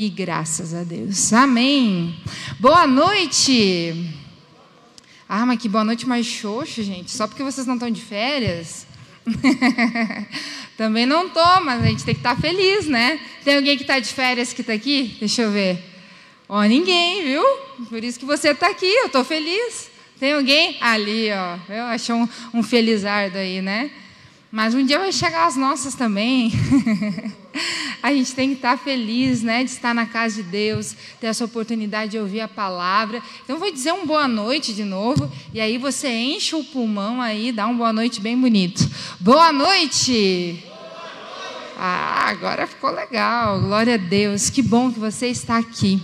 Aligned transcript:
E 0.00 0.08
graças 0.08 0.74
a 0.74 0.84
Deus. 0.84 1.32
Amém. 1.32 2.14
Boa 2.60 2.86
noite. 2.86 4.08
Ah, 5.28 5.44
mas 5.44 5.58
que 5.58 5.68
boa 5.68 5.82
noite 5.82 6.06
mais 6.06 6.24
xoxo, 6.24 6.84
gente. 6.84 7.10
Só 7.10 7.26
porque 7.26 7.42
vocês 7.42 7.66
não 7.66 7.74
estão 7.74 7.90
de 7.90 8.00
férias. 8.00 8.86
Também 10.78 11.04
não 11.04 11.26
estou, 11.26 11.64
mas 11.64 11.82
a 11.82 11.86
gente 11.86 12.04
tem 12.04 12.14
que 12.14 12.20
estar 12.20 12.36
tá 12.36 12.40
feliz, 12.40 12.86
né? 12.86 13.18
Tem 13.42 13.56
alguém 13.56 13.76
que 13.76 13.82
está 13.82 13.98
de 13.98 14.14
férias 14.14 14.52
que 14.52 14.60
está 14.60 14.72
aqui? 14.72 15.16
Deixa 15.18 15.42
eu 15.42 15.50
ver. 15.50 15.82
Ó, 16.48 16.62
ninguém, 16.62 17.24
viu? 17.24 17.42
Por 17.88 18.04
isso 18.04 18.20
que 18.20 18.24
você 18.24 18.50
está 18.50 18.70
aqui, 18.70 18.86
eu 18.86 19.06
estou 19.06 19.24
feliz. 19.24 19.90
Tem 20.20 20.32
alguém? 20.34 20.76
Ali, 20.80 21.28
ó. 21.32 21.58
Eu 21.68 21.84
achei 21.86 22.14
um, 22.14 22.28
um 22.54 22.62
felizardo 22.62 23.36
aí, 23.36 23.60
né? 23.60 23.90
Mas 24.52 24.74
um 24.74 24.86
dia 24.86 25.00
vai 25.00 25.10
chegar 25.10 25.48
as 25.48 25.56
nossas 25.56 25.96
também. 25.96 26.52
a 28.02 28.12
gente 28.12 28.34
tem 28.34 28.50
que 28.50 28.56
estar 28.56 28.78
feliz, 28.78 29.42
né, 29.42 29.64
de 29.64 29.70
estar 29.70 29.94
na 29.94 30.06
casa 30.06 30.42
de 30.42 30.42
Deus, 30.42 30.96
ter 31.20 31.28
essa 31.28 31.44
oportunidade 31.44 32.12
de 32.12 32.18
ouvir 32.18 32.40
a 32.40 32.48
palavra. 32.48 33.22
Então 33.44 33.58
vou 33.58 33.72
dizer 33.72 33.92
um 33.92 34.06
boa 34.06 34.28
noite 34.28 34.74
de 34.74 34.84
novo, 34.84 35.30
e 35.52 35.60
aí 35.60 35.78
você 35.78 36.08
enche 36.08 36.54
o 36.54 36.64
pulmão 36.64 37.20
aí, 37.20 37.52
dá 37.52 37.66
um 37.66 37.76
boa 37.76 37.92
noite 37.92 38.20
bem 38.20 38.36
bonito. 38.36 38.88
Boa 39.20 39.52
noite. 39.52 40.64
Ah, 41.80 42.28
agora 42.28 42.66
ficou 42.66 42.90
legal. 42.90 43.60
Glória 43.60 43.94
a 43.94 43.98
Deus. 43.98 44.50
Que 44.50 44.60
bom 44.60 44.90
que 44.90 44.98
você 44.98 45.28
está 45.28 45.58
aqui. 45.58 46.02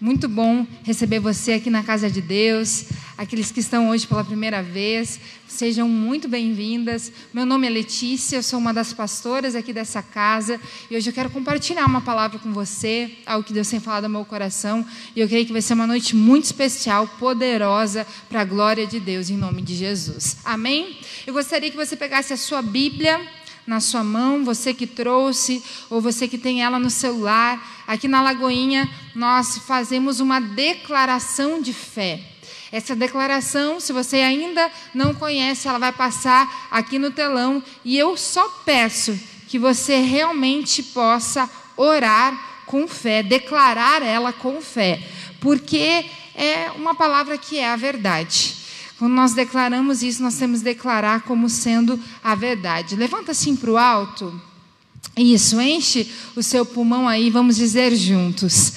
Muito 0.00 0.28
bom 0.28 0.64
receber 0.84 1.18
você 1.18 1.54
aqui 1.54 1.68
na 1.68 1.82
casa 1.82 2.08
de 2.08 2.20
Deus. 2.20 2.84
Aqueles 3.16 3.50
que 3.50 3.58
estão 3.58 3.88
hoje 3.88 4.06
pela 4.06 4.22
primeira 4.22 4.62
vez, 4.62 5.18
sejam 5.48 5.88
muito 5.88 6.28
bem-vindas. 6.28 7.10
Meu 7.34 7.44
nome 7.44 7.66
é 7.66 7.70
Letícia, 7.70 8.36
eu 8.36 8.42
sou 8.44 8.60
uma 8.60 8.72
das 8.72 8.92
pastoras 8.92 9.56
aqui 9.56 9.72
dessa 9.72 10.00
casa 10.00 10.60
e 10.88 10.96
hoje 10.96 11.10
eu 11.10 11.12
quero 11.12 11.28
compartilhar 11.30 11.84
uma 11.84 12.00
palavra 12.00 12.38
com 12.38 12.52
você, 12.52 13.10
algo 13.26 13.42
que 13.42 13.52
Deus 13.52 13.68
tem 13.68 13.80
falado 13.80 14.04
ao 14.04 14.10
meu 14.10 14.24
coração. 14.24 14.86
E 15.16 15.20
eu 15.20 15.26
creio 15.26 15.44
que 15.44 15.52
vai 15.52 15.60
ser 15.60 15.74
uma 15.74 15.86
noite 15.86 16.14
muito 16.14 16.44
especial, 16.44 17.08
poderosa, 17.18 18.06
para 18.28 18.42
a 18.42 18.44
glória 18.44 18.86
de 18.86 19.00
Deus, 19.00 19.30
em 19.30 19.36
nome 19.36 19.62
de 19.62 19.74
Jesus. 19.74 20.36
Amém? 20.44 20.96
Eu 21.26 21.34
gostaria 21.34 21.72
que 21.72 21.76
você 21.76 21.96
pegasse 21.96 22.32
a 22.32 22.36
sua 22.36 22.62
Bíblia 22.62 23.20
na 23.68 23.80
sua 23.80 24.02
mão, 24.02 24.46
você 24.46 24.72
que 24.72 24.86
trouxe, 24.86 25.62
ou 25.90 26.00
você 26.00 26.26
que 26.26 26.38
tem 26.38 26.62
ela 26.62 26.78
no 26.78 26.88
celular. 26.88 27.84
Aqui 27.86 28.08
na 28.08 28.22
Lagoinha, 28.22 28.88
nós 29.14 29.58
fazemos 29.58 30.20
uma 30.20 30.40
declaração 30.40 31.60
de 31.60 31.74
fé. 31.74 32.18
Essa 32.72 32.96
declaração, 32.96 33.78
se 33.78 33.92
você 33.92 34.16
ainda 34.16 34.70
não 34.94 35.12
conhece, 35.12 35.68
ela 35.68 35.78
vai 35.78 35.92
passar 35.92 36.68
aqui 36.70 36.98
no 36.98 37.10
telão 37.10 37.62
e 37.84 37.96
eu 37.98 38.16
só 38.16 38.48
peço 38.64 39.18
que 39.46 39.58
você 39.58 40.00
realmente 40.00 40.82
possa 40.82 41.48
orar 41.76 42.62
com 42.64 42.88
fé, 42.88 43.22
declarar 43.22 44.02
ela 44.02 44.32
com 44.32 44.62
fé, 44.62 45.02
porque 45.40 46.06
é 46.34 46.70
uma 46.74 46.94
palavra 46.94 47.36
que 47.36 47.58
é 47.58 47.68
a 47.68 47.76
verdade. 47.76 48.56
Quando 48.98 49.12
nós 49.12 49.32
declaramos 49.32 50.02
isso, 50.02 50.22
nós 50.22 50.34
temos 50.34 50.58
que 50.58 50.64
declarar 50.64 51.22
como 51.22 51.48
sendo 51.48 51.98
a 52.22 52.34
verdade. 52.34 52.96
Levanta 52.96 53.30
assim 53.30 53.54
para 53.54 53.70
o 53.70 53.78
alto. 53.78 54.40
Isso, 55.16 55.60
enche 55.60 56.10
o 56.34 56.42
seu 56.42 56.66
pulmão 56.66 57.08
aí, 57.08 57.30
vamos 57.30 57.56
dizer 57.56 57.94
juntos. 57.94 58.72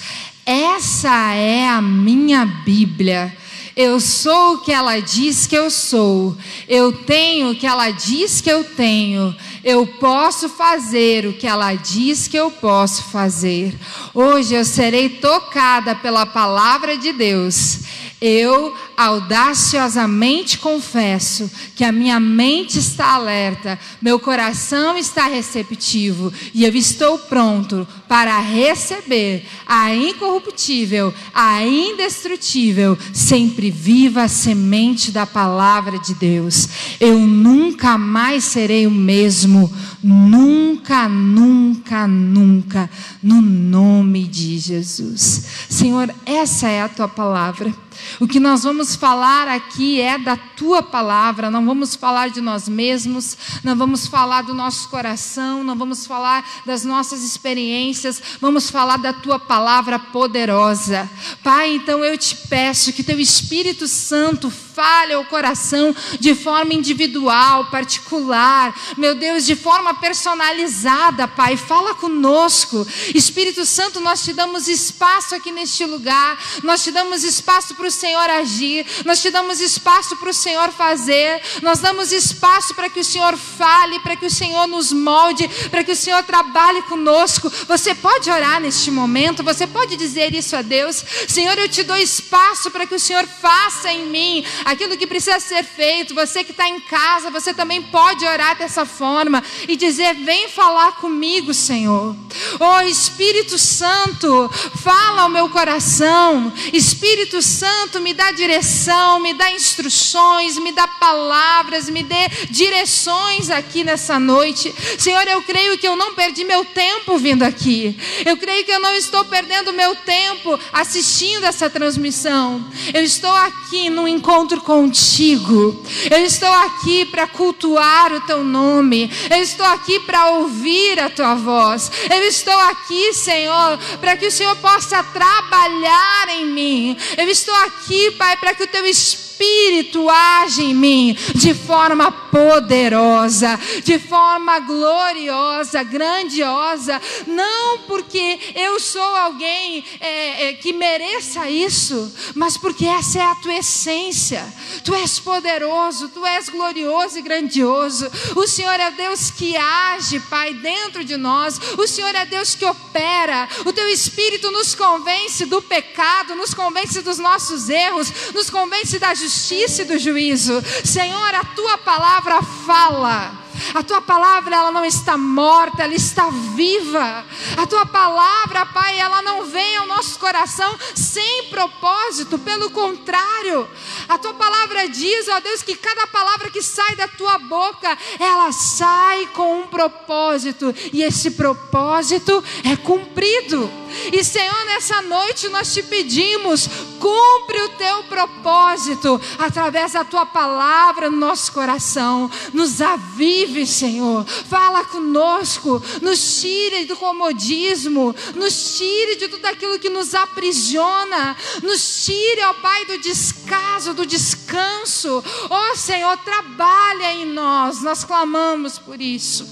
Essa 0.46 1.34
é 1.34 1.68
a 1.68 1.82
minha 1.82 2.44
Bíblia. 2.44 3.36
Eu 3.74 3.98
sou 4.00 4.54
o 4.54 4.58
que 4.58 4.70
ela 4.70 5.00
diz 5.00 5.46
que 5.46 5.56
eu 5.56 5.70
sou. 5.70 6.36
Eu 6.68 6.92
tenho 6.92 7.50
o 7.50 7.54
que 7.54 7.66
ela 7.66 7.90
diz 7.90 8.40
que 8.40 8.50
eu 8.50 8.62
tenho. 8.62 9.34
Eu 9.64 9.86
posso 9.86 10.48
fazer 10.48 11.26
o 11.26 11.32
que 11.32 11.46
ela 11.46 11.72
diz 11.74 12.28
que 12.28 12.36
eu 12.36 12.50
posso 12.50 13.04
fazer. 13.04 13.74
Hoje 14.12 14.54
eu 14.54 14.64
serei 14.64 15.08
tocada 15.08 15.94
pela 15.94 16.26
palavra 16.26 16.98
de 16.98 17.12
Deus. 17.12 17.80
Eu 18.20 18.76
audaciosamente 19.02 20.58
confesso 20.58 21.50
que 21.74 21.84
a 21.84 21.90
minha 21.90 22.20
mente 22.20 22.78
está 22.78 23.14
alerta, 23.14 23.78
meu 24.00 24.20
coração 24.20 24.96
está 24.96 25.26
receptivo 25.26 26.32
e 26.54 26.64
eu 26.64 26.74
estou 26.74 27.18
pronto 27.18 27.86
para 28.06 28.38
receber 28.38 29.44
a 29.66 29.92
incorruptível, 29.94 31.12
a 31.34 31.64
indestrutível, 31.64 32.96
sempre 33.12 33.70
viva 33.70 34.28
semente 34.28 35.10
da 35.10 35.26
palavra 35.26 35.98
de 35.98 36.14
Deus. 36.14 36.68
Eu 37.00 37.18
nunca 37.18 37.98
mais 37.98 38.44
serei 38.44 38.86
o 38.86 38.90
mesmo, 38.90 39.72
nunca, 40.02 41.08
nunca, 41.08 42.06
nunca, 42.06 42.90
no 43.22 43.42
nome 43.42 44.28
de 44.28 44.58
Jesus. 44.58 45.44
Senhor, 45.68 46.14
essa 46.24 46.68
é 46.68 46.82
a 46.82 46.88
tua 46.88 47.08
palavra. 47.08 47.74
O 48.20 48.26
que 48.26 48.40
nós 48.40 48.64
vamos 48.64 48.91
falar 48.94 49.48
aqui 49.48 50.00
é 50.00 50.18
da 50.18 50.36
tua 50.36 50.82
palavra, 50.82 51.50
não 51.50 51.64
vamos 51.64 51.94
falar 51.94 52.30
de 52.30 52.40
nós 52.40 52.68
mesmos, 52.68 53.36
não 53.62 53.76
vamos 53.76 54.06
falar 54.06 54.42
do 54.42 54.54
nosso 54.54 54.88
coração, 54.88 55.62
não 55.64 55.76
vamos 55.76 56.06
falar 56.06 56.44
das 56.64 56.84
nossas 56.84 57.22
experiências, 57.22 58.22
vamos 58.40 58.70
falar 58.70 58.98
da 58.98 59.12
tua 59.12 59.38
palavra 59.38 59.98
poderosa. 59.98 61.10
Pai, 61.42 61.74
então 61.74 62.04
eu 62.04 62.16
te 62.16 62.36
peço 62.48 62.92
que 62.92 63.02
teu 63.02 63.18
Espírito 63.18 63.86
Santo 63.88 64.50
fale 64.74 65.12
ao 65.12 65.24
coração 65.24 65.94
de 66.18 66.34
forma 66.34 66.74
individual, 66.74 67.66
particular, 67.66 68.74
meu 68.96 69.14
Deus, 69.14 69.44
de 69.44 69.54
forma 69.54 69.94
personalizada, 69.94 71.28
Pai, 71.28 71.56
fala 71.56 71.94
conosco. 71.94 72.86
Espírito 73.14 73.64
Santo, 73.64 74.00
nós 74.00 74.22
te 74.22 74.32
damos 74.32 74.68
espaço 74.68 75.34
aqui 75.34 75.52
neste 75.52 75.84
lugar, 75.84 76.38
nós 76.62 76.82
te 76.82 76.90
damos 76.90 77.24
espaço 77.24 77.74
para 77.74 77.86
o 77.86 77.90
Senhor 77.90 78.28
agir, 78.30 78.86
nós 79.04 79.20
te 79.20 79.30
damos 79.30 79.60
espaço 79.60 80.16
para 80.16 80.30
o 80.30 80.34
Senhor 80.34 80.70
fazer, 80.70 81.40
nós 81.62 81.80
damos 81.80 82.12
espaço 82.12 82.74
para 82.74 82.88
que 82.88 83.00
o 83.00 83.04
Senhor 83.04 83.36
fale, 83.36 84.00
para 84.00 84.16
que 84.16 84.26
o 84.26 84.30
Senhor 84.30 84.66
nos 84.66 84.92
molde, 84.92 85.48
para 85.70 85.84
que 85.84 85.92
o 85.92 85.96
Senhor 85.96 86.22
trabalhe 86.22 86.82
conosco. 86.82 87.50
Você 87.68 87.94
pode 87.94 88.30
orar 88.30 88.60
neste 88.60 88.90
momento, 88.90 89.42
você 89.42 89.66
pode 89.66 89.96
dizer 89.96 90.34
isso 90.34 90.56
a 90.56 90.62
Deus: 90.62 91.04
Senhor, 91.28 91.58
eu 91.58 91.68
te 91.68 91.82
dou 91.82 91.96
espaço 91.96 92.70
para 92.70 92.86
que 92.86 92.94
o 92.94 93.00
Senhor 93.00 93.26
faça 93.26 93.92
em 93.92 94.06
mim 94.06 94.44
aquilo 94.64 94.96
que 94.96 95.06
precisa 95.06 95.40
ser 95.40 95.64
feito. 95.64 96.14
Você 96.14 96.44
que 96.44 96.52
está 96.52 96.68
em 96.68 96.80
casa, 96.80 97.30
você 97.30 97.52
também 97.54 97.82
pode 97.82 98.24
orar 98.24 98.56
dessa 98.56 98.84
forma 98.84 99.42
e 99.68 99.76
dizer: 99.76 100.14
Vem 100.14 100.48
falar 100.48 100.92
comigo, 100.92 101.52
Senhor. 101.54 102.14
Oh 102.58 102.80
Espírito 102.80 103.58
Santo, 103.58 104.50
fala 104.82 105.22
ao 105.22 105.28
meu 105.28 105.48
coração. 105.48 106.52
Espírito 106.72 107.42
Santo, 107.42 108.00
me 108.00 108.14
dá 108.14 108.32
direção, 108.32 109.20
me 109.20 109.34
dá 109.34 109.50
instruções, 109.52 110.58
me 110.58 110.72
dá 110.72 110.86
palavras, 110.86 111.88
me 111.88 112.02
dê 112.02 112.28
direções 112.50 113.50
aqui 113.50 113.84
nessa 113.84 114.18
noite. 114.18 114.74
Senhor, 114.98 115.26
eu 115.28 115.42
creio 115.42 115.78
que 115.78 115.86
eu 115.86 115.96
não 115.96 116.14
perdi 116.14 116.44
meu 116.44 116.64
tempo 116.64 117.18
vindo 117.18 117.42
aqui. 117.42 117.96
Eu 118.24 118.36
creio 118.36 118.64
que 118.64 118.72
eu 118.72 118.80
não 118.80 118.94
estou 118.94 119.24
perdendo 119.24 119.72
meu 119.72 119.94
tempo 119.96 120.58
assistindo 120.72 121.44
essa 121.44 121.68
transmissão. 121.68 122.64
Eu 122.92 123.02
estou 123.02 123.34
aqui 123.34 123.90
num 123.90 124.08
encontro 124.08 124.51
contigo. 124.60 125.82
Eu 126.10 126.24
estou 126.24 126.52
aqui 126.52 127.06
para 127.06 127.26
cultuar 127.26 128.12
o 128.12 128.20
teu 128.22 128.44
nome. 128.44 129.10
Eu 129.30 129.38
estou 129.38 129.66
aqui 129.66 130.00
para 130.00 130.30
ouvir 130.30 131.00
a 131.00 131.10
tua 131.10 131.34
voz. 131.34 131.90
Eu 132.10 132.22
estou 132.24 132.58
aqui, 132.70 133.12
Senhor, 133.12 133.78
para 134.00 134.16
que 134.16 134.26
o 134.26 134.32
Senhor 134.32 134.56
possa 134.56 135.02
trabalhar 135.02 136.28
em 136.30 136.46
mim. 136.46 136.96
Eu 137.16 137.28
estou 137.28 137.54
aqui, 137.66 138.10
Pai, 138.12 138.36
para 138.36 138.54
que 138.54 138.64
o 138.64 138.68
teu 138.68 138.84
Espírito 138.86 139.31
Espírito 139.42 140.08
age 140.08 140.62
em 140.62 140.74
mim 140.74 141.16
de 141.34 141.52
forma 141.52 142.12
poderosa, 142.12 143.58
de 143.82 143.98
forma 143.98 144.60
gloriosa, 144.60 145.82
grandiosa, 145.82 147.02
não 147.26 147.78
porque 147.80 148.38
eu 148.54 148.78
sou 148.78 149.02
alguém 149.02 149.84
é, 150.00 150.48
é, 150.48 150.52
que 150.54 150.72
mereça 150.72 151.50
isso, 151.50 152.14
mas 152.36 152.56
porque 152.56 152.86
essa 152.86 153.18
é 153.18 153.22
a 153.22 153.34
tua 153.34 153.54
essência. 153.54 154.44
Tu 154.84 154.94
és 154.94 155.18
poderoso, 155.18 156.08
tu 156.10 156.24
és 156.24 156.48
glorioso 156.48 157.18
e 157.18 157.22
grandioso. 157.22 158.08
O 158.36 158.46
Senhor 158.46 158.78
é 158.78 158.92
Deus 158.92 159.30
que 159.30 159.56
age, 159.56 160.20
Pai, 160.20 160.54
dentro 160.54 161.04
de 161.04 161.16
nós. 161.16 161.60
O 161.76 161.86
Senhor 161.88 162.14
é 162.14 162.24
Deus 162.24 162.54
que 162.54 162.64
opera. 162.64 163.48
O 163.66 163.72
teu 163.72 163.88
Espírito 163.88 164.52
nos 164.52 164.74
convence 164.74 165.44
do 165.46 165.60
pecado, 165.60 166.36
nos 166.36 166.54
convence 166.54 167.02
dos 167.02 167.18
nossos 167.18 167.68
erros, 167.68 168.32
nos 168.32 168.48
convence 168.48 168.98
da 169.00 169.12
justiça 169.14 169.31
justiça 169.32 169.82
e 169.82 169.86
do 169.86 169.98
juízo. 169.98 170.62
Senhor, 170.84 171.34
a 171.34 171.44
tua 171.44 171.78
palavra 171.78 172.42
fala 172.42 173.32
A 173.74 173.82
tua 173.82 174.00
palavra 174.00 174.56
ela 174.56 174.72
não 174.72 174.84
está 174.84 175.16
morta, 175.16 175.84
ela 175.84 175.94
está 175.94 176.28
viva. 176.54 177.24
A 177.56 177.66
tua 177.66 177.86
palavra, 177.86 178.66
Pai, 178.66 178.98
ela 178.98 179.22
não 179.22 179.44
vem 179.44 179.76
ao 179.76 179.86
nosso 179.86 180.18
coração 180.18 180.76
sem 180.94 181.44
propósito, 181.48 182.38
pelo 182.38 182.70
contrário. 182.70 183.68
A 184.08 184.18
tua 184.18 184.34
palavra 184.34 184.88
diz, 184.88 185.28
ó 185.28 185.40
Deus, 185.40 185.62
que 185.62 185.76
cada 185.76 186.06
palavra 186.06 186.50
que 186.50 186.60
sai 186.60 186.96
da 186.96 187.08
tua 187.08 187.38
boca, 187.38 187.96
ela 188.18 188.50
sai 188.52 189.26
com 189.28 189.60
um 189.60 189.66
propósito, 189.66 190.74
e 190.92 191.02
esse 191.02 191.32
propósito 191.32 192.42
é 192.64 192.76
cumprido. 192.76 193.81
E 194.12 194.24
Senhor, 194.24 194.64
nessa 194.66 195.02
noite 195.02 195.48
nós 195.48 195.72
te 195.72 195.82
pedimos, 195.82 196.68
cumpre 196.98 197.60
o 197.62 197.68
teu 197.70 198.04
propósito 198.04 199.20
através 199.38 199.92
da 199.92 200.04
tua 200.04 200.24
palavra 200.24 201.10
no 201.10 201.16
nosso 201.16 201.52
coração. 201.52 202.30
Nos 202.52 202.80
avive, 202.80 203.66
Senhor. 203.66 204.24
Fala 204.24 204.84
conosco, 204.84 205.82
nos 206.00 206.40
tire 206.40 206.84
do 206.84 206.96
comodismo, 206.96 208.14
nos 208.34 208.78
tire 208.78 209.16
de 209.16 209.28
tudo 209.28 209.46
aquilo 209.46 209.78
que 209.78 209.88
nos 209.88 210.14
aprisiona, 210.14 211.36
nos 211.62 212.04
tire, 212.04 212.42
ó 212.44 212.54
Pai, 212.54 212.84
do 212.84 212.98
descaso, 212.98 213.94
do 213.94 214.06
descanso. 214.06 215.22
Ó 215.50 215.74
Senhor, 215.74 216.16
trabalha 216.18 217.12
em 217.14 217.26
nós. 217.26 217.82
Nós 217.82 218.04
clamamos 218.04 218.78
por 218.78 219.00
isso. 219.00 219.46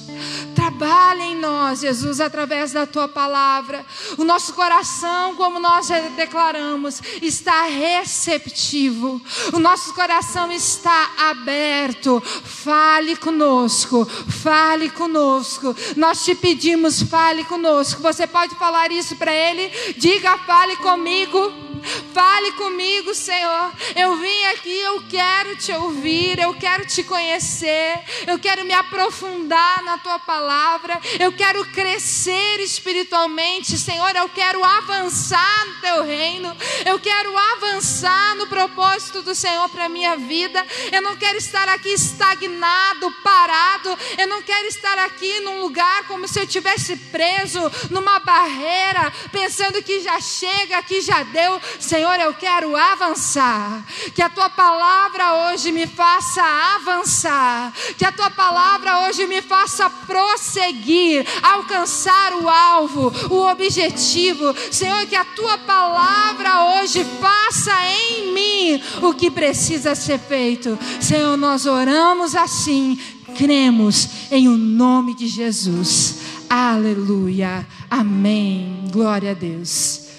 Trabalha 0.55 1.23
em 1.23 1.37
nós, 1.37 1.81
Jesus, 1.81 2.21
através 2.21 2.73
da 2.73 2.87
tua 2.87 3.09
palavra. 3.09 3.85
O 4.17 4.25
nosso 4.31 4.55
coração, 4.55 5.35
como 5.35 5.59
nós 5.59 5.88
já 5.88 5.99
declaramos, 6.11 7.03
está 7.21 7.65
receptivo. 7.65 9.21
O 9.53 9.59
nosso 9.59 9.93
coração 9.93 10.53
está 10.53 11.11
aberto. 11.19 12.21
Fale 12.21 13.17
conosco, 13.17 14.05
fale 14.05 14.88
conosco. 14.91 15.75
Nós 15.97 16.25
te 16.25 16.37
pedimos, 16.37 17.03
fale 17.03 17.43
conosco. 17.43 18.00
Você 18.03 18.25
pode 18.25 18.55
falar 18.55 18.93
isso 18.93 19.17
para 19.17 19.32
Ele? 19.35 19.69
Diga, 19.97 20.38
fale 20.38 20.76
comigo. 20.76 21.70
Fale 22.12 22.53
comigo, 22.53 23.15
Senhor. 23.15 23.73
Eu 23.97 24.17
vim 24.17 24.44
aqui, 24.47 24.77
eu 24.81 25.03
quero 25.09 25.56
te 25.56 25.73
ouvir, 25.73 26.38
eu 26.38 26.55
quero 26.55 26.87
te 26.87 27.03
conhecer, 27.03 28.03
eu 28.27 28.38
quero 28.38 28.65
me 28.65 28.73
aprofundar 28.73 29.82
na 29.82 29.99
tua 29.99 30.19
palavra, 30.19 31.00
eu 31.19 31.32
quero 31.32 31.65
crescer 31.67 32.61
espiritualmente, 32.61 33.79
Senhor. 33.79 34.15
Eu 34.17 34.29
quero 34.29 34.62
avançar 34.65 35.67
no 35.67 35.75
teu 35.81 36.05
reino, 36.05 36.56
eu 36.85 36.99
quero 36.99 37.37
avançar 37.37 38.35
no 38.37 38.47
propósito 38.47 39.23
do 39.23 39.35
Senhor 39.35 39.69
para 39.69 39.88
minha 39.88 40.17
vida. 40.17 40.65
Eu 40.93 41.03
não 41.03 41.17
quero 41.17 41.38
estar 41.38 41.69
aqui 41.69 41.91
estagnado, 41.91 43.11
parado, 43.23 43.97
eu 44.19 44.26
não 44.26 44.43
quero 44.43 44.67
estar 44.69 44.99
aqui 44.99 45.41
num 45.41 45.61
lugar 45.61 46.06
como 46.06 46.26
se 46.26 46.41
eu 46.41 46.47
tivesse 46.47 46.97
preso 46.97 47.61
numa 47.91 48.19
barreira, 48.19 49.12
pensando 49.31 49.83
que 49.83 50.00
já 50.00 50.21
chega, 50.21 50.83
que 50.83 51.00
já 51.00 51.23
deu. 51.23 51.61
Senhor, 51.79 52.19
eu 52.21 52.35
quero 52.35 52.77
avançar. 52.77 53.85
Que 54.15 54.23
a 54.23 54.29
tua 54.29 54.49
palavra 54.49 55.53
hoje 55.53 55.71
me 55.73 55.87
faça 55.87 56.43
avançar. 56.77 57.73
Que 57.97 58.05
a 58.05 58.13
tua 58.13 58.31
palavra 58.31 59.07
hoje 59.07 59.27
me 59.27 59.43
faça 59.43 59.89
prosseguir, 59.89 61.27
alcançar 61.43 62.35
o 62.35 62.49
alvo, 62.49 63.13
o 63.31 63.51
objetivo. 63.51 64.55
Senhor, 64.71 65.07
que 65.07 65.17
a 65.17 65.25
tua 65.25 65.59
palavra 65.59 66.81
hoje 66.81 67.05
faça 67.21 67.73
em 67.87 68.33
mim 68.33 68.83
o 69.03 69.15
que 69.15 69.31
precisa 69.31 69.95
ser 69.95 70.19
feito. 70.19 70.79
Senhor, 71.01 71.37
nós 71.37 71.67
oramos 71.67 72.35
assim, 72.35 72.99
cremos 73.37 74.09
em 74.31 74.49
o 74.49 74.57
nome 74.57 75.15
de 75.15 75.27
Jesus. 75.27 76.19
Aleluia. 76.49 77.67
Amém. 77.89 78.85
Glória 78.91 79.31
a 79.31 79.35
Deus. 79.35 80.10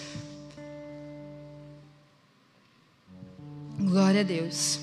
Glória 3.83 4.21
a 4.21 4.23
Deus. 4.23 4.79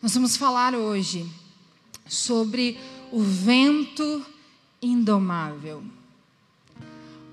Nós 0.00 0.14
vamos 0.14 0.36
falar 0.36 0.76
hoje 0.76 1.28
sobre 2.06 2.78
o 3.10 3.20
vento 3.20 4.24
indomável. 4.80 5.82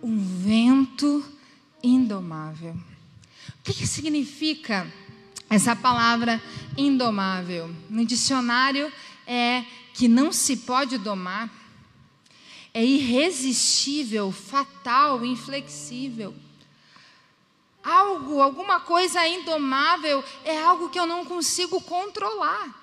Um 0.01 0.17
vento 0.17 1.23
indomável. 1.83 2.73
O 2.73 3.63
que, 3.63 3.71
que 3.71 3.85
significa 3.85 4.91
essa 5.47 5.75
palavra 5.75 6.41
indomável? 6.75 7.69
No 7.87 8.03
dicionário 8.03 8.91
é 9.27 9.63
que 9.93 10.07
não 10.07 10.31
se 10.31 10.57
pode 10.57 10.97
domar, 10.97 11.51
é 12.73 12.83
irresistível, 12.83 14.31
fatal, 14.31 15.23
inflexível 15.23 16.33
algo, 17.83 18.41
alguma 18.41 18.79
coisa 18.79 19.25
indomável, 19.27 20.23
é 20.43 20.57
algo 20.61 20.89
que 20.89 20.99
eu 20.99 21.05
não 21.05 21.25
consigo 21.25 21.81
controlar. 21.81 22.81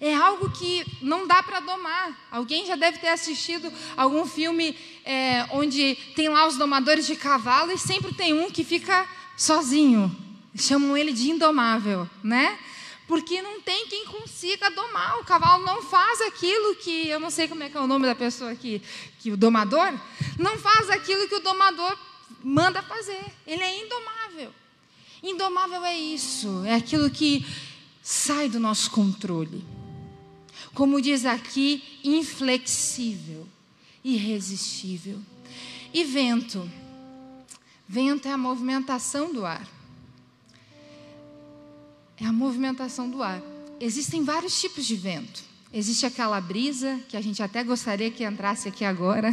É 0.00 0.14
algo 0.14 0.50
que 0.50 0.84
não 1.00 1.26
dá 1.26 1.42
para 1.42 1.60
domar. 1.60 2.16
Alguém 2.30 2.66
já 2.66 2.76
deve 2.76 2.98
ter 2.98 3.08
assistido 3.08 3.72
algum 3.96 4.26
filme 4.26 4.76
é, 5.04 5.46
onde 5.50 5.94
tem 6.14 6.28
lá 6.28 6.46
os 6.46 6.56
domadores 6.56 7.06
de 7.06 7.16
cavalo 7.16 7.72
e 7.72 7.78
sempre 7.78 8.12
tem 8.14 8.34
um 8.34 8.50
que 8.50 8.64
fica 8.64 9.06
sozinho. 9.36 10.14
Chamam 10.54 10.96
ele 10.96 11.12
de 11.12 11.30
indomável, 11.30 12.08
né? 12.22 12.58
Porque 13.06 13.40
não 13.40 13.60
tem 13.60 13.86
quem 13.86 14.04
consiga 14.06 14.70
domar. 14.70 15.18
O 15.20 15.24
cavalo 15.24 15.64
não 15.64 15.82
faz 15.82 16.20
aquilo 16.22 16.74
que. 16.76 17.08
Eu 17.08 17.20
não 17.20 17.30
sei 17.30 17.46
como 17.46 17.62
é 17.62 17.68
que 17.68 17.76
é 17.76 17.80
o 17.80 17.86
nome 17.86 18.06
da 18.06 18.14
pessoa 18.14 18.50
aqui, 18.50 18.82
que 19.20 19.30
o 19.30 19.36
domador. 19.36 19.92
Não 20.38 20.58
faz 20.58 20.90
aquilo 20.90 21.28
que 21.28 21.36
o 21.36 21.40
domador 21.40 21.96
manda 22.42 22.82
fazer. 22.82 23.24
Ele 23.46 23.62
é 23.62 23.84
indomável. 23.84 24.52
Indomável 25.22 25.84
é 25.84 25.98
isso, 25.98 26.64
é 26.64 26.74
aquilo 26.74 27.10
que 27.10 27.44
sai 28.02 28.48
do 28.48 28.60
nosso 28.60 28.90
controle. 28.90 29.64
Como 30.74 31.00
diz 31.00 31.24
aqui, 31.24 31.82
inflexível, 32.04 33.48
irresistível. 34.04 35.18
E 35.92 36.04
vento? 36.04 36.70
Vento 37.88 38.28
é 38.28 38.32
a 38.32 38.38
movimentação 38.38 39.32
do 39.32 39.44
ar. 39.46 39.66
É 42.18 42.26
a 42.26 42.32
movimentação 42.32 43.08
do 43.10 43.22
ar. 43.22 43.42
Existem 43.80 44.22
vários 44.22 44.60
tipos 44.60 44.84
de 44.84 44.96
vento. 44.96 45.42
Existe 45.72 46.06
aquela 46.06 46.40
brisa 46.40 47.00
que 47.08 47.16
a 47.16 47.20
gente 47.20 47.42
até 47.42 47.64
gostaria 47.64 48.10
que 48.10 48.24
entrasse 48.24 48.68
aqui 48.68 48.84
agora, 48.84 49.30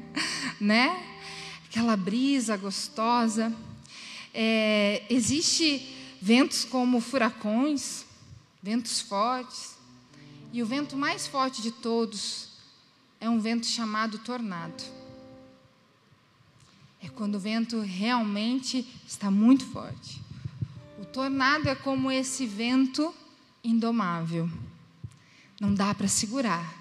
né? 0.60 1.13
Aquela 1.74 1.96
brisa 1.96 2.56
gostosa. 2.56 3.52
É, 4.32 5.02
existe 5.10 5.92
ventos 6.22 6.64
como 6.64 7.00
furacões, 7.00 8.04
ventos 8.62 9.00
fortes, 9.00 9.74
e 10.52 10.62
o 10.62 10.66
vento 10.66 10.96
mais 10.96 11.26
forte 11.26 11.60
de 11.60 11.72
todos 11.72 12.50
é 13.20 13.28
um 13.28 13.40
vento 13.40 13.66
chamado 13.66 14.18
tornado. 14.18 14.84
É 17.02 17.08
quando 17.08 17.34
o 17.34 17.40
vento 17.40 17.80
realmente 17.80 18.86
está 19.04 19.28
muito 19.28 19.66
forte. 19.66 20.22
O 21.00 21.04
tornado 21.04 21.68
é 21.68 21.74
como 21.74 22.08
esse 22.08 22.46
vento 22.46 23.12
indomável. 23.64 24.48
Não 25.60 25.74
dá 25.74 25.92
para 25.92 26.06
segurar. 26.06 26.72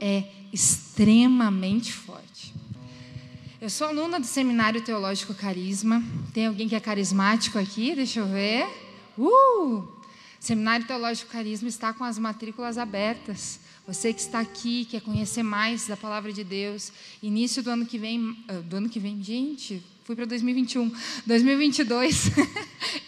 É 0.00 0.24
extremamente 0.50 1.92
forte. 1.92 2.59
Eu 3.60 3.68
sou 3.68 3.88
aluna 3.88 4.18
do 4.18 4.24
Seminário 4.24 4.80
Teológico 4.80 5.34
Carisma. 5.34 6.02
Tem 6.32 6.46
alguém 6.46 6.66
que 6.66 6.74
é 6.74 6.80
carismático 6.80 7.58
aqui? 7.58 7.94
Deixa 7.94 8.20
eu 8.20 8.26
ver. 8.26 8.66
Uh! 9.18 9.86
Seminário 10.38 10.86
Teológico 10.86 11.30
Carisma 11.30 11.68
está 11.68 11.92
com 11.92 12.02
as 12.02 12.18
matrículas 12.18 12.78
abertas. 12.78 13.60
Você 13.86 14.14
que 14.14 14.20
está 14.20 14.40
aqui, 14.40 14.86
quer 14.86 15.02
conhecer 15.02 15.42
mais 15.42 15.86
da 15.86 15.94
palavra 15.94 16.32
de 16.32 16.42
Deus, 16.42 16.90
início 17.22 17.62
do 17.62 17.68
ano 17.68 17.84
que 17.84 17.98
vem, 17.98 18.34
ah, 18.48 18.54
do 18.54 18.76
ano 18.76 18.88
que 18.88 18.98
vem, 18.98 19.22
gente, 19.22 19.82
fui 20.04 20.16
para 20.16 20.24
2021, 20.24 20.90
2022, 21.26 22.30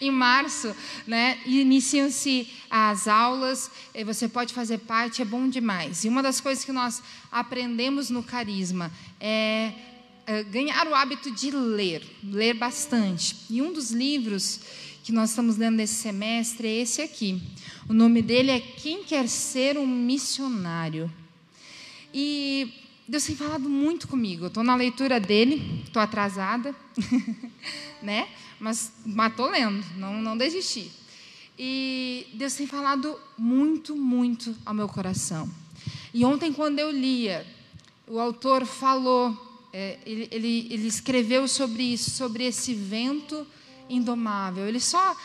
em 0.02 0.10
março, 0.10 0.76
né? 1.06 1.38
Iniciam-se 1.46 2.46
as 2.70 3.08
aulas, 3.08 3.70
você 4.04 4.28
pode 4.28 4.52
fazer 4.52 4.78
parte, 4.78 5.22
é 5.22 5.24
bom 5.24 5.48
demais. 5.48 6.04
E 6.04 6.08
uma 6.08 6.22
das 6.22 6.42
coisas 6.42 6.62
que 6.62 6.72
nós 6.72 7.02
aprendemos 7.30 8.10
no 8.10 8.22
Carisma 8.22 8.92
é 9.18 9.72
ganhar 10.50 10.86
o 10.86 10.94
hábito 10.94 11.30
de 11.30 11.50
ler, 11.50 12.02
ler 12.22 12.54
bastante. 12.54 13.36
E 13.50 13.60
um 13.60 13.72
dos 13.72 13.90
livros 13.90 14.60
que 15.02 15.12
nós 15.12 15.30
estamos 15.30 15.56
lendo 15.56 15.76
nesse 15.76 15.94
semestre 15.94 16.68
é 16.68 16.80
esse 16.80 17.02
aqui. 17.02 17.42
O 17.88 17.92
nome 17.92 18.22
dele 18.22 18.50
é 18.50 18.60
Quem 18.60 19.02
Quer 19.02 19.28
Ser 19.28 19.76
um 19.76 19.86
Missionário. 19.86 21.12
E 22.14 22.72
Deus 23.08 23.24
tem 23.24 23.34
falado 23.34 23.68
muito 23.68 24.06
comigo. 24.06 24.46
Estou 24.46 24.62
na 24.62 24.76
leitura 24.76 25.18
dele, 25.18 25.82
estou 25.84 26.00
atrasada, 26.00 26.74
né? 28.00 28.28
Mas 28.60 28.92
estou 29.28 29.50
lendo, 29.50 29.84
não, 29.96 30.22
não 30.22 30.36
desisti. 30.36 30.90
E 31.58 32.26
Deus 32.34 32.54
tem 32.54 32.66
falado 32.66 33.18
muito, 33.36 33.96
muito 33.96 34.56
ao 34.64 34.72
meu 34.72 34.88
coração. 34.88 35.50
E 36.14 36.24
ontem, 36.24 36.52
quando 36.52 36.78
eu 36.78 36.90
lia, 36.90 37.46
o 38.06 38.20
autor 38.20 38.64
falou, 38.64 39.51
é, 39.72 39.98
ele, 40.04 40.28
ele, 40.30 40.68
ele 40.70 40.86
escreveu 40.86 41.48
sobre 41.48 41.82
isso, 41.82 42.10
sobre 42.10 42.44
esse 42.44 42.74
vento 42.74 43.46
indomável. 43.88 44.66
Ele 44.66 44.80
só, 44.80 45.16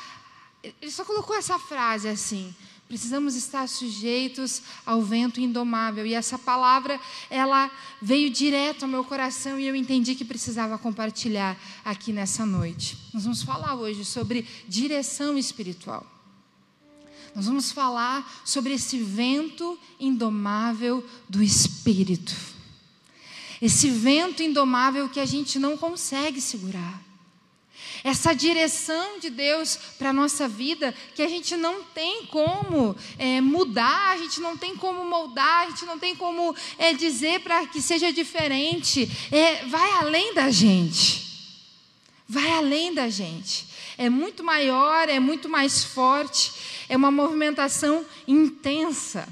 ele 0.64 0.92
só 0.92 1.04
colocou 1.04 1.36
essa 1.36 1.60
frase 1.60 2.08
assim: 2.08 2.54
Precisamos 2.88 3.36
estar 3.36 3.68
sujeitos 3.68 4.62
ao 4.86 5.02
vento 5.02 5.42
indomável. 5.42 6.06
E 6.06 6.14
essa 6.14 6.40
palavra, 6.40 7.00
ela 7.30 7.70
veio 8.02 8.30
direto 8.30 8.84
ao 8.84 8.90
meu 8.90 9.04
coração 9.04 9.60
e 9.60 9.68
eu 9.68 9.76
entendi 9.76 10.16
que 10.16 10.24
precisava 10.24 10.78
compartilhar 10.78 11.60
aqui 11.84 12.14
nessa 12.14 12.46
noite. 12.46 12.98
Nós 13.14 13.24
vamos 13.24 13.44
falar 13.44 13.76
hoje 13.76 14.06
sobre 14.06 14.48
direção 14.70 15.38
espiritual. 15.38 16.06
Nós 17.36 17.46
vamos 17.46 17.72
falar 17.72 18.42
sobre 18.46 18.74
esse 18.74 18.98
vento 19.00 19.78
indomável 20.00 21.06
do 21.28 21.44
espírito. 21.44 22.57
Esse 23.62 23.90
vento 23.90 24.44
indomável 24.44 25.10
que 25.10 25.20
a 25.20 25.26
gente 25.26 25.58
não 25.58 25.78
consegue 25.78 26.40
segurar 26.40 27.08
essa 28.04 28.34
direção 28.34 29.20
de 29.20 29.30
Deus 29.30 29.78
para 29.98 30.10
a 30.10 30.14
nossa 30.14 30.48
vida 30.48 30.94
que 31.16 31.22
a 31.22 31.28
gente 31.28 31.56
não 31.56 31.84
tem 31.84 32.26
como 32.28 32.96
é, 33.18 33.42
mudar, 33.42 34.14
a 34.14 34.18
gente 34.18 34.40
não 34.40 34.58
tem 34.58 34.76
como 34.76 35.04
moldar, 35.06 35.64
a 35.64 35.70
gente 35.70 35.86
não 35.86 36.00
tem 36.00 36.16
como 36.16 36.56
é, 36.78 36.94
dizer 36.94 37.42
para 37.42 37.66
que 37.68 37.82
seja 37.82 38.12
diferente. 38.12 39.10
É, 39.32 39.66
vai 39.66 39.92
além 39.94 40.34
da 40.34 40.50
gente. 40.50 41.26
Vai 42.28 42.50
além 42.52 42.94
da 42.94 43.10
gente. 43.10 43.68
É 43.98 44.10
muito 44.10 44.44
maior, 44.44 45.10
é 45.10 45.20
muito 45.20 45.50
mais 45.50 45.84
forte, 45.84 46.52
é 46.88 46.96
uma 46.96 47.10
movimentação 47.10 48.06
intensa. 48.28 49.28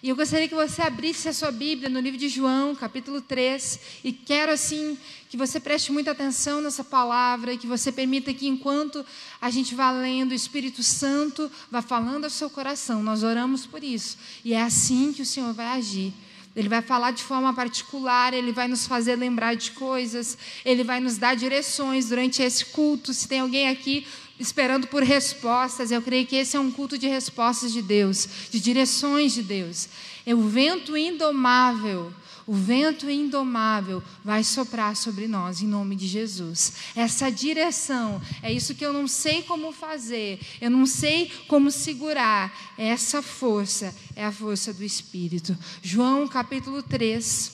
E 0.00 0.10
eu 0.10 0.14
gostaria 0.14 0.46
que 0.46 0.54
você 0.54 0.80
abrisse 0.80 1.28
a 1.28 1.32
sua 1.32 1.50
Bíblia 1.50 1.88
no 1.88 1.98
livro 1.98 2.16
de 2.16 2.28
João, 2.28 2.72
capítulo 2.72 3.20
3, 3.20 3.80
e 4.04 4.12
quero 4.12 4.52
assim 4.52 4.96
que 5.28 5.36
você 5.36 5.58
preste 5.58 5.90
muita 5.90 6.12
atenção 6.12 6.60
nessa 6.60 6.84
palavra 6.84 7.52
e 7.52 7.58
que 7.58 7.66
você 7.66 7.90
permita 7.90 8.32
que 8.32 8.46
enquanto 8.46 9.04
a 9.40 9.50
gente 9.50 9.74
vá 9.74 9.90
lendo, 9.90 10.30
o 10.30 10.34
Espírito 10.34 10.84
Santo 10.84 11.50
vá 11.68 11.82
falando 11.82 12.22
ao 12.22 12.30
seu 12.30 12.48
coração. 12.48 13.02
Nós 13.02 13.24
oramos 13.24 13.66
por 13.66 13.82
isso. 13.82 14.16
E 14.44 14.54
é 14.54 14.62
assim 14.62 15.12
que 15.12 15.22
o 15.22 15.26
Senhor 15.26 15.52
vai 15.52 15.66
agir. 15.66 16.14
Ele 16.54 16.68
vai 16.68 16.80
falar 16.80 17.10
de 17.10 17.24
forma 17.24 17.52
particular, 17.52 18.32
ele 18.32 18.52
vai 18.52 18.68
nos 18.68 18.86
fazer 18.86 19.16
lembrar 19.16 19.54
de 19.54 19.72
coisas, 19.72 20.38
ele 20.64 20.84
vai 20.84 21.00
nos 21.00 21.18
dar 21.18 21.34
direções 21.34 22.08
durante 22.08 22.40
esse 22.40 22.64
culto. 22.66 23.12
Se 23.12 23.26
tem 23.26 23.40
alguém 23.40 23.68
aqui 23.68 24.06
esperando 24.38 24.86
por 24.86 25.02
respostas. 25.02 25.90
Eu 25.90 26.02
creio 26.02 26.26
que 26.26 26.36
esse 26.36 26.56
é 26.56 26.60
um 26.60 26.70
culto 26.70 26.96
de 26.96 27.06
respostas 27.08 27.72
de 27.72 27.82
Deus, 27.82 28.28
de 28.50 28.60
direções 28.60 29.32
de 29.32 29.42
Deus. 29.42 29.88
É 30.24 30.34
o 30.34 30.48
vento 30.48 30.96
indomável. 30.96 32.12
O 32.46 32.54
vento 32.54 33.10
indomável 33.10 34.02
vai 34.24 34.42
soprar 34.42 34.96
sobre 34.96 35.28
nós 35.28 35.60
em 35.60 35.66
nome 35.66 35.94
de 35.94 36.06
Jesus. 36.06 36.72
Essa 36.96 37.30
direção, 37.30 38.22
é 38.42 38.50
isso 38.50 38.74
que 38.74 38.86
eu 38.86 38.90
não 38.90 39.06
sei 39.06 39.42
como 39.42 39.70
fazer, 39.70 40.40
eu 40.58 40.70
não 40.70 40.86
sei 40.86 41.30
como 41.46 41.70
segurar. 41.70 42.72
Essa 42.78 43.20
força 43.20 43.94
é 44.16 44.24
a 44.24 44.32
força 44.32 44.72
do 44.72 44.82
Espírito. 44.82 45.54
João 45.82 46.26
capítulo 46.26 46.82
3, 46.82 47.52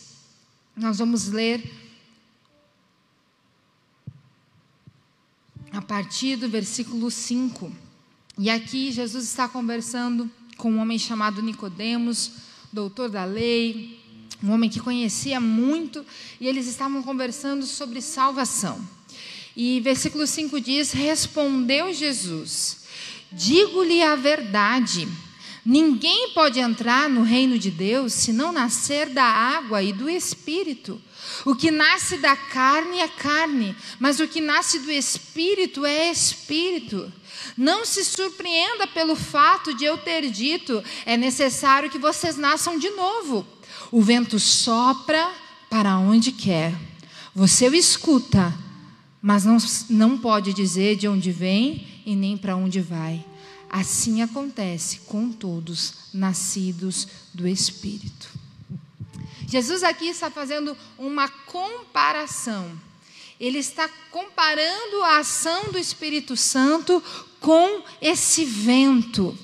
nós 0.77 0.99
vamos 0.99 1.27
ler 1.27 1.84
a 5.75 5.83
partir 5.83 6.37
do 6.37 6.49
versículo 6.49 7.11
5. 7.11 7.71
E 8.39 8.49
aqui 8.49 8.93
Jesus 8.93 9.25
está 9.25 9.49
conversando 9.49 10.31
com 10.57 10.71
um 10.71 10.79
homem 10.79 10.99
chamado 10.99 11.43
Nicodemos, 11.43 12.31
doutor 12.73 13.09
da 13.09 13.25
lei, 13.25 13.99
um 14.41 14.53
homem 14.53 14.71
que 14.71 14.79
conhecia 14.79 15.41
muito, 15.41 16.07
e 16.41 16.47
eles 16.47 16.69
estavam 16.69 17.03
conversando 17.03 17.67
sobre 17.67 18.01
salvação. 18.01 18.81
E 19.57 19.81
versículo 19.81 20.29
5 20.29 20.61
diz: 20.61 20.93
Respondeu 20.93 21.93
Jesus: 21.93 22.85
Digo-lhe 23.33 24.01
a 24.01 24.15
verdade. 24.15 25.09
Ninguém 25.67 26.31
pode 26.35 26.61
entrar 26.61 27.09
no 27.09 27.23
reino 27.23 27.59
de 27.59 27.71
Deus 27.71 28.13
se 28.13 28.33
não 28.33 28.53
nascer 28.53 29.09
da 29.09 29.25
água 29.25 29.83
e 29.83 29.93
do 29.93 30.09
espírito. 30.09 31.01
O 31.45 31.55
que 31.55 31.71
nasce 31.71 32.17
da 32.19 32.37
carne 32.37 32.99
é 32.99 33.09
carne, 33.09 33.77
mas 33.99 34.21
o 34.21 34.29
que 34.29 34.41
nasce 34.41 34.79
do 34.81 34.91
espírito 34.91 35.85
é 35.85 36.11
espírito. 36.11 37.13
Não 37.57 37.85
se 37.85 38.05
surpreenda 38.05 38.87
pelo 38.87 39.17
fato 39.17 39.75
de 39.75 39.85
eu 39.85 39.99
ter 39.99 40.31
dito: 40.31 40.83
é 41.05 41.17
necessário 41.17 41.91
que 41.91 41.99
vocês 41.99 42.37
nasçam 42.37 42.79
de 42.79 42.91
novo. 42.91 43.47
O 43.91 44.03
vento 44.03 44.39
sopra 44.39 45.31
para 45.69 45.99
onde 45.99 46.33
quer. 46.33 46.75
Você 47.35 47.69
o 47.69 47.75
escuta, 47.75 48.55
mas 49.21 49.45
não, 49.45 49.57
não 49.91 50.19
pode 50.19 50.53
dizer 50.53 50.97
de 50.97 51.09
onde 51.09 51.33
vem 51.33 52.03
e 52.07 52.15
nem 52.15 52.37
para 52.37 52.57
onde 52.57 52.81
vai. 52.81 53.25
Assim 53.69 54.23
acontece 54.23 55.01
com 55.01 55.33
todos 55.33 55.95
nascidos 56.13 57.09
do 57.33 57.49
Espírito. 57.49 58.29
Jesus 59.49 59.83
aqui 59.83 60.09
está 60.09 60.31
fazendo 60.31 60.77
uma 60.99 61.29
comparação. 61.29 62.71
Ele 63.39 63.59
está 63.59 63.89
comparando 64.11 65.03
a 65.03 65.19
ação 65.19 65.71
do 65.71 65.79
Espírito 65.79 66.37
Santo 66.37 67.03
com 67.41 67.83
esse 68.01 68.45
vento, 68.45 69.37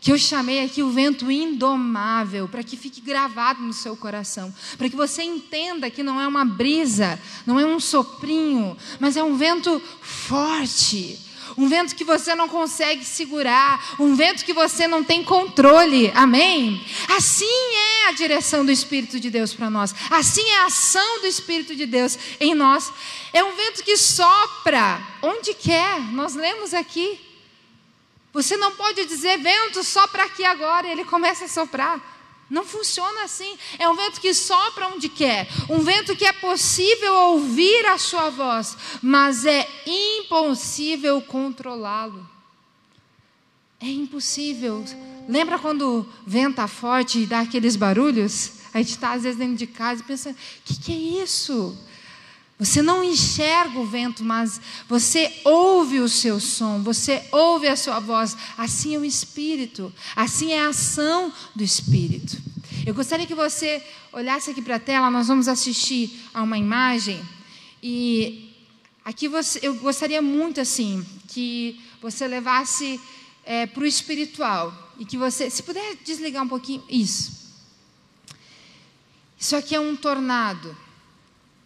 que 0.00 0.12
eu 0.12 0.18
chamei 0.18 0.64
aqui 0.64 0.82
o 0.82 0.90
vento 0.90 1.30
indomável, 1.30 2.48
para 2.48 2.62
que 2.62 2.76
fique 2.76 3.00
gravado 3.00 3.62
no 3.62 3.72
seu 3.72 3.96
coração, 3.96 4.54
para 4.78 4.88
que 4.88 4.96
você 4.96 5.22
entenda 5.22 5.90
que 5.90 6.02
não 6.02 6.20
é 6.20 6.28
uma 6.28 6.44
brisa, 6.44 7.20
não 7.44 7.58
é 7.58 7.66
um 7.66 7.80
soprinho, 7.80 8.76
mas 8.98 9.16
é 9.16 9.22
um 9.22 9.36
vento 9.36 9.80
forte 10.00 11.29
um 11.56 11.68
vento 11.68 11.94
que 11.94 12.04
você 12.04 12.34
não 12.34 12.48
consegue 12.48 13.04
segurar, 13.04 13.96
um 13.98 14.14
vento 14.14 14.44
que 14.44 14.52
você 14.52 14.86
não 14.86 15.02
tem 15.02 15.24
controle, 15.24 16.12
amém? 16.14 16.84
Assim 17.08 17.44
é 17.44 18.08
a 18.08 18.12
direção 18.12 18.64
do 18.64 18.72
Espírito 18.72 19.18
de 19.18 19.30
Deus 19.30 19.54
para 19.54 19.70
nós, 19.70 19.94
assim 20.10 20.46
é 20.48 20.58
a 20.58 20.66
ação 20.66 21.20
do 21.20 21.26
Espírito 21.26 21.74
de 21.74 21.86
Deus 21.86 22.18
em 22.38 22.54
nós. 22.54 22.92
É 23.32 23.42
um 23.44 23.54
vento 23.54 23.82
que 23.82 23.96
sopra 23.96 25.00
onde 25.22 25.54
quer, 25.54 26.00
nós 26.12 26.34
lemos 26.34 26.74
aqui. 26.74 27.20
Você 28.32 28.56
não 28.56 28.72
pode 28.72 29.04
dizer 29.06 29.38
vento 29.38 29.82
sopra 29.82 30.24
aqui 30.24 30.44
agora, 30.44 30.86
ele 30.88 31.04
começa 31.04 31.46
a 31.46 31.48
soprar. 31.48 32.19
Não 32.50 32.64
funciona 32.64 33.22
assim. 33.22 33.56
É 33.78 33.88
um 33.88 33.94
vento 33.94 34.20
que 34.20 34.34
sopra 34.34 34.88
onde 34.88 35.08
quer. 35.08 35.48
Um 35.68 35.78
vento 35.78 36.16
que 36.16 36.26
é 36.26 36.32
possível 36.32 37.14
ouvir 37.14 37.86
a 37.86 37.96
sua 37.96 38.28
voz, 38.28 38.76
mas 39.00 39.46
é 39.46 39.66
impossível 39.86 41.22
controlá-lo. 41.22 42.28
É 43.80 43.86
impossível. 43.86 44.84
Lembra 45.28 45.58
quando 45.58 46.06
venta 46.26 46.66
forte 46.66 47.20
e 47.20 47.26
dá 47.26 47.40
aqueles 47.40 47.76
barulhos? 47.76 48.52
A 48.74 48.78
gente 48.78 48.90
está 48.90 49.12
às 49.12 49.22
vezes 49.22 49.38
dentro 49.38 49.56
de 49.56 49.66
casa 49.66 50.02
e 50.02 50.04
pensa: 50.04 50.30
o 50.30 50.34
que, 50.64 50.80
que 50.80 50.92
é 50.92 51.22
isso? 51.22 51.78
Você 52.60 52.82
não 52.82 53.02
enxerga 53.02 53.78
o 53.78 53.86
vento, 53.86 54.22
mas 54.22 54.60
você 54.86 55.32
ouve 55.44 55.98
o 55.98 56.08
seu 56.10 56.38
som, 56.38 56.82
você 56.82 57.24
ouve 57.32 57.66
a 57.66 57.74
sua 57.74 57.98
voz. 58.00 58.36
Assim 58.58 58.94
é 58.94 58.98
o 58.98 59.04
Espírito, 59.04 59.90
assim 60.14 60.52
é 60.52 60.60
a 60.60 60.68
ação 60.68 61.32
do 61.56 61.64
Espírito. 61.64 62.36
Eu 62.84 62.92
gostaria 62.92 63.26
que 63.26 63.34
você 63.34 63.82
olhasse 64.12 64.50
aqui 64.50 64.60
para 64.60 64.76
a 64.76 64.78
tela, 64.78 65.10
nós 65.10 65.28
vamos 65.28 65.48
assistir 65.48 66.20
a 66.34 66.42
uma 66.42 66.58
imagem. 66.58 67.18
E 67.82 68.54
aqui 69.02 69.26
você, 69.26 69.58
eu 69.62 69.76
gostaria 69.76 70.20
muito 70.20 70.60
assim 70.60 71.02
que 71.28 71.80
você 72.02 72.28
levasse 72.28 73.00
é, 73.42 73.64
para 73.64 73.84
o 73.84 73.86
espiritual. 73.86 74.92
E 74.98 75.06
que 75.06 75.16
você, 75.16 75.48
se 75.48 75.62
puder 75.62 75.96
desligar 76.04 76.44
um 76.44 76.48
pouquinho, 76.48 76.84
isso. 76.90 77.40
Isso 79.38 79.56
aqui 79.56 79.74
é 79.74 79.80
um 79.80 79.96
tornado. 79.96 80.76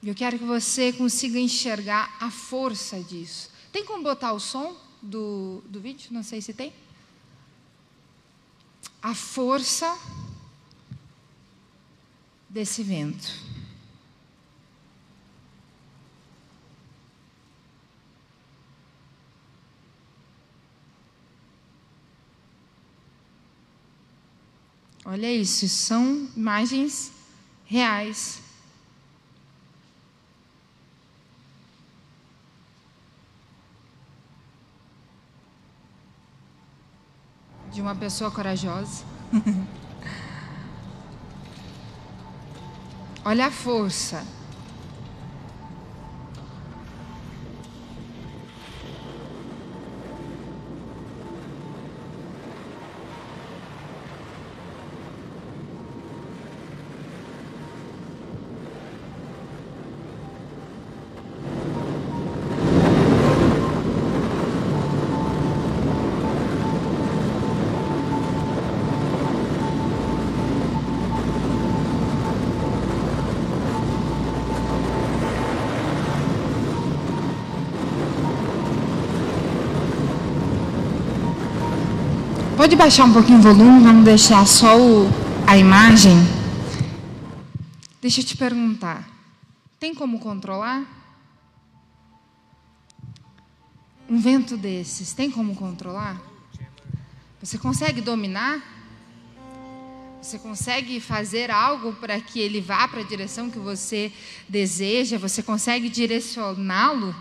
Eu 0.07 0.15
quero 0.15 0.39
que 0.39 0.45
você 0.45 0.93
consiga 0.93 1.39
enxergar 1.39 2.15
a 2.21 2.31
força 2.31 3.01
disso. 3.03 3.51
Tem 3.73 3.87
como 3.87 4.03
botar 4.03 4.35
o 4.35 4.39
som 4.39 4.77
do, 5.01 5.63
do 5.67 5.81
vídeo? 5.81 6.09
Não 6.13 6.23
sei 6.23 6.43
se 6.43 6.53
tem. 6.53 6.75
A 9.01 9.15
força 9.15 9.99
desse 12.51 12.83
vento. 12.83 13.33
Olha 25.07 25.33
isso, 25.33 25.67
são 25.67 26.29
imagens 26.37 27.11
reais 27.65 28.44
de 37.75 37.83
uma 37.83 37.95
pessoa 37.97 38.31
corajosa. 38.31 39.03
Olha 43.25 43.47
a 43.47 43.51
força 43.51 44.25
Pode 82.75 82.83
baixar 82.87 83.05
um 83.05 83.13
pouquinho 83.13 83.39
o 83.39 83.41
volume, 83.41 83.85
vamos 83.85 84.05
deixar 84.05 84.45
só 84.49 84.77
o, 84.77 85.09
a 85.47 85.57
imagem. 85.57 86.17
Deixa 88.03 88.21
eu 88.21 88.25
te 88.25 88.37
perguntar: 88.37 89.09
tem 89.79 89.95
como 89.95 90.19
controlar? 90.19 90.83
Um 94.11 94.19
vento 94.19 94.57
desses, 94.57 95.13
tem 95.13 95.31
como 95.31 95.55
controlar? 95.55 96.21
Você 97.41 97.59
consegue 97.59 98.01
dominar? 98.01 98.61
Você 100.21 100.37
consegue 100.37 100.99
fazer 100.99 101.53
algo 101.53 101.93
para 101.93 102.21
que 102.21 102.41
ele 102.41 102.61
vá 102.61 102.89
para 102.89 103.03
a 103.03 103.05
direção 103.05 103.51
que 103.51 103.59
você 103.61 104.13
deseja? 104.49 105.17
Você 105.17 105.45
consegue 105.45 105.89
direcioná-lo? 105.89 107.15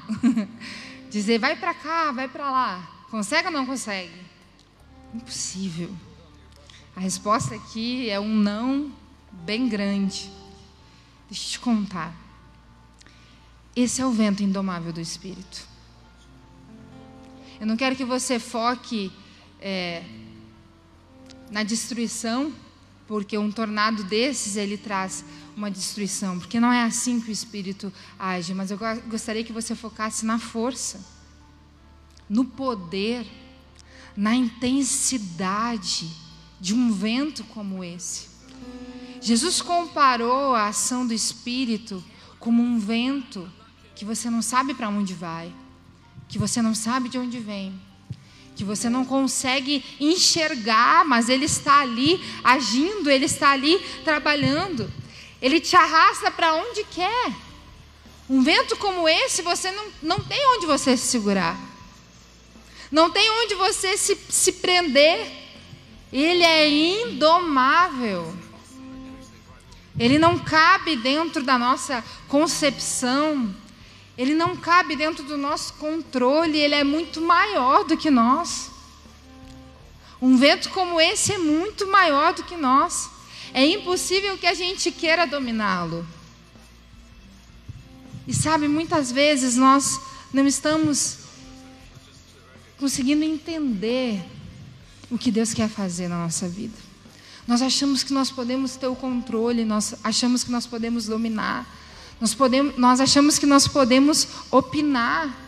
Dizer, 1.12 1.38
vai 1.38 1.56
para 1.56 1.76
cá, 1.76 2.12
vai 2.12 2.28
para 2.28 2.50
lá. 2.50 2.90
Consegue 3.12 3.50
ou 3.50 3.54
não 3.54 3.68
consegue? 3.68 4.33
Impossível. 5.14 5.96
A 6.96 7.00
resposta 7.00 7.56
aqui 7.56 8.10
é 8.10 8.20
um 8.20 8.34
não 8.34 8.92
bem 9.32 9.68
grande. 9.68 10.32
Deixa 11.30 11.48
eu 11.48 11.52
te 11.52 11.60
contar. 11.60 12.16
Esse 13.76 14.02
é 14.02 14.06
o 14.06 14.12
vento 14.12 14.44
indomável 14.44 14.94
do 14.94 15.02
Espírito. 15.02 15.68
Eu 17.60 17.66
não 17.66 17.76
quero 17.76 17.96
que 17.96 18.06
você 18.06 18.40
foque 18.40 19.12
é, 19.60 20.04
na 21.50 21.64
destruição, 21.64 22.54
porque 23.08 23.38
um 23.38 23.52
tornado 23.52 24.04
desses 24.04 24.56
ele 24.56 24.78
traz 24.78 25.24
uma 25.56 25.72
destruição, 25.72 26.40
porque 26.40 26.60
não 26.60 26.72
é 26.72 26.84
assim 26.84 27.20
que 27.20 27.30
o 27.30 27.32
Espírito 27.32 27.92
age. 28.18 28.54
Mas 28.54 28.70
eu 28.70 28.80
gostaria 29.08 29.44
que 29.44 29.54
você 29.54 29.76
focasse 29.76 30.26
na 30.26 30.38
força, 30.38 31.04
no 32.30 32.46
poder 32.46 33.26
na 34.16 34.36
intensidade 34.36 36.10
de 36.60 36.74
um 36.74 36.92
vento 36.92 37.44
como 37.46 37.84
esse. 37.84 38.28
Jesus 39.20 39.62
comparou 39.62 40.54
a 40.54 40.68
ação 40.68 41.08
do 41.08 41.14
Espírito 41.14 42.04
como 42.40 42.62
um 42.62 42.78
vento 42.78 43.50
que 43.96 44.04
você 44.04 44.30
não 44.30 44.42
sabe 44.42 44.74
para 44.74 44.90
onde 44.90 45.14
vai, 45.14 45.54
que 46.28 46.38
você 46.38 46.62
não 46.62 46.76
sabe 46.76 47.10
de 47.10 47.18
onde 47.18 47.40
vem, 47.40 47.74
que 48.56 48.64
você 48.64 48.90
não 48.90 49.06
consegue 49.06 49.84
enxergar, 50.00 51.06
mas 51.06 51.30
ele 51.30 51.46
está 51.46 51.80
ali 51.80 52.22
agindo, 52.44 53.10
ele 53.10 53.26
está 53.26 53.52
ali 53.52 53.80
trabalhando. 54.04 54.92
Ele 55.42 55.60
te 55.60 55.76
arrasta 55.76 56.32
para 56.32 56.54
onde 56.54 56.84
quer. 56.86 57.34
Um 58.30 58.42
vento 58.42 58.78
como 58.78 59.08
esse, 59.08 59.42
você 59.42 59.72
não, 59.72 59.86
não 60.02 60.20
tem 60.20 60.40
onde 60.56 60.66
você 60.66 60.96
se 60.96 61.08
segurar. 61.08 61.58
Não 62.94 63.10
tem 63.10 63.28
onde 63.42 63.56
você 63.56 63.98
se, 63.98 64.16
se 64.30 64.52
prender. 64.52 65.28
Ele 66.12 66.44
é 66.44 66.70
indomável. 66.70 68.38
Ele 69.98 70.20
não 70.20 70.38
cabe 70.38 70.96
dentro 70.98 71.42
da 71.42 71.58
nossa 71.58 72.06
concepção. 72.28 73.52
Ele 74.16 74.36
não 74.36 74.56
cabe 74.56 74.96
dentro 74.96 75.24
do 75.24 75.36
nosso 75.36 75.74
controle. 75.74 76.56
Ele 76.56 76.76
é 76.76 76.84
muito 76.84 77.20
maior 77.20 77.84
do 77.84 77.98
que 77.98 78.12
nós. 78.12 78.70
Um 80.22 80.38
vento 80.38 80.70
como 80.70 81.02
esse 81.02 81.34
é 81.34 81.40
muito 81.40 81.88
maior 81.88 82.36
do 82.36 82.44
que 82.44 82.56
nós. 82.56 83.10
É 83.56 83.66
impossível 83.66 84.38
que 84.38 84.46
a 84.46 84.54
gente 84.54 84.92
queira 84.92 85.26
dominá-lo. 85.26 86.06
E 88.28 88.36
sabe, 88.36 88.68
muitas 88.68 89.12
vezes 89.12 89.56
nós 89.58 90.00
não 90.32 90.46
estamos 90.46 91.23
conseguindo 92.80 93.24
entender 93.24 94.24
o 95.10 95.18
que 95.18 95.32
Deus 95.32 95.54
quer 95.54 95.70
fazer 95.70 96.08
na 96.08 96.18
nossa 96.18 96.48
vida. 96.48 96.78
Nós 97.48 97.62
achamos 97.62 98.04
que 98.04 98.14
nós 98.14 98.32
podemos 98.32 98.76
ter 98.76 98.88
o 98.88 98.96
controle, 98.96 99.66
nós 99.66 99.96
achamos 100.04 100.44
que 100.44 100.52
nós 100.52 100.66
podemos 100.66 101.08
dominar, 101.08 101.68
nós, 102.20 102.34
podemos, 102.34 102.78
nós 102.78 103.02
achamos 103.02 103.38
que 103.38 103.46
nós 103.46 103.68
podemos 103.68 104.28
opinar, 104.50 105.40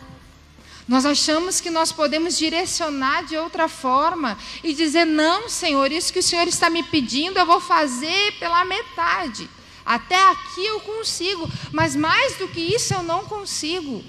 nós 0.86 1.04
achamos 1.04 1.60
que 1.60 1.70
nós 1.70 1.90
podemos 1.90 2.36
direcionar 2.36 3.24
de 3.24 3.36
outra 3.36 3.66
forma 3.66 4.38
e 4.62 4.74
dizer: 4.74 5.04
não, 5.04 5.48
Senhor, 5.48 5.90
isso 5.90 6.12
que 6.12 6.18
o 6.18 6.22
Senhor 6.22 6.46
está 6.46 6.70
me 6.70 6.82
pedindo 6.82 7.38
eu 7.38 7.46
vou 7.46 7.60
fazer 7.60 8.32
pela 8.38 8.64
metade. 8.64 9.48
Até 9.84 10.16
aqui 10.30 10.66
eu 10.66 10.80
consigo, 10.80 11.48
mas 11.72 11.96
mais 11.96 12.36
do 12.36 12.48
que 12.48 12.60
isso 12.60 12.92
eu 12.92 13.02
não 13.02 13.24
consigo. 13.24 14.04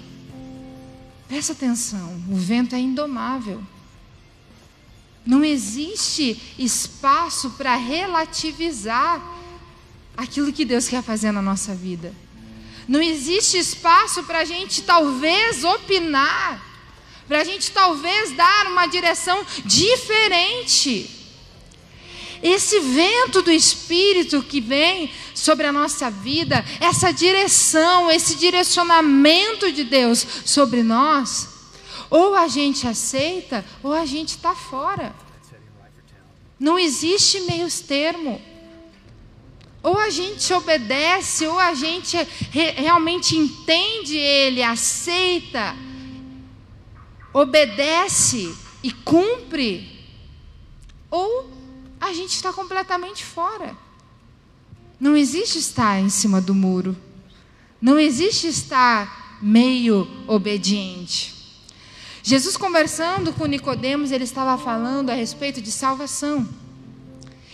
Presta 1.28 1.52
atenção, 1.52 2.24
o 2.30 2.36
vento 2.36 2.74
é 2.74 2.78
indomável. 2.78 3.62
Não 5.26 5.44
existe 5.44 6.40
espaço 6.58 7.50
para 7.50 7.76
relativizar 7.76 9.22
aquilo 10.16 10.52
que 10.52 10.64
Deus 10.64 10.88
quer 10.88 11.02
fazer 11.02 11.30
na 11.30 11.42
nossa 11.42 11.74
vida. 11.74 12.14
Não 12.88 13.02
existe 13.02 13.58
espaço 13.58 14.22
para 14.22 14.38
a 14.38 14.44
gente 14.46 14.80
talvez 14.82 15.62
opinar, 15.64 16.64
para 17.28 17.42
a 17.42 17.44
gente 17.44 17.70
talvez 17.70 18.34
dar 18.34 18.66
uma 18.68 18.86
direção 18.86 19.44
diferente. 19.66 21.17
Esse 22.42 22.80
vento 22.80 23.42
do 23.42 23.50
Espírito 23.50 24.42
que 24.42 24.60
vem 24.60 25.10
sobre 25.34 25.66
a 25.66 25.72
nossa 25.72 26.10
vida, 26.10 26.64
essa 26.80 27.12
direção, 27.12 28.10
esse 28.10 28.36
direcionamento 28.36 29.72
de 29.72 29.84
Deus 29.84 30.26
sobre 30.44 30.82
nós, 30.82 31.48
ou 32.10 32.34
a 32.34 32.48
gente 32.48 32.86
aceita, 32.86 33.64
ou 33.82 33.92
a 33.92 34.06
gente 34.06 34.30
está 34.30 34.54
fora. 34.54 35.14
Não 36.58 36.78
existe 36.78 37.40
meios 37.42 37.80
termo. 37.80 38.40
Ou 39.82 39.96
a 39.98 40.10
gente 40.10 40.52
obedece, 40.52 41.46
ou 41.46 41.58
a 41.58 41.72
gente 41.72 42.16
re 42.50 42.72
realmente 42.72 43.36
entende 43.36 44.16
Ele, 44.16 44.60
aceita, 44.60 45.76
obedece 47.32 48.54
e 48.82 48.90
cumpre, 48.90 50.04
ou 51.10 51.57
a 52.00 52.12
gente 52.12 52.34
está 52.34 52.52
completamente 52.52 53.24
fora. 53.24 53.76
Não 55.00 55.16
existe 55.16 55.58
estar 55.58 56.00
em 56.00 56.08
cima 56.08 56.40
do 56.40 56.54
muro. 56.54 56.96
Não 57.80 57.98
existe 57.98 58.48
estar 58.48 59.38
meio 59.40 60.08
obediente. 60.26 61.34
Jesus 62.22 62.56
conversando 62.56 63.32
com 63.32 63.46
Nicodemos, 63.46 64.10
ele 64.10 64.24
estava 64.24 64.62
falando 64.62 65.10
a 65.10 65.14
respeito 65.14 65.62
de 65.62 65.70
salvação. 65.70 66.46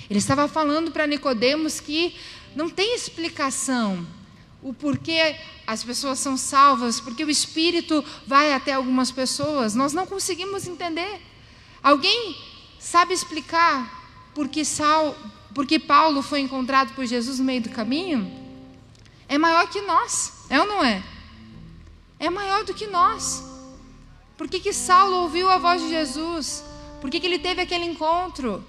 Ele 0.09 0.19
estava 0.19 0.49
falando 0.49 0.91
para 0.91 1.07
Nicodemos 1.07 1.81
que 1.81 2.15
não 2.57 2.69
tem 2.69 2.95
explicação 2.95 4.07
o 4.63 4.73
porquê 4.73 5.37
as 5.67 5.85
pessoas 5.85 6.19
são 6.19 6.39
salvas, 6.39 6.99
porque 6.99 7.23
o 7.23 7.31
Espírito 7.31 8.03
vai 8.27 8.55
até 8.55 8.73
algumas 8.73 9.11
pessoas. 9.11 9.75
Nós 9.75 9.93
não 9.93 10.07
conseguimos 10.07 10.67
entender. 10.67 11.21
Alguém 11.83 12.35
sabe 12.79 13.13
explicar 13.13 14.04
porque, 14.35 14.65
Sal, 14.65 15.17
porque 15.55 15.79
Paulo 15.79 16.23
foi 16.23 16.41
encontrado 16.41 16.95
por 16.95 17.07
Jesus 17.07 17.39
no 17.39 17.45
meio 17.45 17.63
do 17.63 17.71
caminho, 17.71 18.31
é 19.29 19.39
maior 19.39 19.69
que 19.69 19.81
nós, 19.83 20.45
é 20.51 20.61
ou 20.61 20.67
não 20.67 20.85
é? 20.85 21.03
É 22.19 22.29
maior 22.29 22.65
do 22.65 22.75
que 22.75 22.87
nós. 22.87 23.45
Por 24.37 24.49
que, 24.49 24.59
que 24.59 24.73
Saulo 24.73 25.17
ouviu 25.23 25.49
a 25.49 25.59
voz 25.59 25.81
de 25.81 25.89
Jesus? 25.89 26.65
Por 27.01 27.11
que, 27.11 27.21
que 27.21 27.27
ele 27.27 27.39
teve 27.39 27.63
aquele 27.63 27.85
encontro? 27.85 28.65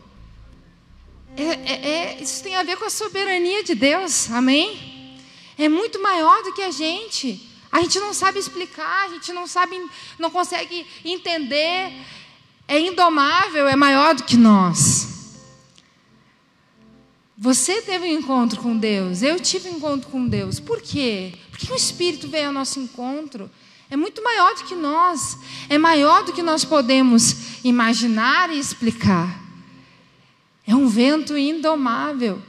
É, 1.35 1.43
é, 1.43 1.87
é, 1.87 2.21
isso 2.21 2.43
tem 2.43 2.55
a 2.55 2.63
ver 2.63 2.77
com 2.77 2.85
a 2.85 2.89
soberania 2.89 3.63
de 3.63 3.75
Deus, 3.75 4.29
amém? 4.31 5.19
É 5.57 5.67
muito 5.67 6.01
maior 6.01 6.43
do 6.43 6.53
que 6.53 6.61
a 6.61 6.71
gente. 6.71 7.49
A 7.71 7.81
gente 7.81 7.99
não 7.99 8.13
sabe 8.13 8.39
explicar, 8.39 9.05
a 9.05 9.09
gente 9.09 9.33
não 9.33 9.47
sabe, 9.47 9.81
não 10.19 10.29
consegue 10.29 10.85
entender. 11.03 11.91
É 12.67 12.79
indomável, 12.79 13.67
é 13.67 13.75
maior 13.75 14.15
do 14.15 14.23
que 14.23 14.37
nós. 14.37 15.14
Você 17.37 17.81
teve 17.81 18.05
um 18.05 18.19
encontro 18.19 18.61
com 18.61 18.77
Deus, 18.77 19.21
eu 19.21 19.39
tive 19.39 19.69
um 19.69 19.73
encontro 19.73 20.09
com 20.09 20.25
Deus. 20.25 20.59
Por 20.59 20.81
quê? 20.81 21.33
Porque 21.51 21.71
o 21.71 21.75
Espírito 21.75 22.29
veio 22.29 22.47
ao 22.47 22.53
nosso 22.53 22.79
encontro. 22.79 23.51
É 23.89 23.97
muito 23.97 24.23
maior 24.23 24.55
do 24.55 24.63
que 24.63 24.73
nós, 24.73 25.37
é 25.69 25.77
maior 25.77 26.23
do 26.23 26.33
que 26.33 26.41
nós 26.41 26.63
podemos 26.63 27.63
imaginar 27.63 28.49
e 28.49 28.57
explicar. 28.57 29.43
É 30.65 30.73
um 30.75 30.87
vento 30.87 31.37
indomável. 31.37 32.41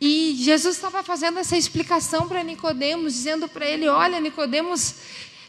E 0.00 0.36
Jesus 0.38 0.76
estava 0.76 1.02
fazendo 1.02 1.38
essa 1.38 1.56
explicação 1.56 2.28
para 2.28 2.42
Nicodemos, 2.42 3.14
dizendo 3.14 3.48
para 3.48 3.66
ele: 3.66 3.88
Olha, 3.88 4.20
Nicodemos, 4.20 4.96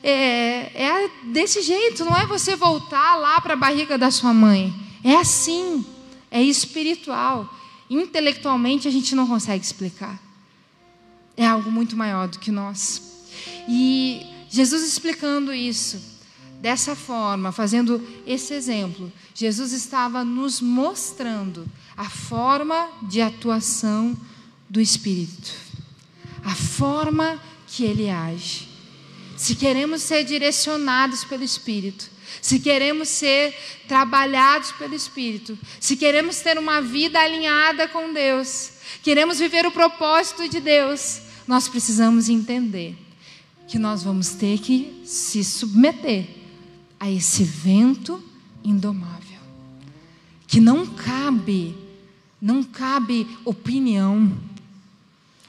é, 0.02 0.72
é 0.74 1.12
desse 1.26 1.62
jeito, 1.62 2.06
não 2.06 2.16
é 2.16 2.26
você 2.26 2.56
voltar 2.56 3.16
lá 3.16 3.40
para 3.42 3.54
a 3.54 3.58
barriga 3.58 3.98
da 3.98 4.10
sua 4.10 4.34
mãe. 4.34 4.74
É 5.04 5.18
assim, 5.18 5.86
é 6.32 6.42
espiritual. 6.42 7.54
Intelectualmente 7.90 8.88
a 8.88 8.92
gente 8.92 9.16
não 9.16 9.28
consegue 9.28 9.64
explicar. 9.64 10.20
É 11.38 11.46
algo 11.46 11.72
muito 11.72 11.96
maior 11.96 12.28
do 12.28 12.40
que 12.40 12.52
nós. 12.52 13.02
E 13.68 14.26
Jesus 14.50 14.84
explicando 14.84 15.54
isso 15.54 16.02
dessa 16.62 16.96
forma, 16.96 17.52
fazendo 17.52 18.02
esse 18.26 18.54
exemplo, 18.54 19.12
Jesus 19.34 19.72
estava 19.72 20.24
nos 20.24 20.62
mostrando 20.62 21.68
a 21.96 22.10
forma 22.10 22.90
de 23.04 23.22
atuação 23.22 24.18
do 24.70 24.82
Espírito, 24.82 25.54
a 26.44 26.56
forma 26.56 27.40
que 27.68 27.84
ele 27.84 28.10
age. 28.10 28.68
Se 29.38 29.56
queremos 29.56 30.02
ser 30.02 30.24
direcionados 30.24 31.24
pelo 31.24 31.44
Espírito, 31.44 32.10
se 32.42 32.60
queremos 32.60 33.10
ser 33.10 33.56
trabalhados 33.88 34.72
pelo 34.74 34.96
Espírito, 34.96 35.58
se 35.80 35.96
queremos 35.96 36.40
ter 36.42 36.58
uma 36.58 36.82
vida 36.82 37.20
alinhada 37.20 37.88
com 37.88 38.14
Deus, 38.14 38.72
queremos 39.04 39.40
viver 39.40 39.66
o 39.66 39.72
propósito 39.72 40.48
de 40.48 40.60
Deus, 40.60 41.22
nós 41.48 41.68
precisamos 41.68 42.30
entender 42.30 42.96
que 43.68 43.80
nós 43.80 44.04
vamos 44.04 44.30
ter 44.30 44.60
que 44.60 45.02
se 45.06 45.44
submeter 45.44 46.28
a 47.00 47.10
esse 47.10 47.44
vento 47.44 48.24
indomável, 48.64 49.40
que 50.48 50.60
não 50.60 50.86
cabe, 50.86 51.76
não 52.42 52.64
cabe 52.64 53.28
opinião, 53.44 54.32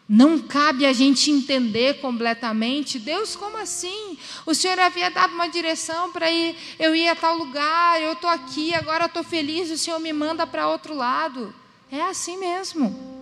não 0.08 0.38
cabe 0.38 0.86
a 0.86 0.92
gente 0.92 1.32
entender 1.32 2.00
completamente, 2.00 2.98
Deus, 2.98 3.34
como 3.34 3.56
assim? 3.56 4.16
O 4.44 4.54
Senhor 4.54 4.78
havia 4.78 5.10
dado 5.10 5.34
uma 5.34 5.48
direção 5.48 6.12
para 6.12 6.30
ir, 6.30 6.56
eu 6.78 6.94
ia 6.94 7.12
a 7.12 7.16
tal 7.16 7.36
lugar, 7.36 8.00
eu 8.00 8.12
estou 8.12 8.30
aqui, 8.30 8.72
agora 8.72 9.06
estou 9.06 9.24
feliz, 9.24 9.68
o 9.68 9.76
Senhor 9.76 9.98
me 9.98 10.12
manda 10.12 10.46
para 10.46 10.68
outro 10.68 10.94
lado. 10.94 11.52
É 11.90 12.02
assim 12.02 12.36
mesmo. 12.36 13.16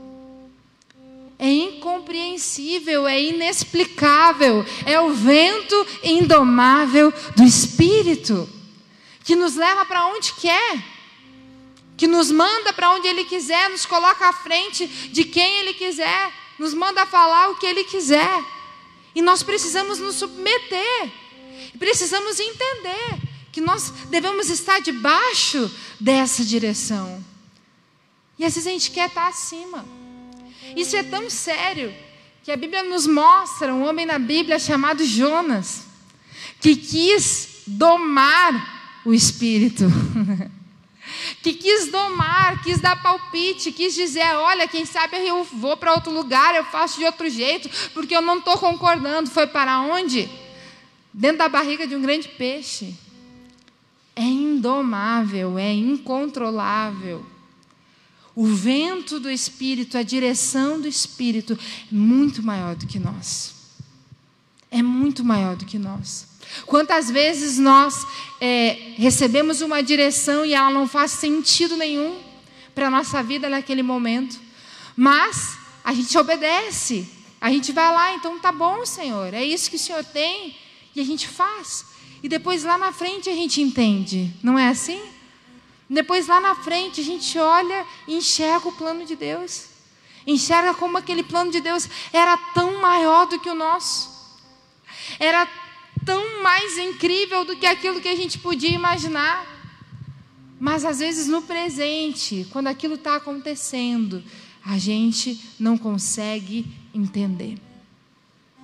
É 1.39 1.51
incompreensível, 1.51 3.09
é 3.09 3.21
inexplicável, 3.21 4.65
é 4.85 5.01
o 5.01 5.11
vento 5.11 5.87
indomável 6.03 7.13
do 7.35 7.45
Espírito, 7.45 8.49
que 9.25 9.35
nos 9.35 9.57
leva 9.57 9.87
para 9.87 10.07
onde 10.07 10.35
quer, 10.35 10.85
que 11.97 12.07
nos 12.07 12.31
manda 12.31 12.75
para 12.75 12.91
onde 12.91 13.09
Ele 13.09 13.25
quiser, 13.25 13.71
nos 13.71 13.87
coloca 13.87 14.29
à 14.29 14.33
frente 14.35 14.87
de 14.87 15.25
quem 15.25 15.61
Ele 15.61 15.73
quiser 15.73 16.44
nos 16.59 16.75
manda 16.75 17.07
falar 17.07 17.51
o 17.51 17.57
que 17.57 17.67
Ele 17.67 17.85
quiser. 17.85 18.45
E 19.15 19.23
nós 19.23 19.43
precisamos 19.43 19.99
nos 19.99 20.17
submeter, 20.17 21.13
precisamos 21.79 22.41
entender 22.41 23.21
que 23.53 23.61
nós 23.61 23.91
devemos 24.11 24.51
estar 24.51 24.81
debaixo 24.81 25.71
dessa 26.01 26.45
direção. 26.45 27.25
E 28.39 28.45
às 28.45 28.55
vezes 28.55 28.67
a 28.67 28.71
gente 28.71 28.91
quer 28.91 29.09
estar 29.09 29.29
acima. 29.29 29.87
Isso 30.77 30.97
é 30.97 31.05
tão 31.05 31.31
sério 31.31 31.95
que 32.43 32.51
a 32.51 32.57
Bíblia 32.57 32.83
nos 32.83 33.07
mostra 33.07 33.73
um 33.73 33.87
homem 33.89 34.05
na 34.05 34.19
Bíblia 34.19 34.59
chamado 34.59 35.05
Jonas, 35.05 35.87
que 36.61 36.75
quis 36.75 37.63
domar 37.67 39.01
o 39.05 39.15
espírito. 39.15 39.85
que 41.45 41.53
quis 41.53 41.91
domar, 41.91 42.63
quis 42.63 42.81
dar 42.81 43.03
palpite, 43.03 43.71
quis 43.71 43.95
dizer: 43.95 44.35
olha, 44.35 44.67
quem 44.67 44.87
sabe 44.87 45.19
eu 45.19 45.45
vou 45.45 45.77
para 45.77 45.93
outro 45.93 46.11
lugar, 46.11 46.55
eu 46.55 46.65
faço 46.65 46.99
de 46.99 47.05
outro 47.05 47.29
jeito, 47.29 47.69
porque 47.93 48.17
eu 48.17 48.23
não 48.23 48.39
estou 48.39 48.57
concordando. 48.57 49.29
Foi 49.29 49.47
para 49.47 49.83
onde? 49.83 50.27
Dentro 51.13 51.39
da 51.39 51.49
barriga 51.49 51.87
de 51.87 51.95
um 51.95 52.01
grande 52.01 52.29
peixe. 52.29 52.95
É 54.17 54.23
indomável, 54.23 55.59
é 55.59 55.71
incontrolável. 55.71 57.27
O 58.35 58.47
vento 58.47 59.21
do 59.21 59.31
Espírito, 59.31 59.99
a 59.99 60.03
direção 60.03 60.81
do 60.81 60.89
Espírito, 60.89 61.53
é 61.53 61.95
muito 61.95 62.43
maior 62.43 62.75
do 62.75 62.87
que 62.87 62.99
nós. 62.99 63.55
É 64.71 64.83
muito 64.83 65.23
maior 65.23 65.57
do 65.57 65.67
que 65.67 65.79
nós. 65.79 66.27
Quantas 66.67 67.11
vezes 67.11 67.59
nós 67.59 68.07
é, 68.41 68.95
recebemos 68.97 69.61
uma 69.61 69.83
direção 69.83 70.45
e 70.45 70.55
ela 70.55 70.71
não 70.71 70.87
faz 70.87 71.13
sentido 71.13 71.77
nenhum 71.77 72.21
para 72.75 72.89
a 72.89 72.91
nossa 72.91 73.23
vida 73.23 73.49
naquele 73.49 73.83
momento, 73.83 74.39
mas 74.97 75.57
a 75.85 75.93
gente 75.93 76.17
obedece, 76.17 77.09
a 77.41 77.51
gente 77.51 77.73
vai 77.73 77.93
lá, 77.93 78.15
então 78.15 78.39
tá 78.39 78.51
bom, 78.51 78.85
Senhor, 78.85 79.33
é 79.33 79.45
isso 79.45 79.71
que 79.71 79.77
o 79.77 79.79
Senhor 79.79 80.05
tem, 80.05 80.57
e 80.95 81.01
a 81.01 81.05
gente 81.05 81.29
faz. 81.29 81.87
E 82.23 82.29
depois 82.29 82.65
lá 82.65 82.79
na 82.79 82.93
frente 82.93 83.29
a 83.29 83.35
gente 83.35 83.61
entende, 83.61 84.33
não 84.43 84.59
é 84.59 84.69
assim? 84.69 85.01
Depois 85.89 86.27
lá 86.27 86.41
na 86.41 86.55
frente 86.55 87.01
a 87.01 87.05
gente 87.05 87.39
olha 87.39 87.87
e 88.09 88.15
enxerga 88.15 88.69
o 88.69 88.73
plano 88.73 89.05
de 89.05 89.15
Deus. 89.15 89.67
Enxerga 90.27 90.73
como 90.73 90.97
aquele 90.97 91.23
plano 91.23 91.51
de 91.51 91.61
Deus 91.61 91.89
era 92.13 92.37
tão 92.55 92.81
maior 92.81 93.27
do 93.27 93.39
que 93.39 93.51
o 93.51 93.55
nosso. 93.55 94.11
Era 95.19 95.47
tão 96.05 96.43
mais 96.43 96.79
incrível 96.79 97.45
do 97.45 97.57
que 97.57 97.67
aquilo 97.67 98.01
que 98.01 98.09
a 98.09 98.17
gente 98.17 98.39
podia 98.39 98.71
imaginar. 98.71 99.47
Mas 100.59 100.85
às 100.85 100.99
vezes 100.99 101.27
no 101.27 101.43
presente, 101.43 102.47
quando 102.51 102.69
aquilo 102.69 102.95
está 102.95 103.17
acontecendo, 103.17 104.23
a 104.65 104.79
gente 104.79 105.41
não 105.59 105.77
consegue 105.77 106.67
entender. 106.95 107.59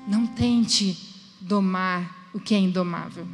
Não 0.08 0.26
tente 0.26 0.96
domar 1.40 2.30
o 2.32 2.40
que 2.40 2.54
é 2.54 2.58
indomável. 2.58 3.26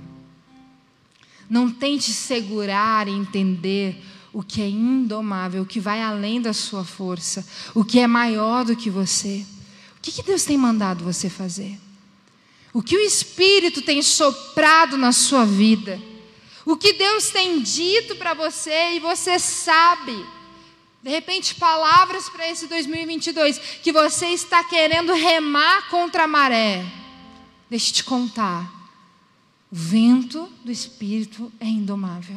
Não 1.49 1.71
tente 1.71 2.13
segurar 2.13 3.07
e 3.07 3.13
entender 3.13 4.03
o 4.33 4.43
que 4.43 4.61
é 4.61 4.69
indomável, 4.69 5.63
o 5.63 5.67
que 5.67 5.81
vai 5.81 6.03
além 6.03 6.41
da 6.41 6.53
sua 6.53 6.85
força, 6.85 7.47
o 7.75 7.85
que 7.85 8.01
é 8.01 8.07
maior 8.07 8.65
do 8.65 8.77
que 8.77 8.91
você. 8.91 9.47
O 9.97 10.01
que, 10.03 10.11
que 10.13 10.23
Deus 10.23 10.45
tem 10.45 10.59
mandado 10.59 11.05
você 11.05 11.31
fazer? 11.31 11.79
O 12.77 12.83
que 12.83 12.95
o 12.95 13.01
Espírito 13.01 13.81
tem 13.81 14.03
soprado 14.03 14.99
na 14.99 15.11
sua 15.11 15.47
vida, 15.47 15.99
o 16.63 16.77
que 16.77 16.93
Deus 16.93 17.31
tem 17.31 17.63
dito 17.63 18.17
para 18.17 18.35
você 18.35 18.97
e 18.97 19.01
você 19.01 19.39
sabe. 19.39 20.15
De 21.03 21.09
repente, 21.09 21.55
palavras 21.55 22.29
para 22.29 22.47
esse 22.47 22.67
2022 22.67 23.59
que 23.83 23.91
você 23.91 24.27
está 24.27 24.63
querendo 24.63 25.15
remar 25.15 25.89
contra 25.89 26.25
a 26.25 26.27
maré. 26.27 26.85
Deixa 27.71 27.89
eu 27.89 27.95
te 27.95 28.05
contar. 28.05 28.71
O 29.73 29.75
vento 29.75 30.47
do 30.63 30.71
Espírito 30.71 31.51
é 31.59 31.65
indomável. 31.65 32.37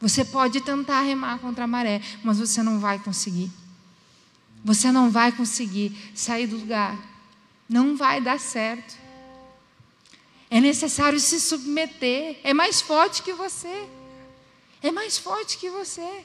Você 0.00 0.24
pode 0.24 0.62
tentar 0.62 1.02
remar 1.02 1.38
contra 1.38 1.64
a 1.64 1.66
maré, 1.66 2.00
mas 2.22 2.38
você 2.38 2.62
não 2.62 2.80
vai 2.80 2.98
conseguir. 2.98 3.52
Você 4.64 4.90
não 4.90 5.10
vai 5.10 5.32
conseguir 5.32 5.94
sair 6.14 6.46
do 6.46 6.56
lugar. 6.56 6.96
Não 7.68 7.94
vai 7.94 8.22
dar 8.22 8.40
certo. 8.40 9.03
É 10.50 10.60
necessário 10.60 11.18
se 11.18 11.40
submeter. 11.40 12.38
É 12.44 12.52
mais 12.54 12.80
forte 12.80 13.22
que 13.22 13.32
você. 13.32 13.88
É 14.82 14.92
mais 14.92 15.18
forte 15.18 15.58
que 15.58 15.70
você. 15.70 16.24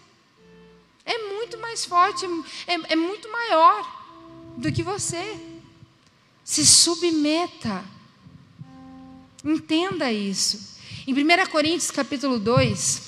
É 1.06 1.18
muito 1.34 1.58
mais 1.58 1.86
forte, 1.86 2.26
é, 2.68 2.94
é 2.94 2.96
muito 2.96 3.32
maior 3.32 4.00
do 4.58 4.72
que 4.72 4.84
você. 4.84 5.40
Se 6.44 6.66
submeta. 6.66 7.84
Entenda 9.44 10.12
isso. 10.12 10.78
Em 11.08 11.14
1 11.14 11.50
Coríntios 11.50 11.90
capítulo 11.90 12.38
2, 12.38 13.02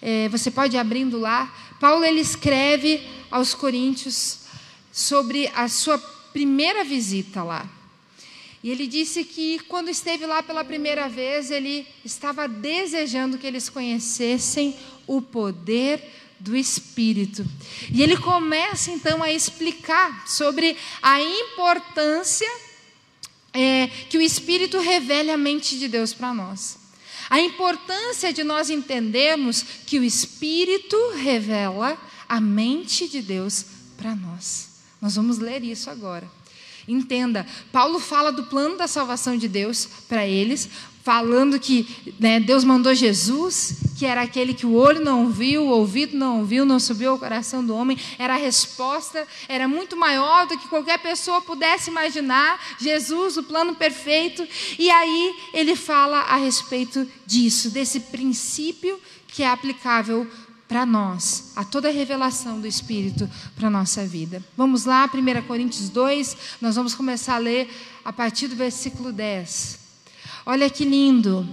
é, 0.00 0.28
você 0.28 0.50
pode 0.50 0.76
ir 0.76 0.78
abrindo 0.78 1.18
lá, 1.18 1.52
Paulo 1.80 2.04
ele 2.04 2.20
escreve 2.20 3.06
aos 3.30 3.52
Coríntios 3.52 4.38
sobre 4.92 5.48
a 5.48 5.68
sua 5.68 5.98
primeira 6.32 6.84
visita 6.84 7.42
lá. 7.42 7.68
E 8.64 8.70
ele 8.70 8.86
disse 8.86 9.24
que 9.24 9.58
quando 9.68 9.90
esteve 9.90 10.24
lá 10.24 10.42
pela 10.42 10.64
primeira 10.64 11.06
vez, 11.06 11.50
ele 11.50 11.86
estava 12.02 12.48
desejando 12.48 13.36
que 13.36 13.46
eles 13.46 13.68
conhecessem 13.68 14.74
o 15.06 15.20
poder 15.20 16.02
do 16.40 16.56
Espírito. 16.56 17.44
E 17.92 18.02
ele 18.02 18.16
começa 18.16 18.90
então 18.90 19.22
a 19.22 19.30
explicar 19.30 20.26
sobre 20.26 20.78
a 21.02 21.20
importância 21.20 22.50
é, 23.52 23.88
que 24.08 24.16
o 24.16 24.22
Espírito 24.22 24.78
revele 24.80 25.30
a 25.30 25.36
mente 25.36 25.78
de 25.78 25.86
Deus 25.86 26.14
para 26.14 26.32
nós. 26.32 26.78
A 27.28 27.38
importância 27.42 28.32
de 28.32 28.42
nós 28.42 28.70
entendermos 28.70 29.62
que 29.86 29.98
o 29.98 30.04
Espírito 30.04 30.96
revela 31.16 31.98
a 32.26 32.40
mente 32.40 33.08
de 33.08 33.20
Deus 33.20 33.66
para 33.98 34.16
nós. 34.16 34.70
Nós 35.02 35.16
vamos 35.16 35.36
ler 35.36 35.62
isso 35.62 35.90
agora. 35.90 36.26
Entenda, 36.86 37.46
Paulo 37.72 37.98
fala 37.98 38.30
do 38.30 38.44
plano 38.44 38.76
da 38.76 38.86
salvação 38.86 39.36
de 39.36 39.48
Deus 39.48 39.88
para 40.08 40.26
eles, 40.26 40.68
falando 41.04 41.60
que 41.60 41.86
né, 42.18 42.40
Deus 42.40 42.64
mandou 42.64 42.94
Jesus, 42.94 43.76
que 43.98 44.06
era 44.06 44.22
aquele 44.22 44.54
que 44.54 44.64
o 44.64 44.72
olho 44.72 45.04
não 45.04 45.28
viu, 45.28 45.64
o 45.64 45.68
ouvido 45.68 46.16
não 46.16 46.38
ouviu, 46.40 46.64
não 46.64 46.80
subiu 46.80 47.10
ao 47.10 47.18
coração 47.18 47.64
do 47.64 47.76
homem, 47.76 47.98
era 48.18 48.34
a 48.34 48.38
resposta, 48.38 49.28
era 49.46 49.68
muito 49.68 49.98
maior 49.98 50.46
do 50.46 50.56
que 50.56 50.66
qualquer 50.66 50.98
pessoa 50.98 51.42
pudesse 51.42 51.90
imaginar. 51.90 52.58
Jesus, 52.80 53.36
o 53.36 53.42
plano 53.42 53.74
perfeito, 53.74 54.48
e 54.78 54.90
aí 54.90 55.34
ele 55.52 55.76
fala 55.76 56.20
a 56.20 56.36
respeito 56.36 57.06
disso, 57.26 57.70
desse 57.70 58.00
princípio 58.00 58.98
que 59.28 59.42
é 59.42 59.48
aplicável 59.50 60.26
para 60.68 60.86
nós, 60.86 61.52
a 61.56 61.64
toda 61.64 61.88
a 61.88 61.92
revelação 61.92 62.60
do 62.60 62.66
Espírito 62.66 63.28
para 63.54 63.68
a 63.68 63.70
nossa 63.70 64.06
vida. 64.06 64.42
Vamos 64.56 64.84
lá, 64.84 65.08
1 65.12 65.42
Coríntios 65.46 65.88
2, 65.88 66.36
nós 66.60 66.76
vamos 66.76 66.94
começar 66.94 67.34
a 67.34 67.38
ler 67.38 67.70
a 68.04 68.12
partir 68.12 68.48
do 68.48 68.56
versículo 68.56 69.12
10. 69.12 69.78
Olha 70.46 70.70
que 70.70 70.84
lindo. 70.84 71.48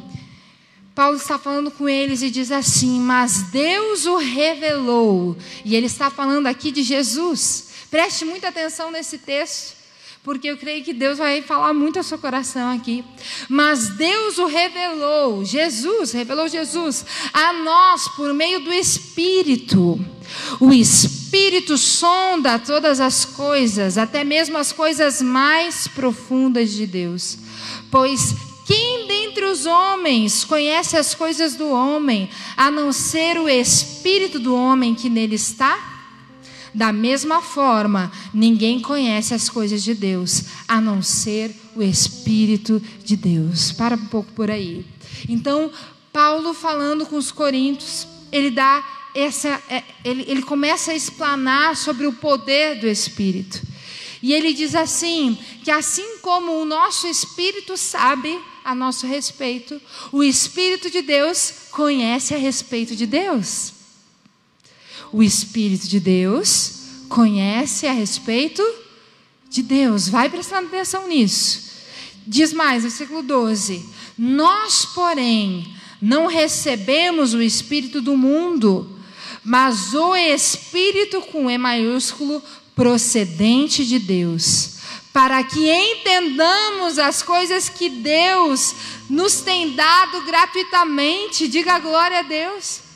Paulo 0.96 1.18
está 1.18 1.38
falando 1.38 1.72
com 1.72 1.88
eles 1.88 2.22
e 2.22 2.30
diz 2.30 2.52
assim: 2.52 3.00
Mas 3.00 3.44
Deus 3.44 4.06
o 4.06 4.18
revelou. 4.18 5.38
E 5.64 5.76
ele 5.76 5.86
está 5.86 6.10
falando 6.10 6.48
aqui 6.48 6.72
de 6.72 6.84
Jesus. 6.84 7.70
Preste 7.90 8.26
muita 8.26 8.50
atenção 8.50 8.92
nesse 8.92 9.18
texto 9.18 9.81
porque 10.24 10.48
eu 10.48 10.58
creio 10.58 10.84
que 10.84 10.94
Deus 10.94 11.18
vai 11.18 11.42
falar 11.42 11.74
muito 11.74 11.98
ao 11.98 12.04
seu 12.04 12.18
coração 12.18 12.72
aqui. 12.72 13.04
Mas 13.50 13.90
Deus 13.90 14.38
o 14.38 14.46
revelou, 14.46 15.44
Jesus, 15.44 16.12
revelou 16.12 16.48
Jesus 16.48 17.06
a 17.34 17.54
nós 17.54 18.08
por 18.10 18.34
meio 18.34 18.60
do 18.60 18.72
Espírito. 18.72 20.00
O 20.60 20.72
Espírito 20.72 21.78
sonda 21.78 22.60
todas 22.60 23.00
as 23.00 23.26
coisas, 23.26 23.98
até 23.98 24.24
mesmo 24.24 24.58
as 24.58 24.72
coisas 24.72 25.22
mais 25.22 25.88
profundas 25.88 26.72
de 26.72 26.86
Deus. 26.86 27.38
Pois 27.90 28.36
quem 28.66 29.08
dentre 29.08 29.46
os 29.46 29.66
homens 29.66 30.46
conhece 30.46 30.96
as 30.96 31.16
coisas 31.16 31.56
do 31.56 31.70
homem, 31.70 32.30
a 32.56 32.70
não 32.70 32.92
ser 32.92 33.38
o 33.38 33.50
Espírito 33.50 34.40
do 34.40 34.56
homem 34.56 34.94
que 34.94 35.10
nele 35.10 35.36
está? 35.36 35.91
Da 36.74 36.94
mesma 36.94 37.42
forma, 37.42 38.12
ninguém 38.34 38.80
conhece 38.80 39.34
as 39.34 39.50
coisas 39.50 39.84
de 39.84 39.94
Deus, 39.94 40.44
a 40.68 40.80
não 40.80 41.02
ser 41.02 41.54
o 41.76 41.84
Espírito 41.84 42.82
de 43.04 43.18
Deus. 43.18 43.72
Para 43.72 43.96
um 43.96 44.06
pouco 44.06 44.32
por 44.34 44.50
aí. 44.50 44.86
Então, 45.28 45.72
Paulo 46.14 46.54
falando 46.54 47.06
com 47.06 47.18
os 47.18 47.32
coríntios, 47.32 48.08
ele 48.32 48.52
dá 48.52 48.84
essa, 49.14 49.62
é, 49.70 49.84
ele, 50.04 50.24
ele 50.28 50.42
começa 50.42 50.92
a 50.92 50.96
explanar 50.96 51.76
sobre 51.76 52.08
o 52.08 52.14
poder 52.14 52.80
do 52.80 52.88
Espírito. 52.88 53.62
E 54.22 54.34
ele 54.34 54.54
diz 54.54 54.76
assim: 54.76 55.38
que 55.64 55.72
assim 55.72 56.18
como 56.22 56.54
o 56.54 56.66
nosso 56.66 57.08
Espírito 57.08 57.76
sabe 57.76 58.40
a 58.64 58.76
nosso 58.76 59.08
respeito, 59.08 59.82
o 60.12 60.24
Espírito 60.24 60.90
de 60.90 61.02
Deus 61.02 61.54
conhece 61.72 62.34
a 62.34 62.38
respeito 62.38 62.96
de 62.96 63.06
Deus. 63.06 63.74
O 65.14 65.22
Espírito 65.22 65.88
de 65.88 66.00
Deus 66.00 66.74
conhece 67.10 67.86
a 67.86 67.92
respeito 67.92 68.64
de 69.50 69.62
Deus. 69.62 70.08
Vai 70.08 70.30
prestando 70.30 70.68
atenção 70.68 71.08
nisso. 71.08 71.72
Diz 72.26 72.54
mais, 72.54 72.84
versículo 72.84 73.22
12: 73.22 73.86
Nós, 74.18 74.86
porém, 74.86 75.76
não 76.02 76.28
recebemos 76.28 77.34
o 77.34 77.42
Espírito 77.42 78.02
do 78.02 78.16
mundo, 78.16 78.90
mas 79.44 79.94
o 79.94 80.16
Espírito 80.16 81.22
com 81.22 81.50
E 81.50 81.58
maiúsculo, 81.58 82.42
procedente 82.74 83.86
de 83.86 84.00
Deus, 84.00 84.78
para 85.12 85.44
que 85.44 85.70
entendamos 85.70 86.98
as 86.98 87.22
coisas 87.22 87.68
que 87.68 87.90
Deus 87.90 88.74
nos 89.10 89.42
tem 89.42 89.74
dado 89.74 90.22
gratuitamente. 90.22 91.48
Diga 91.48 91.80
glória 91.80 92.20
a 92.20 92.24
Deus. 92.24 92.91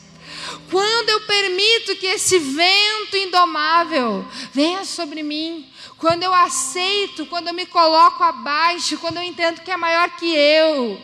Quando 0.75 1.09
eu 1.09 1.21
permito 1.21 1.95
que 1.95 2.05
esse 2.05 2.37
vento 2.37 3.15
indomável 3.15 4.25
venha 4.51 4.83
sobre 4.83 5.23
mim, 5.23 5.65
quando 5.97 6.23
eu 6.23 6.33
aceito, 6.33 7.25
quando 7.27 7.47
eu 7.47 7.53
me 7.53 7.65
coloco 7.65 8.21
abaixo, 8.21 8.97
quando 8.97 9.15
eu 9.15 9.23
entendo 9.23 9.61
que 9.61 9.71
é 9.71 9.77
maior 9.77 10.09
que 10.17 10.35
eu, 10.35 10.99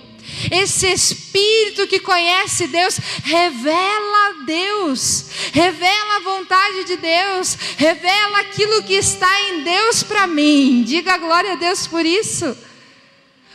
esse 0.52 0.92
Espírito 0.92 1.88
que 1.88 2.02
conhece 2.02 2.68
Deus, 2.68 3.00
revela 3.24 4.44
Deus, 4.46 5.28
revela 5.54 6.18
a 6.18 6.20
vontade 6.20 6.84
de 6.84 6.98
Deus, 6.98 7.58
revela 7.78 8.40
aquilo 8.40 8.84
que 8.84 8.96
está 8.96 9.42
em 9.44 9.64
Deus 9.64 10.04
para 10.04 10.28
mim. 10.28 10.84
Diga 10.86 11.16
glória 11.16 11.54
a 11.54 11.56
Deus 11.56 11.88
por 11.88 12.06
isso. 12.06 12.58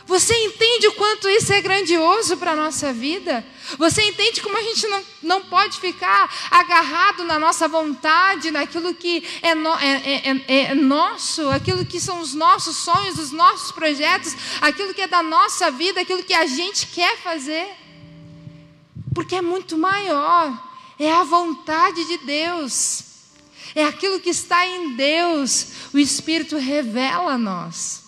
Você 0.07 0.33
entende 0.45 0.87
o 0.87 0.93
quanto 0.93 1.27
isso 1.27 1.51
é 1.51 1.59
grandioso 1.59 2.37
para 2.37 2.53
a 2.53 2.55
nossa 2.55 2.93
vida? 2.93 3.45
Você 3.77 4.01
entende 4.03 4.41
como 4.41 4.57
a 4.57 4.61
gente 4.61 4.87
não, 4.87 5.03
não 5.21 5.41
pode 5.43 5.81
ficar 5.81 6.33
agarrado 6.49 7.25
na 7.25 7.37
nossa 7.37 7.67
vontade, 7.67 8.49
naquilo 8.49 8.93
que 8.93 9.21
é, 9.41 9.53
no, 9.53 9.75
é, 9.75 9.95
é, 10.05 10.43
é, 10.47 10.61
é 10.71 10.73
nosso, 10.73 11.49
aquilo 11.49 11.85
que 11.85 11.99
são 11.99 12.21
os 12.21 12.33
nossos 12.33 12.77
sonhos, 12.77 13.19
os 13.19 13.31
nossos 13.31 13.73
projetos, 13.73 14.33
aquilo 14.61 14.93
que 14.93 15.01
é 15.01 15.07
da 15.07 15.21
nossa 15.21 15.69
vida, 15.69 15.99
aquilo 15.99 16.23
que 16.23 16.33
a 16.33 16.45
gente 16.45 16.87
quer 16.87 17.17
fazer? 17.17 17.67
Porque 19.13 19.35
é 19.35 19.41
muito 19.41 19.77
maior, 19.77 20.57
é 20.97 21.11
a 21.11 21.25
vontade 21.25 22.05
de 22.05 22.17
Deus, 22.19 23.03
é 23.75 23.83
aquilo 23.83 24.21
que 24.21 24.29
está 24.29 24.65
em 24.65 24.95
Deus, 24.95 25.67
o 25.93 25.99
Espírito 25.99 26.55
revela 26.55 27.33
a 27.33 27.37
nós. 27.37 28.06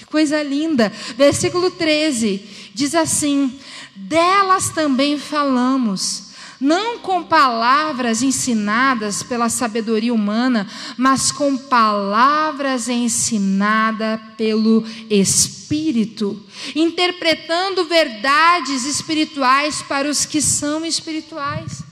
Que 0.00 0.06
coisa 0.06 0.42
linda. 0.42 0.90
Versículo 1.14 1.70
13 1.70 2.72
diz 2.72 2.94
assim: 2.94 3.60
Delas 3.94 4.70
também 4.70 5.18
falamos, 5.18 6.30
não 6.58 7.00
com 7.00 7.22
palavras 7.22 8.22
ensinadas 8.22 9.22
pela 9.22 9.50
sabedoria 9.50 10.14
humana, 10.14 10.66
mas 10.96 11.30
com 11.30 11.54
palavras 11.54 12.88
ensinadas 12.88 14.18
pelo 14.38 14.82
Espírito, 15.10 16.42
interpretando 16.74 17.84
verdades 17.84 18.86
espirituais 18.86 19.82
para 19.82 20.08
os 20.08 20.24
que 20.24 20.40
são 20.40 20.86
espirituais. 20.86 21.89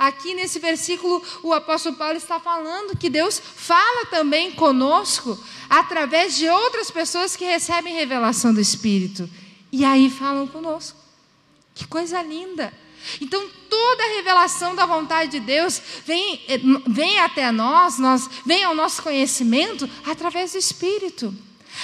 Aqui 0.00 0.32
nesse 0.32 0.58
versículo, 0.58 1.22
o 1.42 1.52
apóstolo 1.52 1.94
Paulo 1.94 2.16
está 2.16 2.40
falando 2.40 2.96
que 2.96 3.10
Deus 3.10 3.38
fala 3.38 4.06
também 4.06 4.50
conosco 4.50 5.38
através 5.68 6.38
de 6.38 6.48
outras 6.48 6.90
pessoas 6.90 7.36
que 7.36 7.44
recebem 7.44 7.92
revelação 7.92 8.54
do 8.54 8.62
Espírito. 8.62 9.28
E 9.70 9.84
aí 9.84 10.08
falam 10.08 10.46
conosco. 10.46 10.96
Que 11.74 11.86
coisa 11.86 12.22
linda! 12.22 12.72
Então, 13.20 13.46
toda 13.68 14.02
a 14.02 14.16
revelação 14.16 14.74
da 14.74 14.86
vontade 14.86 15.32
de 15.32 15.40
Deus 15.40 15.82
vem, 16.06 16.42
eh, 16.48 16.60
vem 16.88 17.18
até 17.18 17.52
nós, 17.52 17.98
nós, 17.98 18.26
vem 18.46 18.64
ao 18.64 18.74
nosso 18.74 19.02
conhecimento 19.02 19.86
através 20.06 20.52
do 20.52 20.58
Espírito 20.58 21.34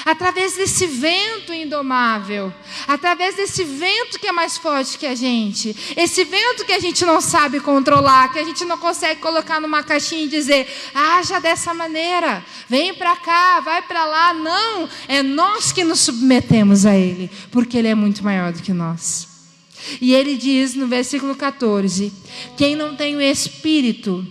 através 0.05 0.55
desse 0.55 0.87
vento 0.87 1.53
indomável, 1.53 2.53
através 2.87 3.37
desse 3.37 3.65
vento 3.65 4.19
que 4.19 4.27
é 4.27 4.33
mais 4.33 4.57
forte 4.57 4.99
que 4.99 5.07
a 5.07 5.15
gente, 5.15 5.75
esse 5.97 6.25
vento 6.25 6.65
que 6.65 6.73
a 6.73 6.79
gente 6.79 7.05
não 7.05 7.21
sabe 7.21 7.61
controlar, 7.61 8.33
que 8.33 8.39
a 8.39 8.45
gente 8.45 8.65
não 8.65 8.79
consegue 8.79 9.21
colocar 9.21 9.61
numa 9.61 9.83
caixinha 9.83 10.25
e 10.25 10.29
dizer, 10.29 10.67
haja 10.95 11.41
dessa 11.41 11.73
maneira, 11.73 12.45
vem 12.69 12.95
para 12.95 13.17
cá, 13.17 13.61
vai 13.61 13.83
para 13.83 14.05
lá. 14.07 14.35
Não, 14.35 14.89
é 15.09 15.23
nós 15.23 15.73
que 15.73 15.85
nos 15.85 16.01
submetemos 16.01 16.85
a 16.87 16.95
Ele, 16.95 17.31
porque 17.51 17.77
Ele 17.77 17.89
é 17.89 17.95
muito 17.95 18.23
maior 18.25 18.53
do 18.53 18.63
que 18.63 18.73
nós. 18.73 19.37
E 20.01 20.15
ele 20.15 20.37
diz 20.37 20.75
no 20.75 20.87
versículo 20.87 21.35
14: 21.35 22.13
quem 22.57 22.75
não 22.75 22.97
tem 22.97 23.17
o 23.17 23.21
Espírito, 23.21 24.27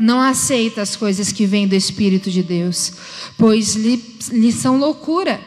não 0.00 0.20
aceita 0.20 0.80
as 0.80 0.96
coisas 0.96 1.30
que 1.30 1.46
vêm 1.46 1.68
do 1.68 1.74
Espírito 1.74 2.30
de 2.30 2.42
Deus, 2.42 2.92
pois 3.36 3.74
lhe, 3.74 4.02
lhe 4.32 4.50
são 4.50 4.78
loucura, 4.78 5.40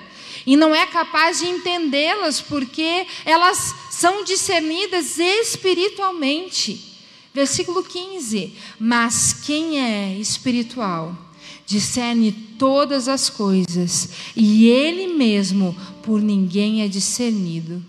e 0.46 0.56
não 0.56 0.76
é 0.76 0.86
capaz 0.86 1.40
de 1.40 1.46
entendê-las, 1.46 2.40
porque 2.40 3.08
elas 3.26 3.74
são 3.90 4.24
discernidas 4.24 5.18
espiritualmente. 5.18 6.94
Versículo 7.34 7.84
15: 7.84 8.54
Mas 8.80 9.34
quem 9.34 9.80
é 9.80 10.16
espiritual, 10.18 11.18
discerne 11.66 12.32
todas 12.32 13.08
as 13.08 13.30
coisas, 13.30 14.10
e 14.36 14.68
ele 14.68 15.08
mesmo 15.16 15.76
por 16.04 16.22
ninguém 16.22 16.84
é 16.84 16.88
discernido. 16.88 17.84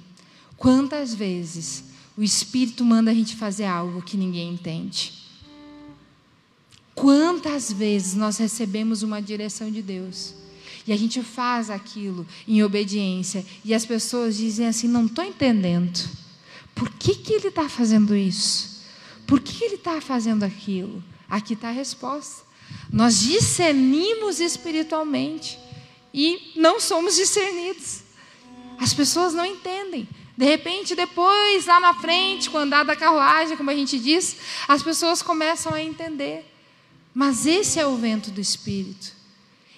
Quantas 0.56 1.12
vezes 1.12 1.84
o 2.16 2.22
Espírito 2.22 2.84
manda 2.84 3.10
a 3.10 3.14
gente 3.14 3.34
fazer 3.34 3.64
algo 3.64 4.00
que 4.00 4.16
ninguém 4.16 4.52
entende? 4.52 5.23
Quantas 6.94 7.72
vezes 7.72 8.14
nós 8.14 8.38
recebemos 8.38 9.02
uma 9.02 9.20
direção 9.20 9.70
de 9.70 9.82
Deus 9.82 10.34
e 10.86 10.92
a 10.92 10.96
gente 10.96 11.22
faz 11.22 11.70
aquilo 11.70 12.26
em 12.46 12.62
obediência 12.62 13.44
e 13.64 13.74
as 13.74 13.84
pessoas 13.84 14.36
dizem 14.36 14.66
assim: 14.66 14.86
não 14.86 15.06
estou 15.06 15.24
entendendo. 15.24 16.08
Por 16.74 16.90
que, 16.90 17.14
que 17.14 17.32
ele 17.32 17.48
está 17.48 17.68
fazendo 17.68 18.14
isso? 18.14 18.82
Por 19.26 19.40
que 19.40 19.64
ele 19.64 19.76
está 19.76 20.00
fazendo 20.00 20.44
aquilo? 20.44 21.02
Aqui 21.28 21.54
está 21.54 21.68
a 21.68 21.72
resposta. 21.72 22.44
Nós 22.92 23.20
discernimos 23.20 24.40
espiritualmente 24.40 25.58
e 26.12 26.52
não 26.56 26.80
somos 26.80 27.16
discernidos. 27.16 28.02
As 28.78 28.92
pessoas 28.92 29.32
não 29.32 29.44
entendem. 29.44 30.08
De 30.36 30.44
repente, 30.44 30.94
depois, 30.94 31.66
lá 31.66 31.78
na 31.78 31.94
frente, 31.94 32.50
com 32.50 32.58
o 32.58 32.60
andar 32.60 32.84
da 32.84 32.96
carruagem, 32.96 33.56
como 33.56 33.70
a 33.70 33.74
gente 33.74 33.98
diz, 33.98 34.36
as 34.66 34.82
pessoas 34.82 35.22
começam 35.22 35.72
a 35.72 35.80
entender. 35.80 36.44
Mas 37.14 37.46
esse 37.46 37.78
é 37.78 37.86
o 37.86 37.96
vento 37.96 38.32
do 38.32 38.40
Espírito. 38.40 39.12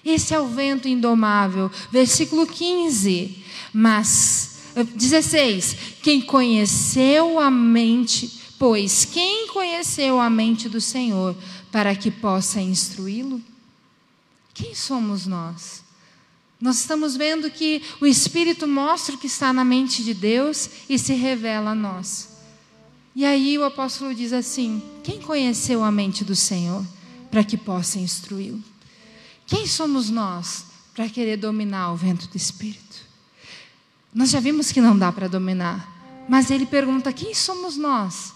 Esse 0.03 0.33
é 0.33 0.39
o 0.39 0.47
vento 0.47 0.87
indomável. 0.87 1.69
Versículo 1.91 2.47
15. 2.47 3.43
Mas, 3.71 4.59
16. 4.95 5.73
Eh, 5.73 5.77
quem 6.01 6.21
conheceu 6.21 7.39
a 7.39 7.51
mente, 7.51 8.41
pois, 8.57 9.05
quem 9.05 9.47
conheceu 9.49 10.19
a 10.19 10.29
mente 10.29 10.67
do 10.67 10.81
Senhor 10.81 11.35
para 11.71 11.95
que 11.95 12.09
possa 12.09 12.59
instruí-lo? 12.59 13.39
Quem 14.53 14.73
somos 14.73 15.27
nós? 15.27 15.83
Nós 16.59 16.79
estamos 16.79 17.15
vendo 17.15 17.51
que 17.51 17.83
o 18.01 18.07
Espírito 18.07 18.67
mostra 18.67 19.13
o 19.13 19.17
que 19.19 19.27
está 19.27 19.53
na 19.53 19.63
mente 19.63 20.03
de 20.03 20.15
Deus 20.15 20.67
e 20.89 20.97
se 20.97 21.13
revela 21.13 21.71
a 21.71 21.75
nós. 21.75 22.29
E 23.15 23.23
aí 23.23 23.57
o 23.59 23.63
apóstolo 23.63 24.15
diz 24.15 24.33
assim: 24.33 24.81
Quem 25.03 25.21
conheceu 25.21 25.83
a 25.83 25.91
mente 25.91 26.23
do 26.23 26.35
Senhor 26.35 26.83
para 27.37 27.43
que 27.43 27.55
possa 27.55 27.99
instruí-lo? 27.99 28.63
Quem 29.45 29.67
somos 29.67 30.09
nós 30.09 30.65
para 30.95 31.07
querer 31.07 31.37
dominar 31.37 31.93
o 31.93 31.95
vento 31.95 32.27
do 32.27 32.35
Espírito? 32.35 33.05
Nós 34.11 34.31
já 34.31 34.39
vimos 34.39 34.71
que 34.71 34.81
não 34.81 34.97
dá 34.97 35.11
para 35.11 35.27
dominar, 35.27 36.25
mas 36.27 36.49
ele 36.49 36.65
pergunta: 36.65 37.13
Quem 37.13 37.35
somos 37.35 37.77
nós 37.77 38.33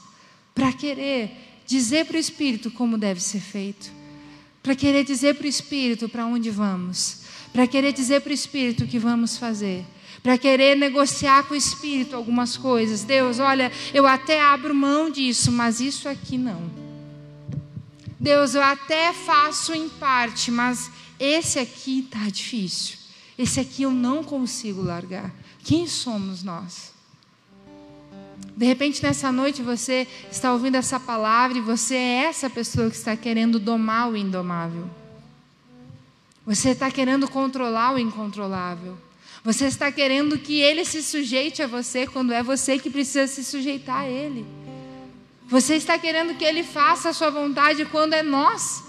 para 0.54 0.72
querer 0.72 1.64
dizer 1.66 2.06
para 2.06 2.16
o 2.16 2.20
Espírito 2.20 2.70
como 2.70 2.96
deve 2.96 3.20
ser 3.20 3.40
feito? 3.40 3.92
Para 4.62 4.76
querer 4.76 5.04
dizer 5.04 5.34
para 5.34 5.46
o 5.46 5.50
Espírito 5.50 6.08
para 6.08 6.28
onde 6.28 6.52
vamos? 6.52 7.22
para 7.52 7.66
querer 7.66 7.94
dizer 7.94 8.22
para 8.22 8.30
o 8.30 8.34
Espírito 8.34 8.84
o 8.84 8.88
que 8.88 9.00
vamos 9.00 9.36
fazer, 9.36 9.84
para 10.22 10.38
querer 10.38 10.78
negociar 10.78 11.44
com 11.46 11.56
o 11.56 11.58
Espírito 11.58 12.16
algumas 12.16 12.56
coisas. 12.56 13.04
Deus, 13.04 13.40
olha, 13.40 13.72
eu 13.94 14.06
até 14.06 14.40
abro 14.40 14.76
mão 14.76 15.10
disso, 15.10 15.52
mas 15.52 15.82
isso 15.82 16.08
aqui 16.08 16.38
não. 16.38 16.81
Deus, 18.22 18.54
eu 18.54 18.62
até 18.62 19.12
faço 19.14 19.74
em 19.74 19.90
parte, 19.90 20.52
mas 20.52 20.92
esse 21.20 21.58
aqui 21.58 22.02
está 22.02 22.30
difícil. 22.30 23.00
Esse 23.36 23.60
aqui 23.60 23.82
eu 23.82 23.90
não 23.90 24.24
consigo 24.24 24.80
largar. 24.80 25.34
Quem 25.64 25.88
somos 25.88 26.44
nós? 26.44 26.94
De 28.56 28.64
repente, 28.64 29.02
nessa 29.02 29.32
noite, 29.32 29.64
você 29.64 30.08
está 30.32 30.54
ouvindo 30.54 30.76
essa 30.76 31.00
palavra 31.00 31.58
e 31.58 31.62
você 31.62 31.96
é 31.96 32.26
essa 32.26 32.48
pessoa 32.48 32.92
que 32.92 32.96
está 32.96 33.18
querendo 33.18 33.58
domar 33.58 34.12
o 34.12 34.16
indomável. 34.16 34.88
Você 36.46 36.70
está 36.70 36.92
querendo 36.92 37.28
controlar 37.28 37.96
o 37.96 37.98
incontrolável. 37.98 38.96
Você 39.44 39.66
está 39.66 39.92
querendo 39.92 40.38
que 40.38 40.62
ele 40.62 40.86
se 40.86 41.02
sujeite 41.02 41.64
a 41.64 41.68
você 41.68 42.06
quando 42.06 42.34
é 42.34 42.44
você 42.44 42.78
que 42.78 42.92
precisa 42.92 43.26
se 43.26 43.44
sujeitar 43.44 44.02
a 44.02 44.08
ele. 44.08 44.46
Você 45.52 45.76
está 45.76 46.00
querendo 46.00 46.36
que 46.36 46.44
ele 46.44 46.64
faça 46.64 47.10
a 47.10 47.14
sua 47.14 47.30
vontade 47.30 47.86
quando 47.86 48.14
é 48.14 48.24
nós 48.24 48.84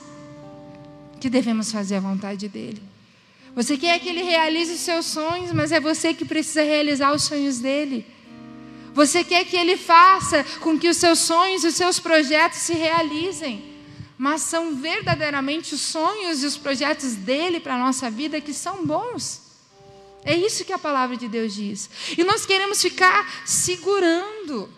que 1.20 1.29
devemos 1.29 1.70
fazer 1.70 1.96
a 1.96 2.01
vontade 2.01 2.48
dele. 2.48 2.83
Você 3.55 3.77
quer 3.77 3.98
que 3.98 4.09
ele 4.09 4.22
realize 4.22 4.72
os 4.72 4.81
seus 4.81 5.05
sonhos, 5.07 5.53
mas 5.53 5.72
é 5.72 5.81
você 5.81 6.14
que 6.14 6.25
precisa 6.25 6.62
realizar 6.62 7.12
os 7.12 7.25
sonhos 7.25 7.59
dele. 7.59 8.07
Você 8.94 9.22
quer 9.22 9.44
que 9.44 9.57
ele 9.57 9.77
faça 9.77 10.42
com 10.61 10.79
que 10.79 10.88
os 10.88 10.96
seus 10.96 11.18
sonhos, 11.18 11.64
os 11.64 11.75
seus 11.75 11.98
projetos 11.98 12.61
se 12.61 12.72
realizem 12.72 13.72
mas 14.22 14.42
são 14.42 14.77
verdadeiramente 14.77 15.75
os 15.75 15.81
sonhos 15.81 16.44
e 16.44 16.46
os 16.46 16.57
projetos 16.57 17.16
dele 17.16 17.59
para 17.59 17.75
a 17.75 17.79
nossa 17.79 18.09
vida 18.09 18.40
que 18.40 18.55
são 18.55 18.87
bons. 18.87 19.42
É 20.25 20.33
isso 20.33 20.64
que 20.64 20.72
a 20.72 20.79
palavra 20.79 21.16
de 21.16 21.27
Deus 21.27 21.53
diz. 21.53 21.90
E 22.16 22.22
nós 22.22 22.46
queremos 22.46 22.81
ficar 22.81 23.42
segurando. 23.44 24.70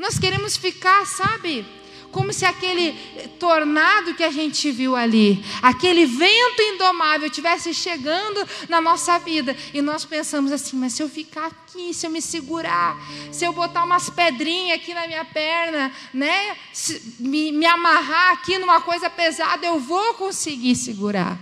Nós 0.00 0.18
queremos 0.18 0.56
ficar, 0.56 1.06
sabe, 1.06 1.62
como 2.10 2.32
se 2.32 2.46
aquele 2.46 2.92
tornado 3.38 4.14
que 4.14 4.24
a 4.24 4.30
gente 4.30 4.72
viu 4.72 4.96
ali, 4.96 5.44
aquele 5.60 6.06
vento 6.06 6.62
indomável 6.62 7.26
estivesse 7.26 7.74
chegando 7.74 8.48
na 8.66 8.80
nossa 8.80 9.18
vida 9.18 9.54
e 9.74 9.82
nós 9.82 10.06
pensamos 10.06 10.52
assim: 10.52 10.74
mas 10.78 10.94
se 10.94 11.02
eu 11.02 11.08
ficar 11.08 11.48
aqui, 11.48 11.92
se 11.92 12.06
eu 12.06 12.10
me 12.10 12.22
segurar, 12.22 12.96
se 13.30 13.44
eu 13.44 13.52
botar 13.52 13.84
umas 13.84 14.08
pedrinhas 14.08 14.78
aqui 14.78 14.94
na 14.94 15.06
minha 15.06 15.22
perna, 15.22 15.92
né, 16.14 16.56
se, 16.72 17.16
me, 17.20 17.52
me 17.52 17.66
amarrar 17.66 18.32
aqui 18.32 18.56
numa 18.56 18.80
coisa 18.80 19.10
pesada, 19.10 19.66
eu 19.66 19.78
vou 19.78 20.14
conseguir 20.14 20.76
segurar. 20.76 21.38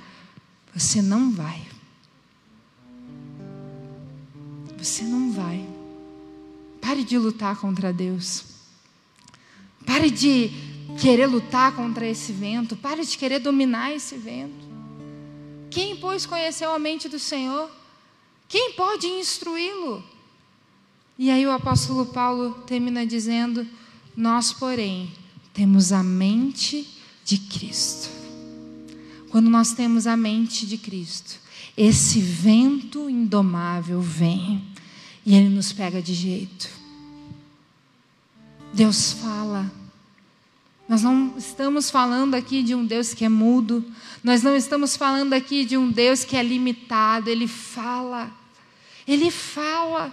Você 0.75 1.01
não 1.01 1.31
vai. 1.31 1.63
Você 4.77 5.05
não 5.05 5.31
vai. 5.31 5.78
Pare 6.81 7.05
de 7.05 7.19
lutar 7.19 7.57
contra 7.57 7.93
Deus. 7.93 8.45
Pare 9.87 10.11
de 10.11 10.51
querer 11.01 11.27
lutar 11.27 11.75
contra 11.75 12.07
esse 12.07 12.33
vento. 12.33 12.77
Pare 12.77 13.05
de 13.05 13.17
querer 13.17 13.39
dominar 13.39 13.93
esse 13.93 14.17
vento. 14.17 14.67
Quem, 15.71 15.97
pois, 15.97 16.27
conheceu 16.27 16.73
a 16.73 16.79
mente 16.79 17.09
do 17.09 17.19
Senhor? 17.19 17.71
Quem 18.49 18.73
pode 18.73 19.07
instruí-lo? 19.07 20.03
E 21.19 21.31
aí 21.31 21.47
o 21.47 21.51
apóstolo 21.51 22.07
Paulo 22.07 22.63
termina 22.67 23.05
dizendo: 23.05 23.67
Nós, 24.17 24.53
porém, 24.53 25.13
temos 25.53 25.93
a 25.93 26.03
mente 26.03 26.89
de 27.25 27.39
Cristo. 27.39 28.09
Quando 29.31 29.51
nós 29.51 29.73
temos 29.73 30.07
a 30.07 30.17
mente 30.17 30.67
de 30.67 30.79
Cristo, 30.79 31.39
esse 31.77 32.21
vento 32.21 33.11
indomável 33.11 34.01
vem 34.01 34.65
e 35.29 35.35
ele 35.35 35.51
nos 35.51 35.75
pega 35.75 36.01
de 36.01 36.15
jeito. 36.15 36.71
Deus 38.73 39.13
fala. 39.13 39.71
Nós 40.89 41.03
não 41.03 41.35
estamos 41.37 41.91
falando 41.91 42.35
aqui 42.35 42.63
de 42.63 42.75
um 42.75 42.83
Deus 42.83 43.13
que 43.13 43.27
é 43.27 43.29
mudo, 43.29 43.85
nós 44.25 44.43
não 44.43 44.57
estamos 44.57 44.97
falando 44.97 45.35
aqui 45.35 45.67
de 45.67 45.77
um 45.77 45.91
Deus 45.91 46.25
que 46.25 46.35
é 46.35 46.43
limitado, 46.43 47.29
ele 47.29 47.47
fala. 47.47 48.31
Ele 49.07 49.31
fala. 49.31 50.11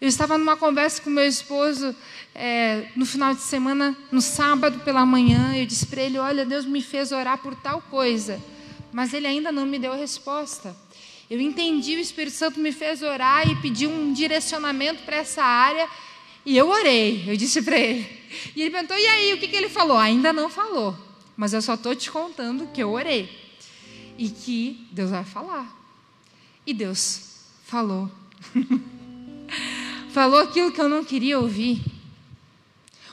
Eu 0.00 0.06
estava 0.06 0.38
numa 0.38 0.56
conversa 0.56 1.02
com 1.02 1.10
meu 1.10 1.26
esposo 1.26 1.92
é, 2.36 2.86
no 2.94 3.04
final 3.04 3.34
de 3.34 3.40
semana, 3.40 3.98
no 4.12 4.20
sábado 4.20 4.78
pela 4.84 5.04
manhã. 5.04 5.56
Eu 5.56 5.66
disse 5.66 5.86
para 5.86 6.02
ele: 6.02 6.20
Olha, 6.20 6.46
Deus 6.46 6.64
me 6.64 6.80
fez 6.80 7.10
orar 7.10 7.38
por 7.38 7.56
tal 7.56 7.82
coisa, 7.82 8.40
mas 8.92 9.12
ele 9.12 9.26
ainda 9.26 9.50
não 9.50 9.66
me 9.66 9.76
deu 9.76 9.92
resposta. 9.92 10.72
Eu 11.30 11.40
entendi, 11.40 11.96
o 11.96 12.00
Espírito 12.00 12.36
Santo 12.36 12.60
me 12.60 12.72
fez 12.72 13.02
orar 13.02 13.48
e 13.48 13.56
pedir 13.56 13.86
um 13.86 14.12
direcionamento 14.12 15.02
para 15.02 15.16
essa 15.16 15.42
área. 15.42 15.88
E 16.44 16.56
eu 16.56 16.68
orei, 16.68 17.24
eu 17.26 17.36
disse 17.36 17.62
para 17.62 17.78
ele. 17.78 18.06
E 18.54 18.62
ele 18.62 18.70
perguntou: 18.70 18.96
e 18.96 19.06
aí, 19.06 19.32
o 19.32 19.38
que, 19.38 19.48
que 19.48 19.56
ele 19.56 19.68
falou? 19.68 19.96
Ainda 19.96 20.32
não 20.32 20.48
falou, 20.48 20.96
mas 21.36 21.52
eu 21.52 21.62
só 21.62 21.74
estou 21.74 21.94
te 21.94 22.10
contando 22.10 22.68
que 22.72 22.82
eu 22.82 22.90
orei. 22.92 23.30
E 24.18 24.28
que 24.28 24.86
Deus 24.90 25.10
vai 25.10 25.24
falar. 25.24 25.74
E 26.66 26.74
Deus 26.74 27.22
falou. 27.64 28.10
falou 30.12 30.40
aquilo 30.40 30.70
que 30.70 30.80
eu 30.80 30.88
não 30.88 31.04
queria 31.04 31.38
ouvir. 31.38 31.82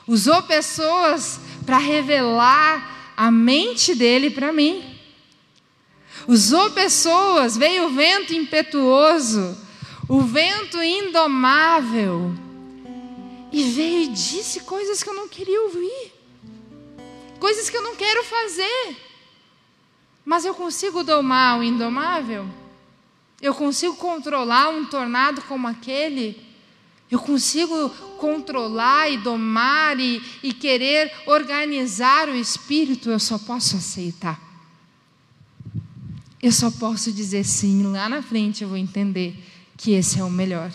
Usou 0.06 0.42
pessoas 0.42 1.40
para 1.64 1.78
revelar 1.78 3.14
a 3.16 3.30
mente 3.30 3.94
dele 3.94 4.30
para 4.30 4.52
mim. 4.52 4.89
Usou 6.26 6.70
pessoas, 6.70 7.56
veio 7.56 7.86
o 7.86 7.90
vento 7.90 8.34
impetuoso, 8.34 9.56
o 10.08 10.20
vento 10.22 10.82
indomável 10.82 12.32
e 13.52 13.64
veio 13.64 14.02
e 14.02 14.08
disse 14.08 14.60
coisas 14.60 15.02
que 15.02 15.08
eu 15.08 15.14
não 15.14 15.28
queria 15.28 15.62
ouvir, 15.62 16.12
coisas 17.38 17.68
que 17.68 17.76
eu 17.76 17.82
não 17.82 17.96
quero 17.96 18.24
fazer. 18.24 18.96
Mas 20.24 20.44
eu 20.44 20.54
consigo 20.54 21.02
domar 21.02 21.58
o 21.58 21.62
indomável? 21.62 22.46
Eu 23.40 23.54
consigo 23.54 23.96
controlar 23.96 24.68
um 24.68 24.84
tornado 24.84 25.42
como 25.42 25.66
aquele? 25.66 26.40
Eu 27.10 27.18
consigo 27.18 27.88
controlar 28.18 29.10
e 29.10 29.16
domar 29.16 29.98
e, 29.98 30.22
e 30.42 30.52
querer 30.52 31.12
organizar 31.26 32.28
o 32.28 32.36
espírito? 32.36 33.10
Eu 33.10 33.18
só 33.18 33.38
posso 33.38 33.76
aceitar. 33.76 34.49
Eu 36.42 36.52
só 36.52 36.70
posso 36.70 37.12
dizer 37.12 37.44
sim, 37.44 37.82
lá 37.82 38.08
na 38.08 38.22
frente 38.22 38.62
eu 38.62 38.68
vou 38.68 38.78
entender 38.78 39.34
que 39.76 39.92
esse 39.92 40.18
é 40.18 40.24
o 40.24 40.30
melhor. 40.30 40.70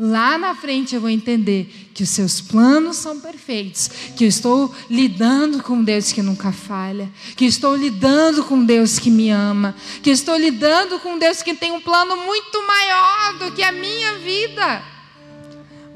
Lá 0.00 0.38
na 0.38 0.54
frente 0.54 0.94
eu 0.94 1.00
vou 1.00 1.10
entender 1.10 1.90
que 1.92 2.04
os 2.04 2.08
seus 2.08 2.40
planos 2.40 2.96
são 2.96 3.18
perfeitos, 3.18 3.90
que 4.16 4.22
eu 4.24 4.28
estou 4.28 4.72
lidando 4.88 5.60
com 5.60 5.82
Deus 5.82 6.12
que 6.12 6.22
nunca 6.22 6.52
falha, 6.52 7.10
que 7.36 7.44
estou 7.44 7.74
lidando 7.74 8.44
com 8.44 8.64
Deus 8.64 9.00
que 9.00 9.10
me 9.10 9.28
ama, 9.30 9.74
que 10.00 10.10
estou 10.10 10.36
lidando 10.36 11.00
com 11.00 11.18
Deus 11.18 11.42
que 11.42 11.52
tem 11.52 11.72
um 11.72 11.80
plano 11.80 12.16
muito 12.16 12.64
maior 12.64 13.38
do 13.40 13.52
que 13.52 13.62
a 13.62 13.72
minha 13.72 14.18
vida, 14.18 14.84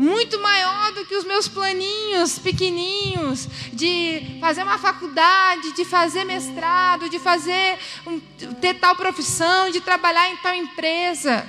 muito 0.02 0.40
maior 0.40 0.92
do 0.92 1.06
que 1.06 1.14
os 1.14 1.24
meus 1.24 1.46
planinhos 1.46 2.36
pequeninhos 2.36 3.48
de 3.72 4.36
fazer 4.40 4.64
uma 4.64 4.76
faculdade, 4.76 5.72
de 5.74 5.84
fazer 5.84 6.24
mestrado, 6.24 7.08
de 7.08 7.20
fazer 7.20 7.78
um, 8.04 8.18
ter 8.60 8.74
tal 8.74 8.96
profissão, 8.96 9.70
de 9.70 9.80
trabalhar 9.80 10.28
em 10.28 10.36
tal 10.38 10.54
empresa. 10.54 11.46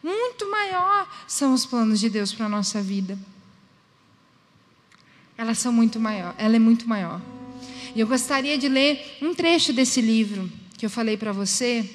Muito 0.00 0.48
maior 0.48 1.08
são 1.26 1.52
os 1.52 1.66
planos 1.66 1.98
de 1.98 2.08
Deus 2.08 2.32
para 2.32 2.46
a 2.46 2.48
nossa 2.48 2.80
vida. 2.80 3.18
Elas 5.36 5.58
são 5.58 5.72
muito 5.72 5.98
maior, 5.98 6.36
ela 6.38 6.54
é 6.54 6.60
muito 6.60 6.88
maior. 6.88 7.20
E 7.96 8.00
eu 8.00 8.06
gostaria 8.06 8.56
de 8.56 8.68
ler 8.68 9.18
um 9.20 9.34
trecho 9.34 9.72
desse 9.72 10.00
livro 10.00 10.48
que 10.76 10.86
eu 10.86 10.90
falei 10.90 11.16
para 11.16 11.32
você. 11.32 11.88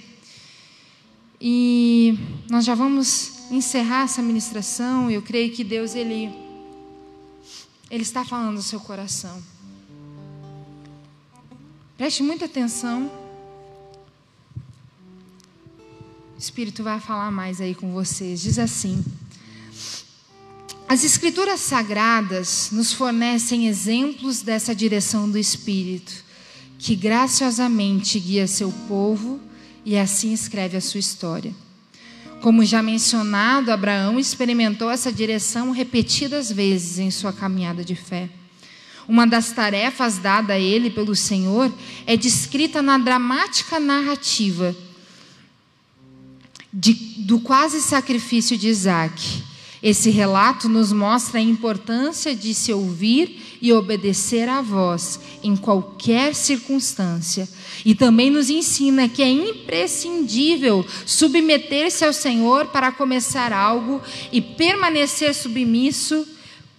E 1.40 2.18
nós 2.50 2.66
já 2.66 2.76
vamos 2.76 3.43
encerrar 3.56 4.04
essa 4.04 4.22
ministração. 4.22 5.10
Eu 5.10 5.22
creio 5.22 5.54
que 5.54 5.64
Deus 5.64 5.96
ele 5.96 6.32
ele 7.90 8.02
está 8.02 8.26
falando 8.26 8.56
no 8.56 8.62
seu 8.62 8.80
coração. 8.80 9.42
Preste 11.96 12.24
muita 12.24 12.46
atenção. 12.46 13.12
O 16.36 16.40
Espírito 16.40 16.84
vai 16.84 17.00
falar 17.00 17.30
mais 17.30 17.62
aí 17.62 17.76
com 17.76 17.94
vocês. 17.94 18.42
Diz 18.42 18.58
assim: 18.58 19.04
As 20.88 21.04
Escrituras 21.04 21.60
Sagradas 21.60 22.70
nos 22.72 22.92
fornecem 22.92 23.68
exemplos 23.68 24.42
dessa 24.42 24.74
direção 24.74 25.30
do 25.30 25.38
Espírito 25.38 26.24
que 26.84 26.96
graciosamente 26.98 28.20
guia 28.20 28.46
seu 28.46 28.70
povo 28.90 29.40
e 29.86 29.98
assim 29.98 30.34
escreve 30.34 30.76
a 30.76 30.82
sua 30.82 31.00
história. 31.00 31.56
Como 32.44 32.66
já 32.66 32.84
mencionado, 32.84 33.72
Abraão 33.72 34.20
experimentou 34.20 34.92
essa 34.92 35.10
direção 35.14 35.72
repetidas 35.72 36.52
vezes 36.52 37.00
em 37.00 37.10
sua 37.10 37.32
caminhada 37.32 37.86
de 37.86 37.96
fé. 37.96 38.30
Uma 39.08 39.26
das 39.26 39.54
tarefas 39.54 40.18
dada 40.18 40.52
a 40.52 40.60
ele 40.60 40.90
pelo 40.90 41.16
Senhor 41.16 41.74
é 42.06 42.18
descrita 42.18 42.82
na 42.82 42.98
dramática 42.98 43.80
narrativa 43.80 44.76
de, 46.74 46.94
do 47.20 47.40
quase 47.40 47.82
sacrifício 47.82 48.58
de 48.58 48.68
Isaac. 48.68 49.42
Esse 49.84 50.10
relato 50.10 50.70
nos 50.70 50.94
mostra 50.94 51.40
a 51.40 51.44
importância 51.44 52.34
de 52.34 52.54
se 52.54 52.72
ouvir 52.72 53.58
e 53.62 53.74
obedecer 53.74 54.48
à 54.48 54.62
voz 54.62 55.20
em 55.44 55.58
qualquer 55.58 56.34
circunstância. 56.34 57.50
E 57.84 57.94
também 57.94 58.30
nos 58.30 58.50
ensina 58.50 59.10
que 59.10 59.22
é 59.22 59.30
imprescindível 59.30 60.86
submeter-se 61.06 62.06
ao 62.06 62.14
Senhor 62.14 62.68
para 62.68 62.94
começar 62.94 63.52
algo 63.52 64.02
e 64.32 64.42
permanecer 64.42 65.36
submisso 65.36 66.26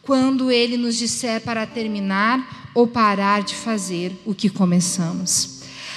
quando 0.01 0.51
ele 0.51 0.79
nos 0.79 0.97
disser 0.97 1.43
para 1.43 1.67
terminar 1.67 2.71
ou 2.75 2.87
parar 2.87 3.43
de 3.43 3.55
fazer 3.55 4.13
o 4.25 4.35
que 4.35 4.49
começamos. 4.49 5.54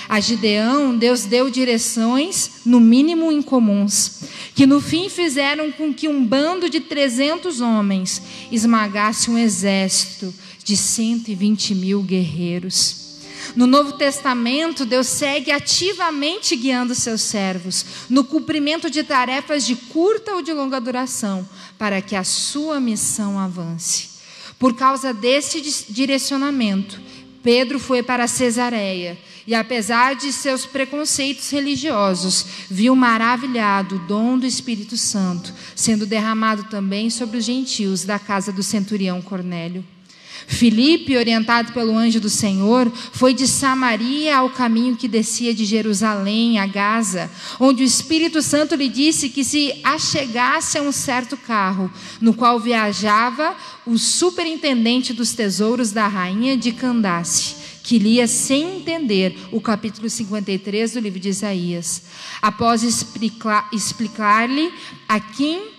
A 0.09 0.21
Gideão, 0.21 0.97
Deus 0.97 1.25
deu 1.25 1.49
direções, 1.49 2.61
no 2.65 2.79
mínimo 2.79 3.29
incomuns, 3.29 4.21
que 4.55 4.65
no 4.65 4.79
fim 4.79 5.09
fizeram 5.09 5.69
com 5.71 5.93
que 5.93 6.07
um 6.07 6.25
bando 6.25 6.69
de 6.69 6.79
300 6.79 7.59
homens 7.59 8.21
esmagasse 8.49 9.29
um 9.29 9.37
exército 9.37 10.33
de 10.63 10.77
120 10.77 11.75
mil 11.75 12.01
guerreiros. 12.01 13.07
No 13.55 13.67
Novo 13.67 13.93
Testamento, 13.93 14.85
Deus 14.85 15.07
segue 15.07 15.51
ativamente 15.51 16.55
guiando 16.55 16.95
seus 16.95 17.21
servos 17.21 17.85
no 18.09 18.23
cumprimento 18.23 18.89
de 18.89 19.03
tarefas 19.03 19.65
de 19.65 19.75
curta 19.75 20.35
ou 20.35 20.41
de 20.41 20.53
longa 20.53 20.79
duração, 20.79 21.47
para 21.77 22.01
que 22.01 22.15
a 22.15 22.23
sua 22.23 22.79
missão 22.79 23.37
avance. 23.37 24.09
Por 24.57 24.73
causa 24.75 25.13
desse 25.13 25.61
direcionamento, 25.89 26.99
Pedro 27.43 27.79
foi 27.79 28.01
para 28.01 28.27
Cesareia 28.27 29.17
e, 29.47 29.55
apesar 29.55 30.13
de 30.13 30.33
seus 30.33 30.65
preconceitos 30.65 31.49
religiosos, 31.49 32.45
viu 32.69 32.93
maravilhado 32.93 33.95
o 33.95 33.99
dom 33.99 34.37
do 34.37 34.45
Espírito 34.45 34.97
Santo 34.97 35.53
sendo 35.73 36.05
derramado 36.05 36.65
também 36.65 37.09
sobre 37.09 37.37
os 37.37 37.45
gentios 37.45 38.03
da 38.03 38.19
casa 38.19 38.51
do 38.51 38.61
centurião 38.61 39.21
Cornélio. 39.21 39.85
Filipe, 40.45 41.17
orientado 41.17 41.73
pelo 41.73 41.97
anjo 41.97 42.21
do 42.21 42.29
Senhor, 42.29 42.91
foi 43.11 43.33
de 43.33 43.47
Samaria 43.47 44.37
ao 44.37 44.49
caminho 44.49 44.95
que 44.95 45.07
descia 45.07 45.53
de 45.53 45.65
Jerusalém 45.65 46.59
a 46.59 46.65
Gaza, 46.65 47.29
onde 47.59 47.83
o 47.83 47.85
Espírito 47.85 48.41
Santo 48.41 48.75
lhe 48.75 48.87
disse 48.87 49.29
que 49.29 49.43
se 49.43 49.73
achegasse 49.83 50.77
a 50.77 50.81
um 50.81 50.91
certo 50.91 51.35
carro, 51.35 51.91
no 52.21 52.33
qual 52.33 52.59
viajava 52.59 53.55
o 53.85 53.97
superintendente 53.97 55.11
dos 55.13 55.33
tesouros 55.33 55.91
da 55.91 56.07
rainha 56.07 56.55
de 56.55 56.71
Candace 56.71 57.66
que 57.87 57.97
lia 57.97 58.27
sem 58.27 58.79
entender 58.79 59.39
o 59.49 59.61
capítulo 59.61 60.09
53 60.09 60.91
do 60.91 60.99
livro 60.99 61.21
de 61.21 61.29
Isaías. 61.29 62.03
Após 62.41 62.83
explicar-lhe 62.83 64.73
a 65.07 65.21
quem 65.21 65.69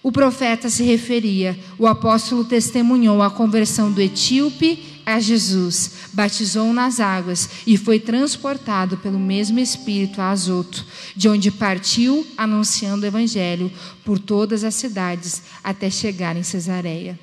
o 0.00 0.12
profeta 0.12 0.70
se 0.70 0.84
referia. 0.84 1.58
O 1.76 1.88
apóstolo 1.88 2.44
testemunhou 2.44 3.20
a 3.20 3.28
conversão 3.28 3.90
do 3.90 4.00
etíope 4.00 5.00
a 5.04 5.18
Jesus, 5.18 5.90
batizou 6.12 6.72
nas 6.72 7.00
águas 7.00 7.50
e 7.66 7.76
foi 7.76 7.98
transportado 7.98 8.98
pelo 8.98 9.18
mesmo 9.18 9.58
Espírito 9.58 10.20
a 10.20 10.30
Azoto, 10.30 10.86
de 11.16 11.28
onde 11.28 11.50
partiu 11.50 12.24
anunciando 12.36 13.02
o 13.02 13.08
evangelho 13.08 13.72
por 14.04 14.20
todas 14.20 14.62
as 14.62 14.76
cidades 14.76 15.42
até 15.64 15.90
chegar 15.90 16.36
em 16.36 16.44
Cesareia. 16.44 17.18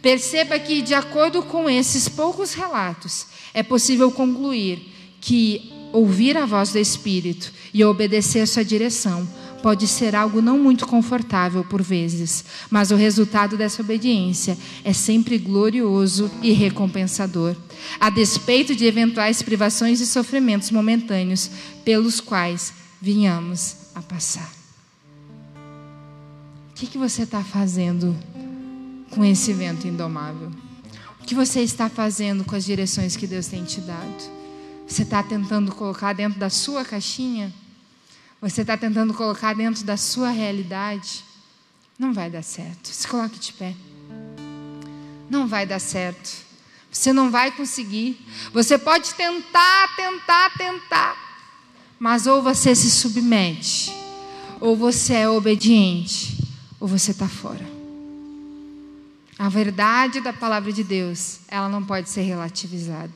Perceba 0.00 0.58
que, 0.58 0.80
de 0.80 0.94
acordo 0.94 1.42
com 1.42 1.68
esses 1.68 2.08
poucos 2.08 2.54
relatos, 2.54 3.26
é 3.54 3.62
possível 3.62 4.10
concluir 4.10 4.92
que 5.20 5.70
ouvir 5.92 6.36
a 6.36 6.46
voz 6.46 6.72
do 6.72 6.78
Espírito 6.78 7.52
e 7.72 7.84
obedecer 7.84 8.40
a 8.40 8.46
sua 8.46 8.64
direção 8.64 9.28
pode 9.62 9.86
ser 9.86 10.16
algo 10.16 10.42
não 10.42 10.58
muito 10.58 10.86
confortável 10.86 11.62
por 11.62 11.80
vezes, 11.80 12.44
mas 12.68 12.90
o 12.90 12.96
resultado 12.96 13.56
dessa 13.56 13.80
obediência 13.80 14.58
é 14.84 14.92
sempre 14.92 15.38
glorioso 15.38 16.28
e 16.42 16.52
recompensador, 16.52 17.54
a 18.00 18.10
despeito 18.10 18.74
de 18.74 18.84
eventuais 18.84 19.40
privações 19.40 20.00
e 20.00 20.06
sofrimentos 20.06 20.72
momentâneos 20.72 21.48
pelos 21.84 22.20
quais 22.20 22.74
vinhamos 23.00 23.76
a 23.94 24.02
passar. 24.02 24.50
O 26.70 26.74
que, 26.74 26.86
que 26.86 26.98
você 26.98 27.22
está 27.22 27.44
fazendo 27.44 28.16
com 29.10 29.24
esse 29.24 29.52
vento 29.52 29.86
indomável? 29.86 30.50
O 31.22 31.24
que 31.24 31.34
você 31.34 31.62
está 31.62 31.88
fazendo 31.88 32.44
com 32.44 32.54
as 32.54 32.64
direções 32.64 33.16
que 33.16 33.26
Deus 33.26 33.46
tem 33.46 33.64
te 33.64 33.80
dado? 33.80 34.42
Você 34.86 35.02
está 35.02 35.22
tentando 35.22 35.74
colocar 35.74 36.12
dentro 36.12 36.38
da 36.38 36.50
sua 36.50 36.84
caixinha? 36.84 37.52
você 38.42 38.62
está 38.62 38.76
tentando 38.76 39.14
colocar 39.14 39.54
dentro 39.54 39.84
da 39.84 39.96
sua 39.96 40.30
realidade, 40.30 41.24
não 41.96 42.12
vai 42.12 42.28
dar 42.28 42.42
certo. 42.42 42.88
Se 42.88 43.06
coloque 43.06 43.38
de 43.38 43.52
pé. 43.52 43.72
Não 45.30 45.46
vai 45.46 45.64
dar 45.64 45.78
certo. 45.78 46.44
Você 46.90 47.12
não 47.12 47.30
vai 47.30 47.52
conseguir. 47.52 48.18
Você 48.52 48.76
pode 48.76 49.14
tentar, 49.14 49.94
tentar, 49.94 50.50
tentar. 50.58 51.16
Mas 52.00 52.26
ou 52.26 52.42
você 52.42 52.74
se 52.74 52.90
submete, 52.90 53.92
ou 54.60 54.76
você 54.76 55.14
é 55.14 55.28
obediente, 55.28 56.36
ou 56.80 56.88
você 56.88 57.12
está 57.12 57.28
fora. 57.28 57.71
A 59.42 59.48
verdade 59.48 60.20
da 60.20 60.32
palavra 60.32 60.72
de 60.72 60.84
Deus, 60.84 61.40
ela 61.48 61.68
não 61.68 61.82
pode 61.82 62.08
ser 62.08 62.22
relativizada. 62.22 63.10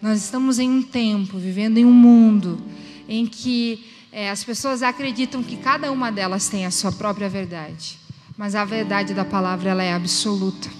Nós 0.00 0.22
estamos 0.22 0.60
em 0.60 0.70
um 0.70 0.80
tempo, 0.80 1.40
vivendo 1.40 1.76
em 1.76 1.84
um 1.84 1.92
mundo 1.92 2.62
em 3.08 3.26
que 3.26 3.84
é, 4.12 4.30
as 4.30 4.44
pessoas 4.44 4.80
acreditam 4.80 5.42
que 5.42 5.56
cada 5.56 5.90
uma 5.90 6.12
delas 6.12 6.48
tem 6.48 6.66
a 6.66 6.70
sua 6.70 6.92
própria 6.92 7.28
verdade, 7.28 7.98
mas 8.38 8.54
a 8.54 8.64
verdade 8.64 9.12
da 9.12 9.24
palavra 9.24 9.70
ela 9.70 9.82
é 9.82 9.92
absoluta. 9.92 10.70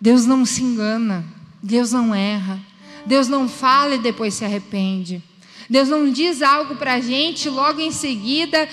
Deus 0.00 0.24
não 0.24 0.46
se 0.46 0.62
engana, 0.62 1.24
Deus 1.60 1.90
não 1.90 2.14
erra, 2.14 2.60
Deus 3.04 3.26
não 3.26 3.48
fala 3.48 3.96
e 3.96 3.98
depois 3.98 4.34
se 4.34 4.44
arrepende. 4.44 5.20
Deus 5.68 5.88
não 5.88 6.12
diz 6.12 6.42
algo 6.42 6.76
para 6.76 6.94
a 6.94 7.00
gente, 7.00 7.48
logo 7.48 7.80
em 7.80 7.90
seguida 7.90 8.68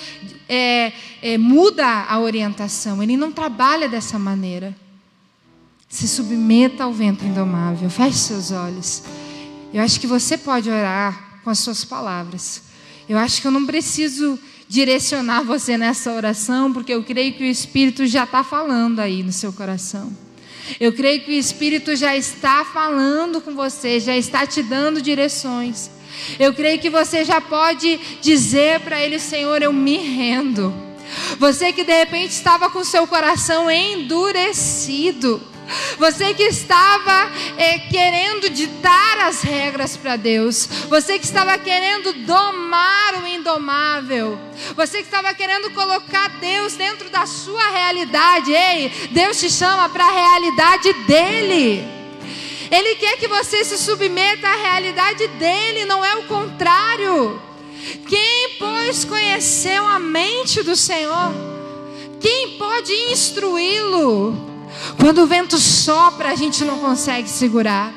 é, 0.47 0.93
é, 1.23 1.39
muda 1.39 2.05
a 2.07 2.19
orientação. 2.19 3.01
Ele 3.01 3.17
não 3.17 3.31
trabalha 3.31 3.89
dessa 3.89 4.19
maneira. 4.19 4.75
Se 5.91 6.07
submeta 6.07 6.85
ao 6.85 6.93
vento 6.93 7.25
indomável, 7.25 7.89
feche 7.89 8.17
seus 8.17 8.49
olhos. 8.49 9.03
Eu 9.73 9.83
acho 9.83 9.99
que 9.99 10.07
você 10.07 10.37
pode 10.37 10.69
orar 10.69 11.41
com 11.43 11.49
as 11.49 11.59
suas 11.59 11.83
palavras. 11.83 12.61
Eu 13.09 13.17
acho 13.17 13.41
que 13.41 13.47
eu 13.47 13.51
não 13.51 13.65
preciso 13.65 14.39
direcionar 14.69 15.43
você 15.43 15.77
nessa 15.77 16.13
oração, 16.13 16.71
porque 16.71 16.93
eu 16.93 17.03
creio 17.03 17.33
que 17.33 17.43
o 17.43 17.45
Espírito 17.45 18.07
já 18.07 18.23
está 18.23 18.41
falando 18.41 18.99
aí 18.99 19.21
no 19.21 19.33
seu 19.33 19.51
coração. 19.51 20.09
Eu 20.79 20.93
creio 20.93 21.25
que 21.25 21.31
o 21.31 21.33
Espírito 21.33 21.93
já 21.93 22.15
está 22.15 22.63
falando 22.63 23.41
com 23.41 23.53
você, 23.53 23.99
já 23.99 24.15
está 24.15 24.47
te 24.47 24.63
dando 24.63 25.01
direções. 25.01 25.91
Eu 26.39 26.53
creio 26.53 26.79
que 26.79 26.89
você 26.89 27.25
já 27.25 27.41
pode 27.41 27.99
dizer 28.21 28.79
para 28.79 29.01
Ele, 29.01 29.19
Senhor, 29.19 29.61
eu 29.61 29.73
me 29.73 29.97
rendo. 29.97 30.73
Você 31.37 31.73
que 31.73 31.83
de 31.83 31.93
repente 31.93 32.31
estava 32.31 32.69
com 32.69 32.81
seu 32.85 33.05
coração 33.05 33.69
endurecido. 33.69 35.50
Você 35.97 36.33
que 36.33 36.43
estava 36.43 37.29
é, 37.57 37.79
querendo 37.79 38.49
ditar 38.49 39.19
as 39.19 39.41
regras 39.41 39.95
para 39.97 40.15
Deus. 40.15 40.67
Você 40.89 41.19
que 41.19 41.25
estava 41.25 41.57
querendo 41.57 42.13
domar 42.25 43.23
o 43.23 43.27
indomável. 43.27 44.37
Você 44.75 44.97
que 44.97 45.05
estava 45.05 45.33
querendo 45.33 45.71
colocar 45.71 46.29
Deus 46.39 46.73
dentro 46.73 47.09
da 47.09 47.25
sua 47.25 47.69
realidade. 47.69 48.51
Ei, 48.51 48.89
Deus 49.11 49.39
te 49.39 49.49
chama 49.49 49.89
para 49.89 50.05
a 50.05 50.11
realidade 50.11 50.93
dele. 51.05 52.01
Ele 52.71 52.95
quer 52.95 53.17
que 53.17 53.27
você 53.27 53.65
se 53.65 53.77
submeta 53.77 54.47
à 54.47 54.55
realidade 54.55 55.27
dele, 55.27 55.83
não 55.85 56.03
é 56.05 56.15
o 56.15 56.23
contrário. 56.23 57.41
Quem, 58.07 58.55
pois, 58.57 59.03
conheceu 59.03 59.85
a 59.85 59.99
mente 59.99 60.63
do 60.63 60.75
Senhor? 60.75 61.33
Quem 62.19 62.57
pode 62.57 62.93
instruí-lo? 63.11 64.50
Quando 64.99 65.23
o 65.23 65.27
vento 65.27 65.57
sopra, 65.57 66.29
a 66.29 66.35
gente 66.35 66.63
não 66.63 66.79
consegue 66.79 67.29
segurar. 67.29 67.93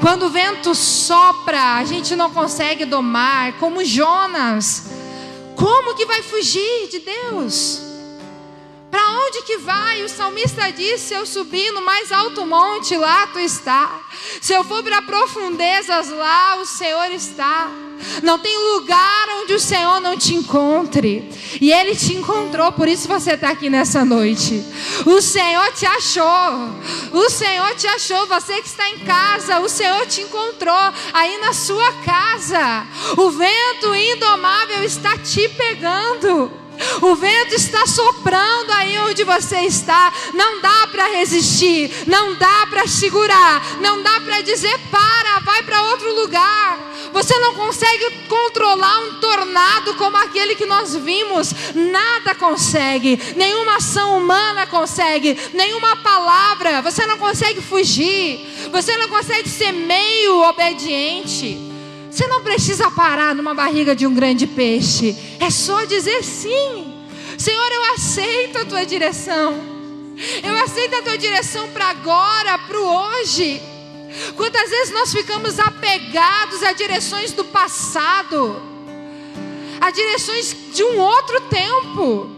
Quando 0.00 0.26
o 0.26 0.30
vento 0.30 0.74
sopra, 0.74 1.76
a 1.76 1.84
gente 1.84 2.14
não 2.14 2.30
consegue 2.30 2.84
domar, 2.84 3.54
como 3.54 3.84
Jonas. 3.84 4.90
Como 5.56 5.94
que 5.94 6.06
vai 6.06 6.22
fugir 6.22 6.88
de 6.90 7.00
Deus? 7.00 7.80
Para 8.90 9.08
onde 9.10 9.42
que 9.42 9.58
vai? 9.58 10.02
O 10.02 10.08
salmista 10.08 10.70
diz: 10.72 11.00
se 11.00 11.14
eu 11.14 11.24
subir 11.24 11.70
no 11.72 11.82
mais 11.82 12.10
alto 12.10 12.44
monte, 12.44 12.96
lá 12.96 13.26
tu 13.28 13.38
está. 13.38 14.00
Se 14.40 14.52
eu 14.52 14.64
for 14.64 14.82
para 14.82 15.02
profundezas, 15.02 16.08
lá 16.10 16.56
o 16.56 16.66
Senhor 16.66 17.10
está. 17.12 17.70
Não 18.22 18.38
tem 18.38 18.56
lugar 18.74 19.28
onde 19.42 19.54
o 19.54 19.60
Senhor 19.60 20.00
não 20.00 20.16
te 20.16 20.34
encontre. 20.34 21.28
E 21.60 21.72
Ele 21.72 21.94
te 21.94 22.14
encontrou, 22.14 22.72
por 22.72 22.88
isso 22.88 23.08
você 23.08 23.32
está 23.32 23.50
aqui 23.50 23.68
nessa 23.68 24.04
noite. 24.04 24.64
O 25.06 25.20
Senhor 25.20 25.72
te 25.72 25.86
achou. 25.86 26.70
O 27.12 27.30
Senhor 27.30 27.74
te 27.76 27.86
achou. 27.86 28.26
Você 28.26 28.60
que 28.60 28.68
está 28.68 28.88
em 28.90 28.98
casa, 29.00 29.60
o 29.60 29.68
Senhor 29.68 30.06
te 30.06 30.22
encontrou 30.22 30.92
aí 31.12 31.38
na 31.38 31.52
sua 31.52 31.92
casa. 32.04 32.86
O 33.16 33.30
vento 33.30 33.94
indomável 33.94 34.84
está 34.84 35.16
te 35.18 35.48
pegando. 35.48 36.50
O 37.02 37.14
vento 37.14 37.54
está 37.54 37.86
soprando 37.86 38.72
aí 38.72 38.98
onde 38.98 39.24
você 39.24 39.60
está. 39.60 40.12
Não 40.34 40.60
dá 40.60 40.86
para 40.90 41.06
resistir, 41.08 41.90
não 42.06 42.34
dá 42.34 42.66
para 42.68 42.86
segurar, 42.86 43.80
não 43.80 44.02
dá 44.02 44.20
para 44.20 44.40
dizer 44.42 44.78
para, 44.90 45.40
vai 45.40 45.62
para 45.62 45.82
outro 45.84 46.14
lugar. 46.14 46.78
Você 47.12 47.36
não 47.38 47.54
consegue 47.54 48.26
controlar 48.28 49.00
um 49.00 49.14
tornado 49.14 49.94
como 49.94 50.16
aquele 50.16 50.54
que 50.54 50.66
nós 50.66 50.94
vimos. 50.94 51.52
Nada 51.74 52.34
consegue. 52.34 53.20
Nenhuma 53.36 53.76
ação 53.76 54.18
humana 54.18 54.66
consegue. 54.66 55.36
Nenhuma 55.52 55.96
palavra. 55.96 56.82
Você 56.82 57.06
não 57.06 57.18
consegue 57.18 57.60
fugir. 57.60 58.68
Você 58.70 58.96
não 58.96 59.08
consegue 59.08 59.48
ser 59.48 59.72
meio 59.72 60.42
obediente. 60.48 61.69
Você 62.10 62.26
não 62.26 62.42
precisa 62.42 62.90
parar 62.90 63.34
numa 63.34 63.54
barriga 63.54 63.94
de 63.94 64.06
um 64.06 64.14
grande 64.14 64.46
peixe. 64.46 65.16
É 65.38 65.48
só 65.48 65.84
dizer 65.84 66.24
sim. 66.24 66.92
Senhor, 67.38 67.72
eu 67.72 67.94
aceito 67.94 68.58
a 68.58 68.64
tua 68.64 68.84
direção. 68.84 69.54
Eu 70.42 70.56
aceito 70.62 70.96
a 70.96 71.02
tua 71.02 71.16
direção 71.16 71.68
para 71.68 71.86
agora, 71.86 72.58
para 72.58 72.78
o 72.78 72.84
hoje. 72.84 73.62
Quantas 74.36 74.68
vezes 74.70 74.92
nós 74.92 75.12
ficamos 75.12 75.58
apegados 75.58 76.62
a 76.62 76.72
direções 76.72 77.32
do 77.32 77.44
passado, 77.44 78.60
a 79.80 79.90
direções 79.90 80.54
de 80.74 80.82
um 80.82 80.98
outro 80.98 81.40
tempo. 81.42 82.28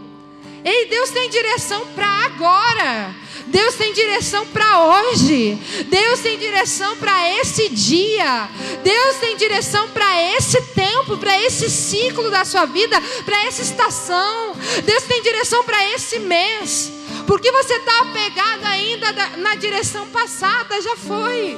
Ei, 0.63 0.87
Deus 0.87 1.09
tem 1.09 1.29
direção 1.29 1.85
para 1.87 2.07
agora. 2.07 3.22
Deus 3.53 3.75
tem 3.75 3.93
direção 3.93 4.47
para 4.47 4.83
hoje. 4.83 5.55
Deus 5.87 6.19
tem 6.21 6.39
direção 6.39 6.97
para 6.97 7.29
esse 7.39 7.69
dia. 7.69 8.49
Deus 8.83 9.17
tem 9.17 9.37
direção 9.37 9.87
para 9.89 10.35
esse 10.35 10.59
tempo, 10.73 11.17
para 11.19 11.39
esse 11.39 11.69
ciclo 11.69 12.31
da 12.31 12.43
sua 12.45 12.65
vida, 12.65 12.99
para 13.23 13.45
essa 13.45 13.61
estação. 13.61 14.55
Deus 14.83 15.03
tem 15.03 15.21
direção 15.21 15.63
para 15.63 15.87
esse 15.91 16.17
mês. 16.17 16.91
Porque 17.27 17.51
você 17.51 17.75
está 17.75 18.01
apegado 18.01 18.65
ainda 18.65 19.13
na 19.37 19.53
direção 19.53 20.07
passada, 20.07 20.81
já 20.81 20.95
foi. 20.97 21.55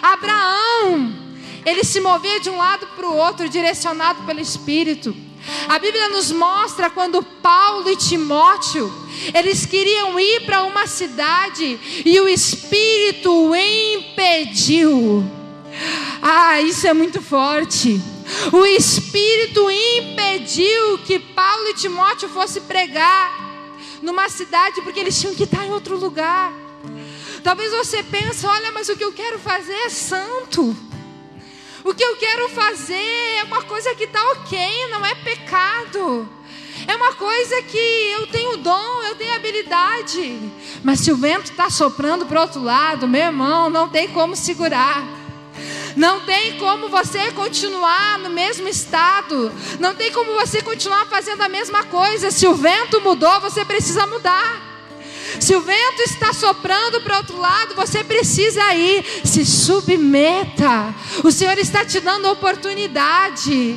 Abraão, 0.00 1.14
ele 1.66 1.84
se 1.84 2.00
movia 2.00 2.40
de 2.40 2.48
um 2.48 2.56
lado 2.56 2.86
para 2.96 3.06
o 3.06 3.14
outro, 3.14 3.50
direcionado 3.50 4.22
pelo 4.22 4.40
Espírito. 4.40 5.14
A 5.68 5.78
Bíblia 5.78 6.08
nos 6.08 6.32
mostra 6.32 6.88
quando 6.88 7.22
Paulo 7.22 7.88
e 7.90 7.96
Timóteo, 7.96 8.92
eles 9.34 9.66
queriam 9.66 10.18
ir 10.18 10.40
para 10.42 10.62
uma 10.64 10.86
cidade 10.86 11.78
e 12.04 12.20
o 12.20 12.28
Espírito 12.28 13.30
o 13.30 13.54
impediu. 13.54 15.24
Ah, 16.22 16.60
isso 16.62 16.86
é 16.86 16.92
muito 16.92 17.20
forte. 17.20 18.00
O 18.52 18.64
Espírito 18.64 19.70
impediu 19.70 20.98
que 20.98 21.18
Paulo 21.18 21.68
e 21.68 21.74
Timóteo 21.74 22.28
fossem 22.28 22.62
pregar 22.62 23.46
numa 24.02 24.28
cidade 24.28 24.80
porque 24.82 25.00
eles 25.00 25.18
tinham 25.20 25.34
que 25.34 25.44
estar 25.44 25.64
em 25.64 25.72
outro 25.72 25.96
lugar. 25.96 26.52
Talvez 27.42 27.70
você 27.72 28.02
pense, 28.02 28.44
olha, 28.44 28.72
mas 28.72 28.88
o 28.88 28.96
que 28.96 29.04
eu 29.04 29.12
quero 29.12 29.38
fazer 29.38 29.72
é 29.72 29.88
santo. 29.88 30.76
O 31.84 31.94
que 31.94 32.02
eu 32.02 32.16
quero 32.16 32.48
fazer 32.48 32.94
é 33.38 33.44
uma 33.44 33.62
coisa 33.62 33.94
que 33.94 34.04
está 34.04 34.20
ok, 34.32 34.88
não 34.90 35.06
é 35.06 35.14
pecado. 35.14 36.28
É 36.86 36.94
uma 36.94 37.14
coisa 37.14 37.62
que 37.62 38.12
eu 38.12 38.26
tenho 38.28 38.56
dom, 38.58 39.02
eu 39.02 39.14
tenho 39.16 39.34
habilidade. 39.34 40.38
Mas 40.84 41.00
se 41.00 41.10
o 41.10 41.16
vento 41.16 41.50
está 41.50 41.68
soprando 41.68 42.26
para 42.26 42.38
o 42.38 42.42
outro 42.42 42.62
lado, 42.62 43.08
meu 43.08 43.22
irmão, 43.22 43.68
não 43.68 43.88
tem 43.88 44.08
como 44.08 44.36
segurar. 44.36 45.04
Não 45.96 46.20
tem 46.20 46.58
como 46.58 46.88
você 46.88 47.32
continuar 47.32 48.18
no 48.18 48.30
mesmo 48.30 48.68
estado. 48.68 49.50
Não 49.80 49.94
tem 49.94 50.12
como 50.12 50.34
você 50.34 50.62
continuar 50.62 51.06
fazendo 51.06 51.42
a 51.42 51.48
mesma 51.48 51.84
coisa. 51.84 52.30
Se 52.30 52.46
o 52.46 52.54
vento 52.54 53.00
mudou, 53.00 53.40
você 53.40 53.64
precisa 53.64 54.06
mudar. 54.06 54.75
Se 55.40 55.54
o 55.54 55.60
vento 55.60 56.02
está 56.02 56.32
soprando 56.32 57.00
para 57.00 57.18
outro 57.18 57.38
lado, 57.38 57.74
você 57.74 58.02
precisa 58.02 58.74
ir. 58.74 59.04
Se 59.24 59.44
submeta. 59.44 60.94
O 61.24 61.30
Senhor 61.30 61.58
está 61.58 61.84
te 61.84 62.00
dando 62.00 62.30
oportunidade. 62.30 63.76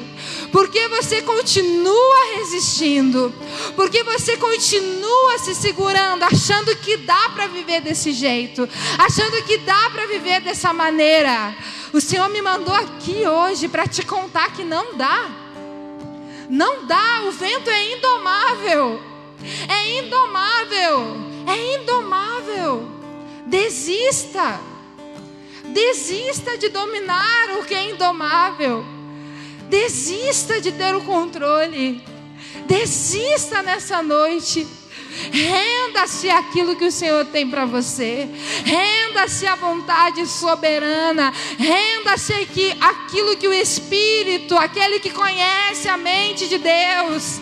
Porque 0.51 0.87
você 0.87 1.21
continua 1.21 2.35
resistindo. 2.37 3.33
Porque 3.75 4.03
você 4.03 4.37
continua 4.37 5.37
se 5.39 5.55
segurando, 5.55 6.23
achando 6.23 6.75
que 6.77 6.97
dá 6.97 7.29
para 7.29 7.47
viver 7.47 7.81
desse 7.81 8.11
jeito, 8.11 8.67
achando 8.97 9.43
que 9.43 9.57
dá 9.59 9.89
para 9.91 10.05
viver 10.07 10.41
dessa 10.41 10.73
maneira. 10.73 11.55
O 11.93 11.99
Senhor 11.99 12.29
me 12.29 12.41
mandou 12.41 12.73
aqui 12.73 13.27
hoje 13.27 13.67
para 13.67 13.87
te 13.87 14.03
contar 14.03 14.53
que 14.53 14.63
não 14.63 14.95
dá. 14.95 15.29
Não 16.49 16.85
dá, 16.85 17.23
o 17.27 17.31
vento 17.31 17.69
é 17.69 17.93
indomável. 17.93 19.01
É 19.67 19.99
indomável 19.99 21.29
é 21.51 21.75
indomável. 21.75 22.87
Desista. 23.45 24.59
Desista 25.65 26.57
de 26.57 26.69
dominar 26.69 27.57
o 27.59 27.63
que 27.63 27.73
é 27.73 27.89
indomável. 27.91 28.83
Desista 29.69 30.59
de 30.59 30.71
ter 30.71 30.95
o 30.95 31.01
controle. 31.01 32.03
Desista 32.67 33.61
nessa 33.61 34.01
noite 34.01 34.67
Renda-se 35.31 36.29
aquilo 36.29 36.75
que 36.75 36.85
o 36.85 36.91
Senhor 36.91 37.25
tem 37.25 37.49
para 37.49 37.65
você. 37.65 38.27
Renda-se 38.63 39.45
à 39.45 39.55
vontade 39.55 40.25
soberana. 40.27 41.33
Renda-se 41.57 42.33
aquilo 42.79 43.37
que 43.37 43.47
o 43.47 43.53
Espírito, 43.53 44.57
aquele 44.57 44.99
que 44.99 45.09
conhece 45.09 45.87
a 45.87 45.97
mente 45.97 46.47
de 46.47 46.57
Deus, 46.57 47.39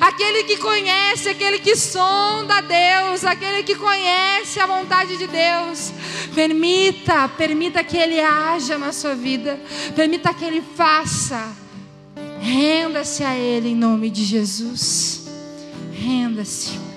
aquele 0.00 0.44
que 0.44 0.56
conhece, 0.56 1.28
aquele 1.28 1.58
que 1.58 1.76
sonda 1.76 2.60
Deus, 2.60 3.24
aquele 3.24 3.62
que 3.62 3.74
conhece 3.74 4.58
a 4.58 4.66
vontade 4.66 5.16
de 5.16 5.26
Deus. 5.26 5.92
Permita, 6.34 7.28
permita 7.28 7.84
que 7.84 7.96
Ele 7.96 8.20
haja 8.20 8.78
na 8.78 8.92
sua 8.92 9.14
vida. 9.14 9.60
Permita 9.94 10.32
que 10.32 10.44
Ele 10.44 10.62
faça. 10.76 11.52
Renda-se 12.40 13.22
a 13.22 13.36
Ele 13.36 13.70
em 13.70 13.76
nome 13.76 14.10
de 14.10 14.24
Jesus. 14.24 15.28
Renda-se. 15.92 16.89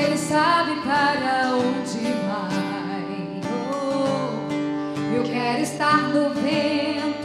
Ele 0.00 0.16
sabe 0.16 0.76
para 0.82 1.54
onde 1.54 1.98
vai. 2.28 3.40
Oh, 3.72 5.16
eu 5.16 5.24
quero 5.24 5.60
estar 5.60 6.02
no 6.08 6.30
vento, 6.34 7.18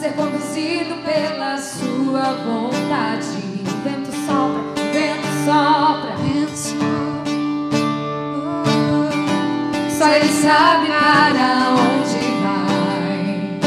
ser 0.00 0.12
conduzido 0.14 0.94
pela 1.04 1.58
Sua 1.58 2.34
vontade. 2.44 3.26
O 3.66 3.74
vento 3.82 4.12
sopra, 4.24 4.62
o 4.62 4.92
vento 4.92 5.28
sopra, 5.44 6.12
o 6.14 6.18
vento 6.22 6.56
sopra. 6.56 6.92
Só 9.90 10.06
Ele 10.08 10.32
sabe 10.40 10.86
para 10.86 11.74
onde 11.74 12.20
vai. 12.42 13.60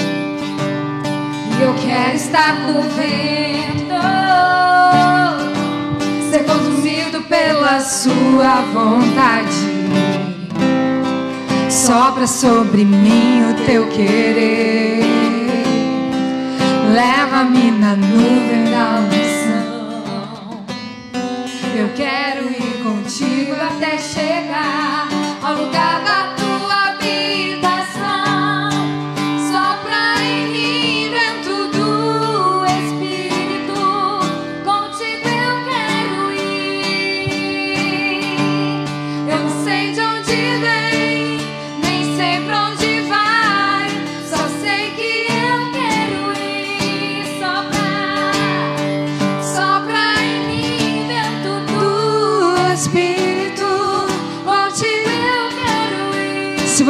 E 1.59 1.61
eu 1.61 1.73
quero 1.75 2.15
estar 2.15 2.53
no 2.61 2.81
vento. 2.81 3.44
Sua 7.79 8.61
vontade. 8.73 9.49
Sopra 11.69 12.25
sobre 12.25 12.85
mim 12.85 13.51
o 13.51 13.65
teu 13.65 13.87
querer. 13.89 15.03
Leva-me 16.93 17.71
na 17.71 17.95
nuvem 17.95 18.74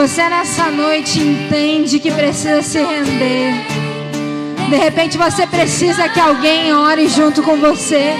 você 0.07 0.29
nessa 0.29 0.69
noite 0.69 1.19
entende 1.19 1.99
que 1.99 2.11
precisa 2.11 2.61
se 2.61 2.77
render, 2.77 3.55
de 4.69 4.75
repente 4.75 5.17
você 5.17 5.47
precisa 5.47 6.07
que 6.07 6.19
alguém 6.19 6.71
ore 6.75 7.07
junto 7.07 7.41
com 7.41 7.57
você. 7.57 8.13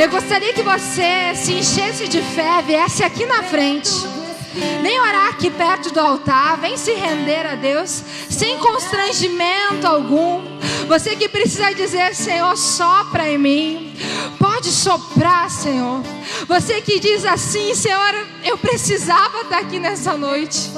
Eu 0.00 0.10
gostaria 0.10 0.52
que 0.52 0.62
você 0.62 1.32
se 1.36 1.52
enchesse 1.52 2.08
de 2.08 2.20
fé, 2.20 2.60
viesse 2.66 3.04
aqui 3.04 3.24
na 3.24 3.40
frente. 3.44 3.88
Vem 4.82 4.98
orar 4.98 5.28
aqui 5.28 5.48
perto 5.48 5.92
do 5.92 6.00
altar, 6.00 6.58
vem 6.58 6.76
se 6.76 6.92
render 6.92 7.46
a 7.46 7.54
Deus, 7.54 8.02
sem 8.28 8.58
constrangimento 8.58 9.86
algum. 9.86 10.56
Você 10.88 11.14
que 11.14 11.28
precisa 11.28 11.72
dizer, 11.72 12.16
Senhor, 12.16 12.56
sopra 12.56 13.28
em 13.28 13.38
mim. 13.38 13.96
Pode 14.38 14.68
soprar, 14.68 15.50
Senhor. 15.50 16.02
Você 16.46 16.80
que 16.80 17.00
diz 17.00 17.24
assim, 17.24 17.74
Senhor, 17.74 18.26
eu 18.44 18.56
precisava 18.56 19.40
estar 19.40 19.58
aqui 19.58 19.78
nessa 19.78 20.16
noite. 20.16 20.70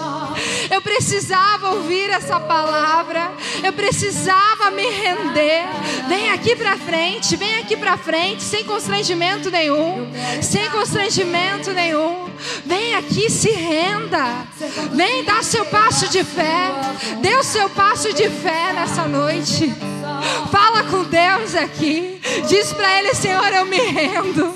Precisava 0.98 1.70
ouvir 1.74 2.10
essa 2.10 2.40
palavra. 2.40 3.30
Eu 3.62 3.72
precisava 3.72 4.68
me 4.72 4.82
render. 4.82 5.64
Vem 6.08 6.28
aqui 6.30 6.56
pra 6.56 6.76
frente, 6.76 7.36
vem 7.36 7.60
aqui 7.60 7.76
pra 7.76 7.96
frente, 7.96 8.42
sem 8.42 8.64
constrangimento 8.64 9.48
nenhum. 9.48 10.10
Sem 10.42 10.68
constrangimento 10.70 11.70
nenhum. 11.72 12.28
Vem 12.66 12.96
aqui, 12.96 13.30
se 13.30 13.48
renda. 13.48 14.44
Vem 14.92 15.22
dar 15.22 15.44
seu 15.44 15.64
passo 15.66 16.08
de 16.08 16.24
fé. 16.24 16.72
Dê 17.20 17.36
o 17.36 17.44
seu 17.44 17.70
passo 17.70 18.12
de 18.12 18.28
fé 18.28 18.72
nessa 18.72 19.06
noite. 19.06 19.72
Fala 20.50 20.82
com 20.82 21.04
Deus 21.04 21.54
aqui. 21.54 22.20
Diz 22.48 22.72
pra 22.72 22.98
Ele, 22.98 23.14
Senhor, 23.14 23.52
eu 23.52 23.66
me 23.66 23.78
rendo. 23.78 24.52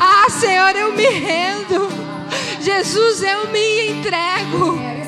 Ah, 0.00 0.30
Senhor, 0.30 0.74
eu 0.74 0.94
me 0.94 1.06
rendo. 1.06 1.86
Jesus, 2.62 3.22
eu 3.22 3.48
me 3.48 3.90
entrego. 3.90 4.99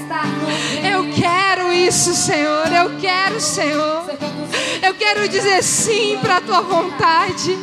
Eu 0.83 1.11
quero 1.15 1.73
isso, 1.73 2.15
Senhor. 2.15 2.67
Eu 2.73 2.99
quero, 3.01 3.41
Senhor. 3.41 4.05
Eu 4.83 4.95
quero 4.95 5.29
dizer 5.29 5.63
sim 5.63 6.19
para 6.21 6.37
a 6.37 6.41
tua 6.41 6.61
vontade. 6.61 7.59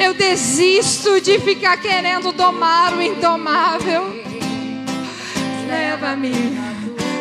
Eu 0.00 0.14
desisto 0.14 1.20
de 1.20 1.38
ficar 1.38 1.76
querendo 1.76 2.32
domar 2.32 2.92
o 2.94 3.02
indomável. 3.02 4.22
Leva-me. 5.68 6.32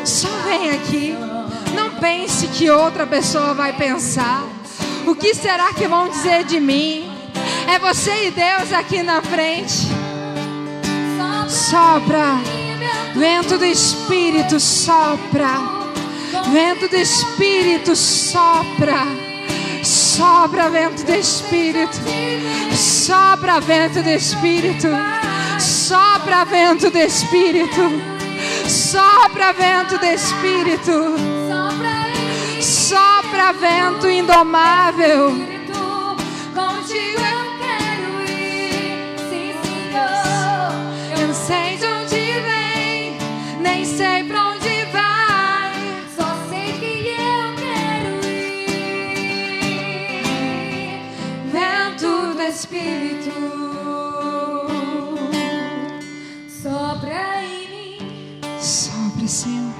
Só 0.04 0.30
vem 0.45 0.72
aqui. 0.72 1.16
Não 1.76 1.91
pense 1.99 2.47
que 2.47 2.70
outra 2.70 3.06
pessoa 3.06 3.54
vai 3.54 3.74
pensar. 3.74 4.43
O 5.06 5.16
que 5.16 5.34
será 5.34 5.74
que 5.74 5.88
vão 5.88 6.10
dizer 6.10 6.43
de 6.43 6.60
mim? 6.60 7.10
É 7.68 7.80
você 7.80 8.28
e 8.28 8.32
Deus 8.32 8.74
aqui 8.74 9.04
na 9.04 9.22
frente. 9.22 9.88
Sopra. 11.47 12.61
Vento 13.16 13.57
do 13.57 13.66
Espírito 13.66 14.59
sopra. 14.59 15.59
Vento 16.51 16.88
do 16.88 16.95
Espírito 16.95 17.95
sopra. 17.95 19.05
Sopra 19.84 20.70
vento 20.70 21.03
do 21.03 21.14
Espírito. 21.14 21.97
Sopra 22.74 23.59
vento 23.59 24.01
do 24.01 24.09
Espírito. 24.09 24.88
Sopra 25.59 26.45
vento 26.45 26.89
do 26.89 26.97
Espírito. 26.97 27.82
Sopra 28.68 29.51
vento 29.53 29.97
do 29.97 30.05
Espírito. 30.05 31.16
Sopra 32.62 33.51
vento 33.53 34.09
indomável. 34.09 35.32
Contigo 36.53 37.22
eu 37.22 37.41
quero 37.59 38.32
ir. 38.32 39.16
Sim, 39.30 39.53
Senhor. 39.64 40.31
Sei 44.02 44.24
pra 44.24 44.49
onde 44.49 44.86
vai. 44.91 45.72
Só 46.16 46.28
sei 46.49 46.74
que 46.80 46.93
eu 47.12 47.56
quero 47.62 48.12
ir. 48.26 48.66
Vento 51.52 52.34
do 52.36 52.41
Espírito. 52.41 53.32
Sopra 56.49 57.43
em 57.43 57.70
mim. 57.70 57.99
Sopra, 58.60 59.28
Senhor. 59.28 59.74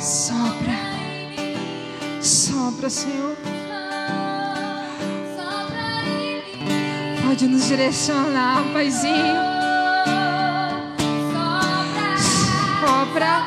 Sopra. 0.00 0.76
em 1.06 1.28
mim. 1.30 2.20
Sopra, 2.20 2.90
Senhor. 2.90 3.36
Pode 7.24 7.46
nos 7.46 7.68
direcionar, 7.68 8.64
Paizinho. 8.72 9.59
Sopra, 13.00 13.46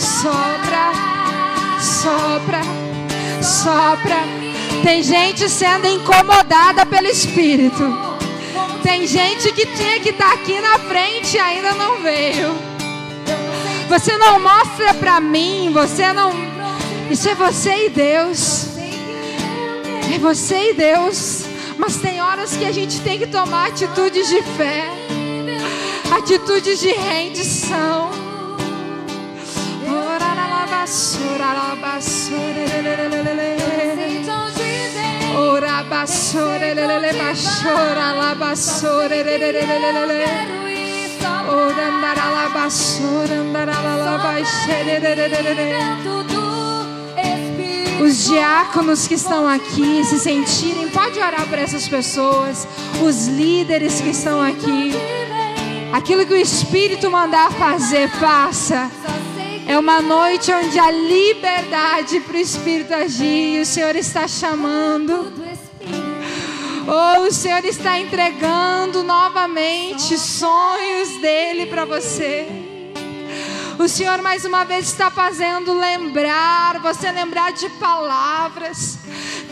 sopra, 0.00 0.92
sopra, 1.80 2.60
sopra. 3.40 4.16
Tem 4.82 5.00
gente 5.00 5.48
sendo 5.48 5.86
incomodada 5.86 6.84
pelo 6.84 7.06
Espírito. 7.06 7.84
Tem 8.82 9.06
gente 9.06 9.52
que 9.52 9.64
tinha 9.64 10.00
que 10.00 10.08
estar 10.08 10.32
aqui 10.32 10.60
na 10.60 10.76
frente 10.80 11.36
e 11.36 11.38
ainda 11.38 11.72
não 11.74 12.02
veio. 12.02 12.52
Você 13.88 14.18
não 14.18 14.40
mostra 14.40 14.92
pra 14.94 15.20
mim, 15.20 15.70
você 15.72 16.12
não. 16.12 16.32
Isso 17.08 17.28
é 17.28 17.36
você 17.36 17.86
e 17.86 17.90
Deus. 17.90 18.66
É 20.12 20.18
você 20.18 20.70
e 20.70 20.74
Deus. 20.74 21.44
Mas 21.78 21.96
tem 21.98 22.20
horas 22.20 22.56
que 22.56 22.64
a 22.64 22.72
gente 22.72 23.00
tem 23.02 23.20
que 23.20 23.28
tomar 23.28 23.68
atitudes 23.68 24.28
de 24.28 24.42
fé, 24.42 24.90
atitudes 26.10 26.80
de 26.80 26.90
rendição. 26.90 28.27
Os 48.00 48.24
diáconos 48.26 49.08
que 49.08 49.14
estão 49.14 49.46
aqui 49.48 50.04
se 50.04 50.18
sentirem, 50.18 50.88
pode 50.88 51.18
orar 51.18 51.46
por 51.48 51.58
essas 51.58 51.88
pessoas. 51.88 52.66
Os 53.02 53.26
líderes 53.26 54.00
que 54.00 54.10
estão 54.10 54.40
aqui. 54.40 54.92
Aquilo 55.92 56.24
que 56.24 56.32
o 56.32 56.36
Espírito 56.36 57.10
mandar 57.10 57.50
fazer, 57.52 58.08
faça. 58.08 58.90
É 59.68 59.78
uma 59.78 60.00
noite 60.00 60.50
onde 60.50 60.78
há 60.78 60.90
liberdade 60.90 62.20
para 62.20 62.38
o 62.38 62.40
Espírito 62.40 62.94
agir. 62.94 63.60
O 63.60 63.66
Senhor 63.66 63.94
está 63.96 64.26
chamando. 64.26 65.30
Oh, 66.86 67.26
o 67.26 67.30
Senhor 67.30 67.62
está 67.66 67.98
entregando 68.00 69.02
novamente 69.02 70.16
sonhos 70.16 71.20
dele 71.20 71.66
para 71.66 71.84
você. 71.84 72.48
O 73.78 73.86
Senhor 73.86 74.22
mais 74.22 74.46
uma 74.46 74.64
vez 74.64 74.86
está 74.86 75.10
fazendo 75.10 75.74
lembrar, 75.74 76.80
você 76.80 77.12
lembrar 77.12 77.52
de 77.52 77.68
palavras. 77.72 78.98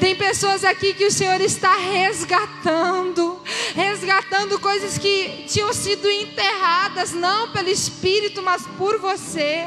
Tem 0.00 0.14
pessoas 0.14 0.64
aqui 0.64 0.92
que 0.92 1.06
o 1.06 1.10
Senhor 1.10 1.40
está 1.40 1.74
resgatando, 1.76 3.40
resgatando 3.74 4.60
coisas 4.60 4.98
que 4.98 5.44
tinham 5.48 5.72
sido 5.72 6.10
enterradas, 6.10 7.12
não 7.12 7.50
pelo 7.50 7.68
Espírito, 7.68 8.42
mas 8.42 8.62
por 8.78 8.98
você. 8.98 9.64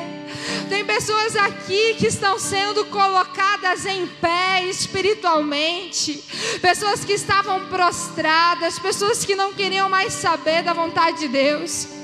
Tem 0.69 0.86
pessoas 0.86 1.36
aqui 1.36 1.95
que 1.95 2.07
estão 2.07 2.38
sendo 2.38 2.86
colocadas 2.86 3.86
em 3.86 4.05
pé 4.05 4.65
espiritualmente, 4.65 6.23
pessoas 6.61 7.03
que 7.03 7.13
estavam 7.13 7.65
prostradas, 7.65 8.77
pessoas 8.77 9.25
que 9.25 9.36
não 9.36 9.53
queriam 9.53 9.89
mais 9.89 10.13
saber 10.13 10.63
da 10.63 10.73
vontade 10.73 11.19
de 11.19 11.27
Deus. 11.27 11.98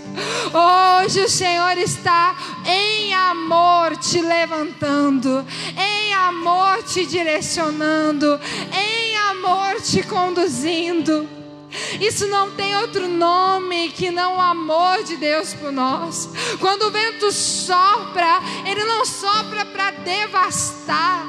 Hoje 0.54 1.22
o 1.22 1.30
Senhor 1.30 1.78
está 1.78 2.36
em 2.66 3.14
amor 3.14 3.98
te 3.98 4.22
levantando, 4.22 5.46
em 5.78 6.14
amor 6.14 6.84
te 6.84 7.06
direcionando, 7.06 8.40
em 8.74 9.18
amor 9.18 9.82
te 9.82 10.04
conduzindo. 10.04 11.28
Isso 12.00 12.28
não 12.28 12.52
tem 12.52 12.76
outro 12.78 13.08
nome 13.08 13.90
que 13.90 14.10
não 14.10 14.38
o 14.38 14.42
amor 14.42 15.04
de 15.04 15.18
Deus 15.18 15.54
por 15.54 15.72
nós. 15.72 16.30
Quando 16.60 16.84
o 16.84 16.92
vento 16.92 17.32
sopra, 17.32 18.40
ele 18.66 18.84
não 18.84 19.06
sopra 19.06 19.66
para 19.66 19.92
devastar. 19.92 21.26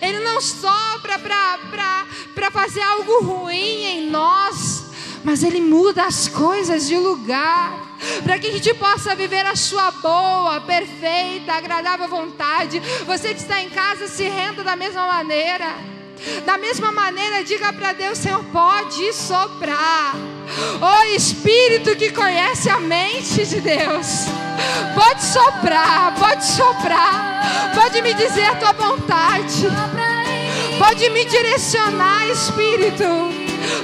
Ele 0.00 0.20
não 0.20 0.40
sopra 0.40 1.18
para 1.18 2.50
fazer 2.50 2.82
algo 2.82 3.22
ruim 3.22 3.84
em 3.84 4.10
nós, 4.10 4.87
mas 5.24 5.42
ele 5.42 5.60
muda 5.60 6.04
as 6.04 6.28
coisas 6.28 6.86
de 6.86 6.96
lugar 6.96 7.88
para 8.22 8.38
que 8.38 8.46
a 8.46 8.52
gente 8.52 8.72
possa 8.74 9.14
viver 9.14 9.44
a 9.46 9.56
sua 9.56 9.90
boa, 9.90 10.60
perfeita, 10.60 11.52
agradável 11.52 12.08
vontade. 12.08 12.80
Você 13.06 13.34
que 13.34 13.40
está 13.40 13.60
em 13.60 13.70
casa, 13.70 14.06
se 14.06 14.28
renda 14.28 14.62
da 14.62 14.76
mesma 14.76 15.06
maneira. 15.06 15.74
Da 16.44 16.58
mesma 16.58 16.90
maneira, 16.90 17.44
diga 17.44 17.72
para 17.72 17.92
Deus: 17.92 18.18
Senhor, 18.18 18.42
pode 18.52 19.12
soprar. 19.12 20.14
O 20.80 21.14
Espírito 21.14 21.94
que 21.94 22.10
conhece 22.10 22.70
a 22.70 22.80
mente 22.80 23.46
de 23.46 23.60
Deus, 23.60 24.26
pode 24.94 25.22
soprar, 25.22 26.14
pode 26.18 26.44
soprar, 26.44 27.72
pode 27.74 28.00
me 28.00 28.14
dizer 28.14 28.44
a 28.44 28.56
tua 28.56 28.72
vontade, 28.72 29.66
pode 30.78 31.10
me 31.10 31.24
direcionar, 31.26 32.28
Espírito, 32.30 33.04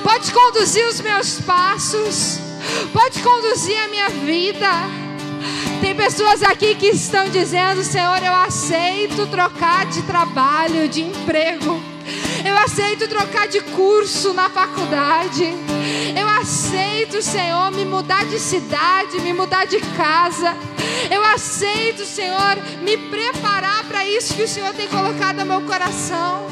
pode 0.02 0.32
conduzir 0.32 0.86
os 0.86 1.00
meus 1.00 1.40
passos 1.40 2.44
pode 2.92 3.20
conduzir 3.22 3.76
a 3.76 3.88
minha 3.88 4.08
vida. 4.08 4.70
Tem 5.80 5.94
pessoas 5.94 6.42
aqui 6.42 6.74
que 6.74 6.86
estão 6.88 7.28
dizendo: 7.28 7.82
Senhor, 7.82 8.22
eu 8.22 8.34
aceito 8.34 9.26
trocar 9.26 9.86
de 9.86 10.02
trabalho, 10.02 10.88
de 10.88 11.02
emprego. 11.02 11.93
Eu 12.44 12.56
aceito 12.58 13.08
trocar 13.08 13.48
de 13.48 13.60
curso 13.60 14.34
na 14.34 14.50
faculdade. 14.50 15.44
Eu 16.18 16.28
aceito, 16.28 17.22
Senhor, 17.22 17.70
me 17.72 17.84
mudar 17.84 18.24
de 18.26 18.38
cidade, 18.38 19.20
me 19.20 19.32
mudar 19.32 19.64
de 19.66 19.80
casa. 19.96 20.54
Eu 21.10 21.24
aceito, 21.24 22.04
Senhor, 22.04 22.56
me 22.82 22.96
preparar 22.96 23.84
para 23.84 24.06
isso 24.06 24.34
que 24.34 24.42
o 24.42 24.48
Senhor 24.48 24.72
tem 24.74 24.88
colocado 24.88 25.38
no 25.38 25.46
meu 25.46 25.62
coração. 25.62 26.46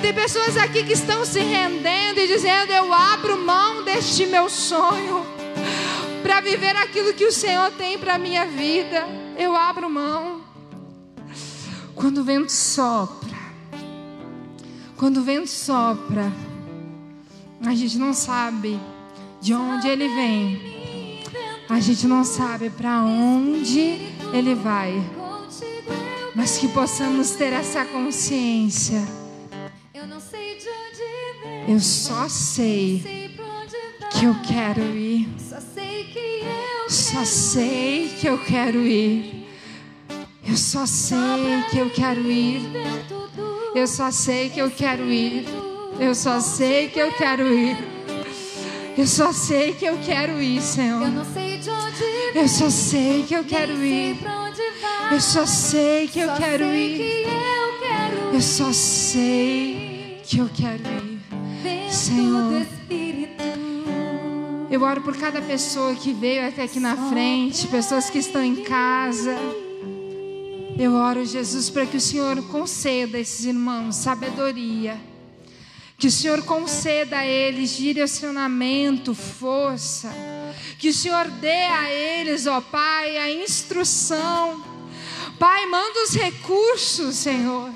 Tem 0.00 0.12
pessoas 0.12 0.56
aqui 0.56 0.82
que 0.84 0.92
estão 0.92 1.24
se 1.24 1.40
rendendo 1.40 2.20
e 2.20 2.26
dizendo: 2.26 2.72
Eu 2.72 2.92
abro 2.92 3.38
mão 3.38 3.82
deste 3.82 4.26
meu 4.26 4.48
sonho 4.48 5.26
para 6.22 6.40
viver 6.40 6.74
aquilo 6.76 7.12
que 7.12 7.26
o 7.26 7.32
Senhor 7.32 7.70
tem 7.72 7.98
para 7.98 8.14
a 8.14 8.18
minha 8.18 8.46
vida. 8.46 9.06
Eu 9.36 9.54
abro 9.54 9.90
mão. 9.90 10.42
Quando 11.94 12.18
o 12.18 12.24
vento 12.24 12.50
sopra, 12.50 13.33
quando 14.96 15.18
o 15.18 15.22
vento 15.22 15.48
sopra, 15.48 16.32
a 17.64 17.74
gente 17.74 17.98
não 17.98 18.14
sabe 18.14 18.78
de 19.40 19.54
onde 19.54 19.88
ele 19.88 20.08
vem, 20.08 21.20
a 21.68 21.80
gente 21.80 22.06
não 22.06 22.24
sabe 22.24 22.70
para 22.70 23.02
onde 23.02 23.98
ele 24.32 24.54
vai, 24.54 24.92
mas 26.34 26.58
que 26.58 26.68
possamos 26.68 27.30
ter 27.32 27.52
essa 27.52 27.84
consciência. 27.84 29.02
Eu 31.66 31.80
só 31.80 32.28
sei 32.28 33.02
que 34.12 34.26
eu 34.26 34.34
quero 34.46 34.82
ir. 34.82 35.28
Só 36.88 37.24
sei 37.24 38.08
que 38.20 38.26
eu 38.26 38.38
quero 38.44 38.86
ir. 38.86 39.46
Eu 40.46 40.56
só 40.56 40.84
sei 40.84 41.62
que 41.70 41.78
eu 41.78 41.90
quero 41.90 42.30
ir. 42.30 42.60
Eu 43.74 43.88
só 43.88 44.10
sei 44.12 44.50
que 44.50 44.60
eu 44.60 44.70
quero 44.70 45.10
ir. 45.10 45.44
Eu 45.98 46.14
só 46.14 46.38
sei 46.38 46.88
que 46.88 47.00
eu 47.00 47.10
quero 47.12 47.52
ir. 47.52 47.76
Eu 48.96 49.06
só 49.06 49.32
sei 49.32 49.72
que 49.72 49.84
eu 49.84 49.98
quero 49.98 50.40
ir, 50.40 50.62
Senhor. 50.62 51.02
Eu 52.32 52.46
só 52.46 52.70
sei 52.70 53.24
que 53.24 53.34
eu 53.34 53.42
quero 53.42 53.84
ir. 53.84 54.16
Eu 55.10 55.20
só 55.20 55.44
sei 55.44 56.06
que 56.06 56.20
eu 56.20 56.32
quero 56.34 56.64
ir. 56.72 57.26
Eu 58.32 58.40
só 58.40 58.72
sei 58.72 60.20
que 60.24 60.38
eu 60.38 60.48
quero 60.54 60.82
ir. 60.82 61.92
Senhor. 61.92 62.64
Eu 64.70 64.82
oro 64.82 65.00
por 65.02 65.16
cada 65.16 65.42
pessoa 65.42 65.94
que 65.96 66.12
veio 66.12 66.46
até 66.46 66.62
aqui 66.62 66.78
na 66.78 66.96
frente, 67.08 67.66
pessoas 67.66 68.08
que 68.08 68.18
estão 68.18 68.42
em 68.42 68.62
casa. 68.62 69.36
Eu 70.76 70.94
oro, 70.94 71.24
Jesus, 71.24 71.70
para 71.70 71.86
que 71.86 71.96
o 71.96 72.00
Senhor 72.00 72.42
conceda 72.48 73.16
a 73.16 73.20
esses 73.20 73.44
irmãos 73.44 73.94
sabedoria. 73.94 75.00
Que 75.96 76.08
o 76.08 76.10
Senhor 76.10 76.42
conceda 76.42 77.18
a 77.18 77.26
eles 77.26 77.76
direcionamento, 77.76 79.14
força. 79.14 80.12
Que 80.76 80.88
o 80.88 80.92
Senhor 80.92 81.30
dê 81.30 81.48
a 81.48 81.92
eles, 81.92 82.48
ó 82.48 82.60
Pai, 82.60 83.16
a 83.16 83.30
instrução. 83.30 84.64
Pai, 85.38 85.64
manda 85.66 86.02
os 86.02 86.14
recursos, 86.14 87.14
Senhor. 87.14 87.70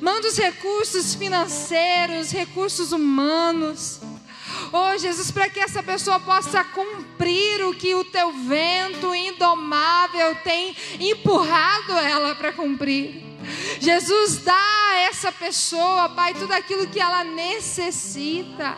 Manda 0.00 0.26
os 0.26 0.38
recursos 0.38 1.14
financeiros, 1.14 2.30
recursos 2.30 2.90
humanos. 2.90 4.00
Oh 4.72 4.96
Jesus, 4.96 5.32
para 5.32 5.48
que 5.48 5.58
essa 5.58 5.82
pessoa 5.82 6.20
possa 6.20 6.62
cumprir 6.62 7.64
o 7.66 7.74
que 7.74 7.94
o 7.94 8.04
teu 8.04 8.32
vento 8.32 9.12
indomável 9.12 10.36
tem 10.44 10.76
empurrado 11.00 11.92
ela 11.98 12.36
para 12.36 12.52
cumprir. 12.52 13.30
Jesus 13.80 14.38
dá 14.44 14.54
a 14.54 14.98
essa 15.08 15.32
pessoa, 15.32 16.10
Pai, 16.10 16.34
tudo 16.34 16.52
aquilo 16.52 16.86
que 16.86 17.00
ela 17.00 17.24
necessita, 17.24 18.76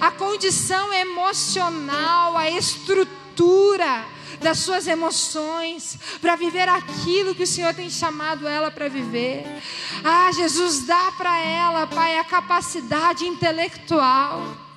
a 0.00 0.10
condição 0.10 0.92
emocional, 0.92 2.36
a 2.36 2.50
estrutura 2.50 4.06
das 4.40 4.58
suas 4.58 4.86
emoções, 4.86 5.98
para 6.20 6.34
viver 6.34 6.68
aquilo 6.68 7.34
que 7.34 7.42
o 7.42 7.46
Senhor 7.46 7.74
tem 7.74 7.90
chamado 7.90 8.46
ela 8.46 8.70
para 8.70 8.88
viver. 8.88 9.44
Ah, 10.02 10.30
Jesus 10.32 10.84
dá 10.84 11.12
para 11.12 11.38
ela, 11.38 11.86
Pai, 11.86 12.18
a 12.18 12.24
capacidade 12.24 13.24
intelectual 13.24 14.67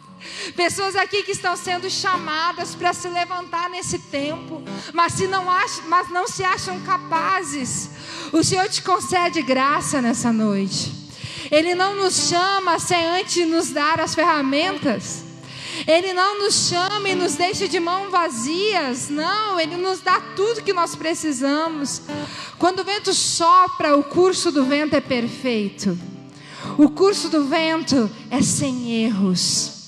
Pessoas 0.56 0.96
aqui 0.96 1.24
que 1.24 1.32
estão 1.32 1.56
sendo 1.56 1.90
chamadas 1.90 2.76
para 2.76 2.94
se 2.94 3.08
levantar 3.08 3.70
nesse 3.70 4.00
tempo, 4.00 4.62
mas, 4.94 5.14
se 5.14 5.28
não 5.28 5.50
acham, 5.50 5.84
mas 5.88 6.10
não 6.10 6.28
se 6.28 6.44
acham 6.44 6.80
capazes. 6.82 7.90
O 8.32 8.44
Senhor 8.44 8.68
te 8.70 8.82
concede 8.82 9.42
graça 9.42 10.02
nessa 10.02 10.32
noite. 10.32 10.92
Ele 11.50 11.76
não 11.76 11.96
nos 11.96 12.30
chama 12.30 12.80
sem 12.80 13.06
antes 13.06 13.48
nos 13.48 13.70
dar 13.70 14.00
as 14.00 14.16
ferramentas. 14.16 15.24
Ele 15.88 16.14
não 16.14 16.40
nos 16.40 16.70
chama 16.70 17.10
e 17.10 17.16
nos 17.16 17.36
deixa 17.36 17.68
de 17.68 17.80
mãos 17.80 18.12
vazias. 18.12 19.10
Não, 19.10 19.60
Ele 19.60 19.78
nos 19.78 20.02
dá 20.02 20.20
tudo 20.36 20.62
que 20.62 20.74
nós 20.74 20.96
precisamos. 20.96 22.02
Quando 22.60 22.82
o 22.82 22.84
vento 22.84 23.14
sopra, 23.14 23.98
o 23.98 24.04
curso 24.04 24.52
do 24.52 24.66
vento 24.66 24.96
é 24.96 25.02
perfeito. 25.02 25.98
O 26.78 26.90
curso 26.90 27.30
do 27.30 27.46
vento 27.46 28.10
é 28.30 28.42
sem 28.42 29.04
erros. 29.04 29.81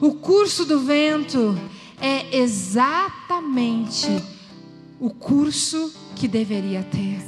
O 0.00 0.14
curso 0.14 0.64
do 0.64 0.80
vento 0.80 1.54
é 2.00 2.38
exatamente 2.38 4.06
o 4.98 5.10
curso 5.10 5.92
que 6.16 6.26
deveria 6.26 6.82
ter. 6.82 7.20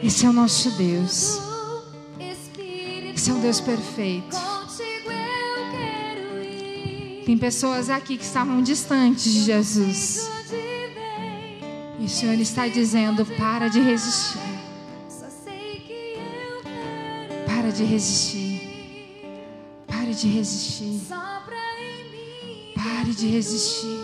Esse 0.00 0.26
é 0.26 0.28
o 0.28 0.32
nosso 0.32 0.70
Deus. 0.72 1.40
Esse 3.12 3.30
é 3.30 3.34
um 3.34 3.40
Deus 3.40 3.60
perfeito. 3.60 4.36
Tem 7.26 7.36
pessoas 7.36 7.90
aqui 7.90 8.16
que 8.16 8.24
estavam 8.24 8.62
distantes 8.62 9.32
de 9.32 9.42
Jesus. 9.44 10.30
E 11.98 12.04
o 12.04 12.08
Senhor 12.08 12.38
está 12.38 12.68
dizendo: 12.68 13.26
para 13.26 13.66
de 13.68 13.80
resistir. 13.80 14.38
Para 17.46 17.72
de 17.72 17.82
resistir. 17.82 18.43
Pare 20.14 20.22
de 20.22 20.28
resistir. 20.28 21.00
Pare 22.76 23.12
de 23.14 23.26
resistir. 23.26 23.98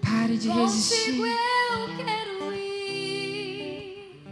Pare 0.00 0.38
de 0.38 0.48
resistir. 0.48 1.18
Eu 1.18 1.96
quero 1.96 2.54
ir. 2.54 4.24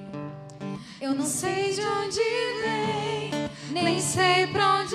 Eu 1.00 1.12
não 1.12 1.26
sei 1.26 1.74
de 1.74 1.80
onde 1.80 2.20
vem, 2.62 3.50
nem 3.72 4.00
sei 4.00 4.46
pra 4.46 4.80
onde 4.80 4.89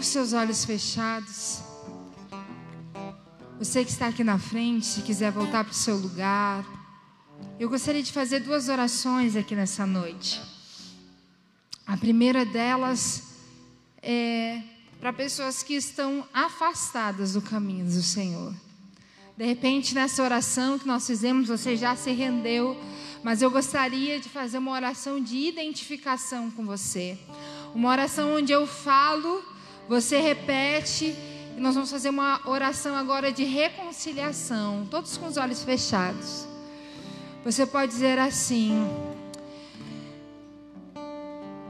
os 0.00 0.06
seus 0.06 0.32
olhos 0.32 0.64
fechados. 0.64 1.60
Você 3.58 3.84
que 3.84 3.90
está 3.90 4.06
aqui 4.06 4.22
na 4.22 4.38
frente, 4.38 4.86
se 4.86 5.02
quiser 5.02 5.32
voltar 5.32 5.64
para 5.64 5.72
o 5.72 5.74
seu 5.74 5.96
lugar, 5.96 6.64
eu 7.58 7.68
gostaria 7.68 8.02
de 8.02 8.12
fazer 8.12 8.40
duas 8.40 8.68
orações 8.68 9.34
aqui 9.34 9.56
nessa 9.56 9.84
noite. 9.84 10.40
A 11.86 11.96
primeira 11.96 12.44
delas 12.44 13.24
é 14.00 14.62
para 15.00 15.12
pessoas 15.12 15.62
que 15.62 15.74
estão 15.74 16.24
afastadas 16.32 17.32
do 17.32 17.42
caminho 17.42 17.84
do 17.84 18.02
Senhor. 18.02 18.54
De 19.36 19.44
repente, 19.44 19.94
nessa 19.94 20.22
oração 20.22 20.78
que 20.78 20.86
nós 20.86 21.06
fizemos, 21.06 21.48
você 21.48 21.76
já 21.76 21.94
se 21.94 22.10
rendeu, 22.12 22.76
mas 23.22 23.40
eu 23.40 23.50
gostaria 23.50 24.18
de 24.20 24.28
fazer 24.28 24.58
uma 24.58 24.72
oração 24.72 25.20
de 25.20 25.36
identificação 25.36 26.50
com 26.50 26.64
você. 26.64 27.18
Uma 27.74 27.90
oração 27.90 28.34
onde 28.34 28.52
eu 28.52 28.66
falo, 28.66 29.42
você 29.88 30.20
repete, 30.20 31.16
e 31.56 31.60
nós 31.60 31.74
vamos 31.74 31.90
fazer 31.90 32.10
uma 32.10 32.40
oração 32.46 32.94
agora 32.94 33.32
de 33.32 33.42
reconciliação, 33.42 34.86
todos 34.90 35.16
com 35.16 35.26
os 35.26 35.36
olhos 35.36 35.62
fechados. 35.62 36.46
Você 37.44 37.64
pode 37.64 37.92
dizer 37.92 38.18
assim: 38.18 38.86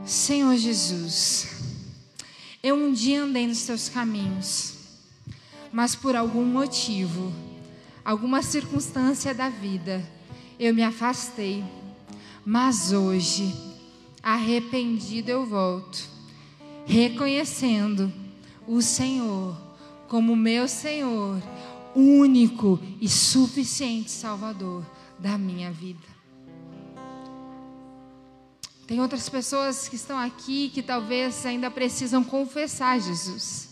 Senhor 0.05 0.57
Jesus, 0.57 1.49
eu 2.63 2.75
um 2.75 2.93
dia 2.93 3.23
andei 3.23 3.47
nos 3.47 3.63
teus 3.63 3.89
caminhos, 3.89 4.75
mas 5.73 5.95
por 5.95 6.17
algum 6.17 6.45
motivo, 6.45 7.33
alguma 8.05 8.43
circunstância 8.43 9.33
da 9.33 9.49
vida, 9.49 10.05
eu 10.59 10.75
me 10.75 10.83
afastei. 10.83 11.65
Mas 12.45 12.93
hoje, 12.93 13.55
arrependido, 14.23 15.31
eu 15.31 15.47
volto, 15.47 16.18
reconhecendo 16.89 18.11
o 18.67 18.81
Senhor 18.81 19.55
como 20.09 20.35
meu 20.35 20.67
Senhor, 20.67 21.41
único 21.95 22.81
e 22.99 23.07
suficiente 23.07 24.11
Salvador 24.11 24.85
da 25.19 25.37
minha 25.37 25.71
vida. 25.71 26.09
Tem 28.87 29.03
outras 29.03 29.29
pessoas 29.29 29.87
que 29.87 29.97
estão 29.97 30.19
aqui 30.19 30.71
que 30.71 30.83
talvez 30.83 31.45
ainda 31.45 31.71
precisam 31.71 32.25
confessar 32.25 32.99
Jesus. 32.99 33.69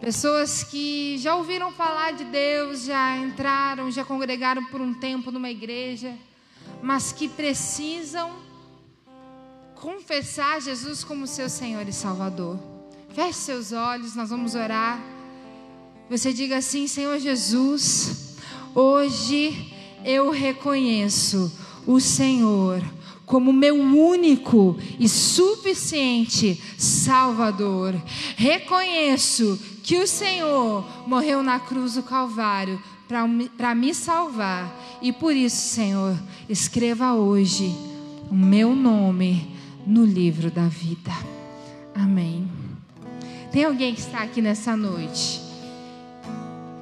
Pessoas 0.00 0.64
que 0.64 1.16
já 1.18 1.36
ouviram 1.36 1.70
falar 1.70 2.14
de 2.14 2.24
Deus, 2.24 2.82
já 2.82 3.16
entraram, 3.18 3.92
já 3.92 4.04
congregaram 4.04 4.64
por 4.64 4.80
um 4.80 4.92
tempo 4.92 5.30
numa 5.30 5.50
igreja, 5.50 6.18
mas 6.82 7.12
que 7.12 7.28
precisam 7.28 8.32
confessar 9.82 10.62
Jesus 10.62 11.02
como 11.02 11.26
seu 11.26 11.48
Senhor 11.48 11.88
e 11.88 11.92
Salvador. 11.92 12.56
Feche 13.12 13.40
seus 13.40 13.72
olhos, 13.72 14.14
nós 14.14 14.30
vamos 14.30 14.54
orar. 14.54 15.02
Você 16.08 16.32
diga 16.32 16.58
assim: 16.58 16.86
Senhor 16.86 17.18
Jesus, 17.18 18.36
hoje 18.76 19.74
eu 20.04 20.30
reconheço 20.30 21.52
o 21.84 21.98
Senhor 21.98 22.80
como 23.26 23.52
meu 23.52 23.74
único 23.74 24.78
e 25.00 25.08
suficiente 25.08 26.62
Salvador. 26.78 28.00
Reconheço 28.36 29.58
que 29.82 29.96
o 29.96 30.06
Senhor 30.06 30.86
morreu 31.08 31.42
na 31.42 31.58
cruz 31.58 31.94
do 31.94 32.04
Calvário 32.04 32.80
para 33.56 33.74
me 33.74 33.92
salvar. 33.92 34.72
E 35.02 35.12
por 35.12 35.34
isso, 35.34 35.74
Senhor, 35.74 36.16
escreva 36.48 37.14
hoje 37.14 37.74
o 38.30 38.34
meu 38.34 38.76
nome 38.76 39.60
no 39.86 40.04
livro 40.04 40.50
da 40.50 40.68
vida. 40.68 41.12
Amém. 41.94 42.50
Tem 43.50 43.64
alguém 43.64 43.94
que 43.94 44.00
está 44.00 44.22
aqui 44.22 44.40
nessa 44.40 44.76
noite 44.76 45.40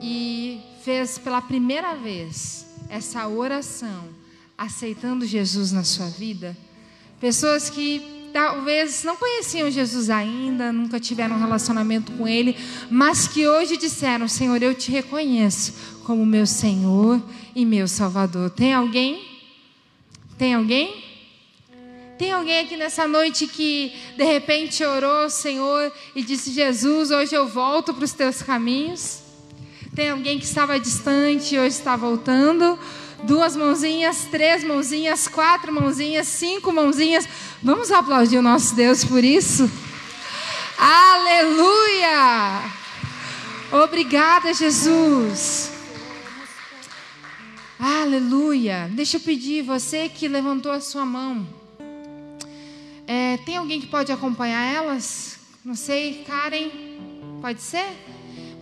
e 0.01 0.61
fez 0.85 1.19
pela 1.19 1.43
primeira 1.43 1.95
vez 1.95 2.67
essa 2.89 3.27
oração, 3.27 4.05
aceitando 4.57 5.27
Jesus 5.27 5.73
na 5.73 5.85
sua 5.85 6.07
vida? 6.07 6.57
Pessoas 7.21 7.69
que 7.69 8.31
talvez 8.33 9.05
não 9.05 9.17
conheciam 9.17 9.71
Jesus 9.71 10.09
ainda, 10.09 10.73
nunca 10.73 11.01
tiveram 11.01 11.37
um 11.37 11.41
relacionamento 11.41 12.13
com 12.13 12.27
Ele, 12.27 12.57
mas 12.91 13.27
que 13.27 13.47
hoje 13.47 13.77
disseram: 13.77 14.29
Senhor, 14.29 14.63
eu 14.63 14.75
te 14.75 14.91
reconheço 14.91 16.01
como 16.05 16.25
meu 16.25 16.47
Senhor 16.47 17.23
e 17.55 17.67
meu 17.67 17.87
Salvador. 17.89 18.51
Tem 18.51 18.73
alguém? 18.73 19.25
Tem 20.39 20.55
alguém? 20.55 21.10
Tem 22.21 22.33
alguém 22.33 22.59
aqui 22.59 22.77
nessa 22.77 23.09
noite 23.09 23.47
que 23.47 23.95
de 24.14 24.25
repente 24.25 24.85
orou, 24.85 25.31
Senhor, 25.31 25.91
e 26.14 26.23
disse: 26.23 26.51
Jesus, 26.51 27.11
hoje 27.11 27.35
eu 27.35 27.49
volto 27.49 27.95
para 27.95 28.05
os 28.05 28.12
teus 28.12 28.43
caminhos? 28.43 29.23
Tem 29.95 30.11
alguém 30.11 30.39
que 30.39 30.45
estava 30.45 30.79
distante 30.79 31.55
e 31.55 31.59
hoje 31.59 31.68
está 31.68 31.97
voltando? 31.97 32.79
Duas 33.23 33.57
mãozinhas, 33.57 34.27
três 34.31 34.62
mãozinhas, 34.62 35.29
quatro 35.29 35.73
mãozinhas, 35.73 36.29
cinco 36.29 36.71
mãozinhas. 36.71 37.27
Vamos 37.62 37.91
aplaudir 37.91 38.37
o 38.37 38.43
nosso 38.43 38.75
Deus 38.75 39.03
por 39.03 39.25
isso? 39.25 39.71
Aleluia! 40.77 42.71
Obrigada, 43.83 44.53
Jesus. 44.53 45.73
Aleluia. 47.79 48.91
Deixa 48.93 49.16
eu 49.16 49.23
pedir, 49.23 49.62
você 49.62 50.07
que 50.07 50.29
levantou 50.29 50.71
a 50.71 50.83
sua 50.83 51.07
mão. 51.07 51.60
É, 53.13 53.39
tem 53.39 53.57
alguém 53.57 53.81
que 53.81 53.89
pode 53.89 54.13
acompanhar 54.13 54.63
elas? 54.73 55.41
Não 55.65 55.75
sei, 55.75 56.23
Karen, 56.25 56.71
pode 57.41 57.61
ser? 57.61 57.89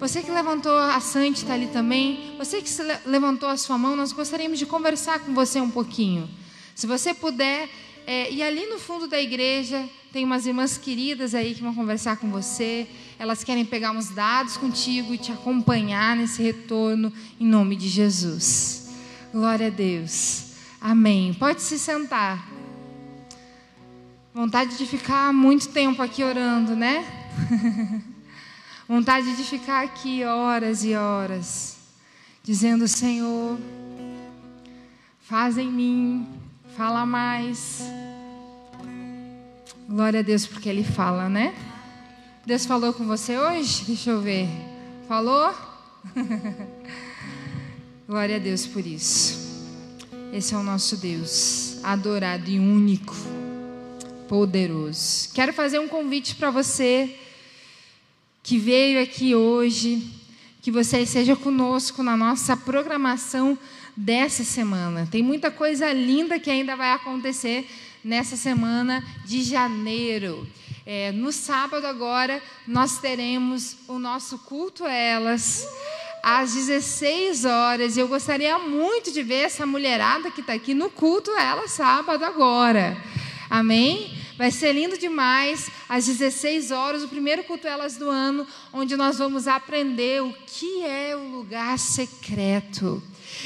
Você 0.01 0.22
que 0.22 0.30
levantou 0.30 0.74
a 0.74 0.99
Santi 1.01 1.42
está 1.42 1.53
ali 1.53 1.66
também. 1.66 2.34
Você 2.38 2.62
que 2.62 2.82
le 2.82 2.99
levantou 3.05 3.46
a 3.46 3.59
sua 3.59 3.76
mão, 3.76 3.94
nós 3.94 4.11
gostaríamos 4.11 4.59
de 4.59 4.64
conversar 4.64 5.18
com 5.18 5.34
você 5.34 5.61
um 5.61 5.70
pouquinho. 5.70 6.26
Se 6.74 6.86
você 6.86 7.12
puder, 7.12 7.68
é, 8.07 8.32
e 8.32 8.42
ali 8.42 8.64
no 8.64 8.78
fundo 8.78 9.07
da 9.07 9.20
igreja 9.20 9.86
tem 10.14 10.24
umas 10.24 10.46
irmãs 10.46 10.78
queridas 10.78 11.34
aí 11.34 11.55
que 11.55 11.61
vão 11.61 11.74
conversar 11.74 12.16
com 12.16 12.30
você. 12.30 12.86
Elas 13.18 13.44
querem 13.44 13.66
pegar 13.66 13.90
uns 13.90 14.09
dados 14.09 14.57
contigo 14.57 15.12
e 15.12 15.18
te 15.18 15.30
acompanhar 15.30 16.16
nesse 16.16 16.42
retorno 16.42 17.12
em 17.38 17.46
nome 17.46 17.76
de 17.76 17.86
Jesus. 17.86 18.88
Glória 19.30 19.66
a 19.66 19.70
Deus. 19.70 20.53
Amém. 20.80 21.34
Pode 21.34 21.61
se 21.61 21.78
sentar. 21.78 22.57
Vontade 24.34 24.76
de 24.76 24.86
ficar 24.86 25.32
muito 25.32 25.68
tempo 25.68 26.00
aqui 26.02 26.22
orando, 26.22 26.76
né? 26.76 27.04
Vontade 28.86 29.34
de 29.36 29.42
ficar 29.42 29.84
aqui 29.84 30.24
horas 30.24 30.84
e 30.84 30.94
horas, 30.94 31.76
dizendo: 32.42 32.86
Senhor, 32.86 33.58
faz 35.20 35.58
em 35.58 35.70
mim, 35.70 36.26
fala 36.76 37.04
mais. 37.04 37.82
Glória 39.88 40.20
a 40.20 40.22
Deus, 40.22 40.46
porque 40.46 40.68
Ele 40.68 40.84
fala, 40.84 41.28
né? 41.28 41.54
Deus 42.46 42.64
falou 42.66 42.92
com 42.92 43.06
você 43.06 43.36
hoje? 43.36 43.84
Deixa 43.86 44.10
eu 44.10 44.20
ver. 44.20 44.48
Falou? 45.08 45.54
Glória 48.06 48.36
a 48.36 48.38
Deus 48.38 48.66
por 48.66 48.86
isso. 48.86 49.48
Esse 50.32 50.54
é 50.54 50.56
o 50.58 50.62
nosso 50.62 50.96
Deus, 50.98 51.78
adorado 51.82 52.50
e 52.50 52.58
único, 52.58 53.14
poderoso. 54.28 55.30
Quero 55.32 55.52
fazer 55.52 55.78
um 55.78 55.88
convite 55.88 56.36
para 56.36 56.50
você 56.50 57.18
que 58.42 58.58
veio 58.58 59.02
aqui 59.02 59.34
hoje, 59.34 60.06
que 60.60 60.70
você 60.70 61.00
esteja 61.00 61.34
conosco 61.34 62.02
na 62.02 62.16
nossa 62.16 62.56
programação 62.56 63.58
dessa 63.96 64.44
semana. 64.44 65.08
Tem 65.10 65.22
muita 65.22 65.50
coisa 65.50 65.92
linda 65.92 66.38
que 66.38 66.50
ainda 66.50 66.76
vai 66.76 66.92
acontecer 66.92 67.68
nessa 68.04 68.36
semana 68.36 69.02
de 69.24 69.42
janeiro. 69.42 70.46
É, 70.84 71.10
no 71.12 71.32
sábado 71.32 71.86
agora 71.86 72.42
nós 72.66 72.98
teremos 72.98 73.76
o 73.88 73.98
nosso 73.98 74.38
culto 74.38 74.84
a 74.84 74.92
elas 74.92 75.66
às 76.22 76.54
16 76.54 77.44
horas. 77.44 77.96
Eu 77.96 78.08
gostaria 78.08 78.58
muito 78.58 79.10
de 79.10 79.22
ver 79.22 79.44
essa 79.44 79.66
mulherada 79.66 80.30
que 80.30 80.40
está 80.40 80.52
aqui 80.52 80.74
no 80.74 80.90
culto 80.90 81.30
a 81.32 81.42
elas 81.42 81.72
sábado 81.72 82.24
agora. 82.24 82.96
Amém? 83.50 84.17
Vai 84.39 84.53
ser 84.53 84.72
lindo 84.72 84.97
demais, 84.97 85.68
às 85.89 86.07
16 86.07 86.70
horas, 86.70 87.03
o 87.03 87.09
primeiro 87.09 87.43
culto 87.43 87.66
elas 87.66 87.97
do 87.97 88.09
ano, 88.09 88.47
onde 88.72 88.97
nós 88.97 89.18
vamos 89.18 89.49
aprender 89.49 90.22
o 90.22 90.32
que 90.47 90.84
é 90.84 91.16
o 91.16 91.28
lugar 91.28 91.76
secreto. 91.76 93.03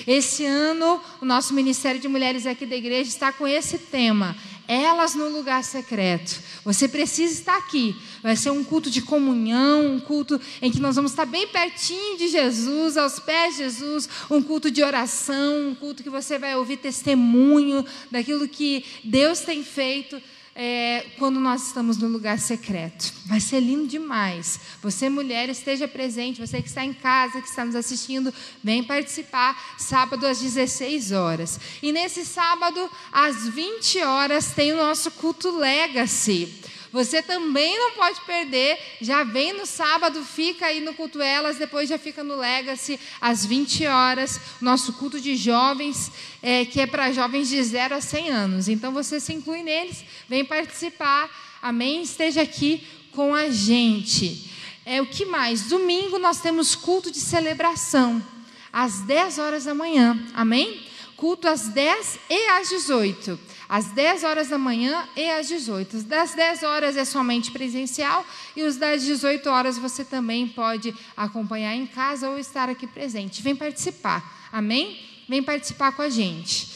Esse 0.07 0.45
ano, 0.45 1.01
o 1.19 1.25
nosso 1.25 1.55
Ministério 1.55 1.99
de 1.99 2.09
Mulheres 2.09 2.47
aqui 2.47 2.67
da 2.67 2.77
igreja 2.77 3.09
está 3.09 3.33
com 3.33 3.49
esse 3.49 3.79
tema: 3.79 4.37
Elas 4.69 5.15
no 5.15 5.31
lugar 5.31 5.65
secreto. 5.65 6.39
Você 6.63 6.87
precisa 6.87 7.33
estar 7.33 7.57
aqui. 7.57 7.97
Vai 8.23 8.37
ser 8.37 8.51
um 8.51 8.63
culto 8.63 8.91
de 8.91 9.01
comunhão, 9.01 9.95
um 9.95 9.99
culto 9.99 10.39
em 10.61 10.71
que 10.71 10.79
nós 10.79 10.95
vamos 10.95 11.13
estar 11.13 11.25
bem 11.25 11.49
pertinho 11.49 12.19
de 12.19 12.29
Jesus, 12.29 12.99
aos 12.99 13.19
pés 13.19 13.57
de 13.57 13.63
Jesus, 13.63 14.09
um 14.31 14.43
culto 14.43 14.71
de 14.71 14.83
oração, 14.83 15.71
um 15.71 15.75
culto 15.75 16.03
que 16.03 16.11
você 16.11 16.39
vai 16.39 16.55
ouvir 16.55 16.77
testemunho 16.77 17.83
daquilo 18.11 18.47
que 18.47 18.85
Deus 19.03 19.41
tem 19.41 19.65
feito 19.65 20.21
é, 20.55 21.07
quando 21.19 21.41
nós 21.41 21.69
estamos 21.69 21.97
no 21.97 22.09
lugar 22.09 22.39
secreto. 22.39 23.13
Vai 23.27 23.41
ser 23.41 23.61
lindo 23.61 23.87
demais. 23.87 24.61
Você, 24.83 25.09
mulher, 25.09 25.49
esteja 25.49 25.89
presente. 25.89 26.41
Você 26.41 26.61
que 26.61 26.69
está 26.69 26.85
em 26.85 26.93
casa, 26.93 27.41
que 27.41 27.49
está 27.49 27.65
nos 27.65 27.75
assistindo, 27.75 28.33
vem 28.63 28.85
participar. 28.85 29.77
Sábado 29.79 30.27
às 30.27 30.41
16 30.41 31.13
horas. 31.13 31.59
E 31.83 31.91
nesse 31.91 32.25
sábado, 32.25 32.91
às 33.11 33.49
20 33.49 34.03
horas, 34.03 34.53
tem 34.53 34.73
o 34.73 34.77
nosso 34.77 35.11
culto 35.13 35.51
Legacy. 35.51 36.61
Você 36.93 37.23
também 37.23 37.79
não 37.79 37.93
pode 37.93 38.21
perder. 38.21 38.79
Já 39.01 39.25
vem 39.25 39.55
no 39.55 39.65
sábado, 39.65 40.23
fica 40.23 40.67
aí 40.67 40.81
no 40.81 40.93
culto 40.93 41.23
Elas, 41.23 41.57
depois 41.57 41.89
já 41.89 41.99
fica 41.99 42.23
no 42.23 42.37
Legacy 42.37 43.01
às 43.19 43.47
20 43.47 43.87
horas. 43.87 44.39
Nosso 44.61 44.93
culto 44.93 45.19
de 45.19 45.35
jovens, 45.35 46.13
é, 46.43 46.67
que 46.67 46.81
é 46.81 46.87
para 46.87 47.11
jovens 47.11 47.49
de 47.49 47.63
0 47.63 47.95
a 47.95 48.01
100 48.01 48.31
anos. 48.31 48.69
Então 48.69 48.93
você 48.93 49.19
se 49.19 49.33
inclui 49.33 49.63
neles, 49.63 50.05
vem 50.29 50.45
participar. 50.45 51.31
Amém? 51.63 52.03
Esteja 52.03 52.43
aqui 52.43 52.87
com 53.13 53.35
a 53.35 53.49
gente. 53.49 54.51
É, 54.85 55.01
o 55.01 55.07
que 55.07 55.25
mais? 55.25 55.63
Domingo 55.63 56.19
nós 56.19 56.41
temos 56.41 56.75
culto 56.75 57.11
de 57.11 57.21
celebração, 57.21 58.23
às 58.71 59.01
10 59.01 59.39
horas 59.39 59.65
da 59.65 59.75
manhã. 59.75 60.19
Amém? 60.35 60.83
Culto 61.17 61.49
às 61.49 61.69
10 61.69 62.19
e 62.29 62.49
às 62.49 62.69
18 62.69 63.52
às 63.73 63.87
10 63.87 64.23
horas 64.25 64.49
da 64.49 64.59
manhã 64.59 65.09
e 65.17 65.31
às 65.31 65.49
18. 65.49 66.03
Das 66.03 66.35
10 66.35 66.63
horas 66.63 66.95
é 66.95 67.07
somente 67.07 67.51
presencial 67.51 68.23
e 68.55 68.65
os 68.65 68.77
das 68.77 69.03
18 69.03 69.49
horas 69.49 69.79
você 69.79 70.05
também 70.05 70.47
pode 70.47 70.95
acompanhar 71.17 71.75
em 71.75 71.87
casa 71.87 72.29
ou 72.29 72.39
estar 72.39 72.69
aqui 72.69 72.87
presente. 72.87 73.41
Vem 73.41 73.57
participar, 73.57 74.51
amém? 74.53 75.01
Vem 75.27 75.43
participar 75.43 75.93
com 75.93 76.03
a 76.03 76.11
gente. 76.11 76.69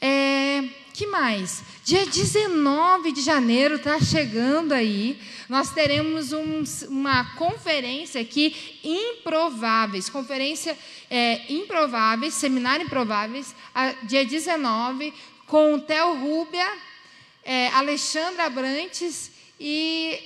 É, 0.00 0.64
que 0.92 1.06
mais? 1.06 1.62
Dia 1.84 2.04
19 2.04 3.12
de 3.12 3.20
janeiro 3.20 3.76
está 3.76 4.00
chegando 4.00 4.72
aí. 4.72 5.20
Nós 5.48 5.72
teremos 5.72 6.32
um, 6.32 6.64
uma 6.88 7.26
conferência 7.36 8.20
aqui, 8.20 8.80
Improváveis. 8.82 10.10
Conferência 10.10 10.76
é, 11.08 11.42
Improváveis, 11.52 12.34
Seminário 12.34 12.86
Improváveis, 12.86 13.54
a, 13.72 13.92
dia 14.02 14.24
19, 14.24 15.14
com 15.50 15.74
o 15.74 15.80
Theo 15.80 16.14
Rúbia, 16.14 16.66
é, 17.44 17.68
Alexandra 17.70 18.44
Abrantes 18.44 19.32
e 19.58 20.16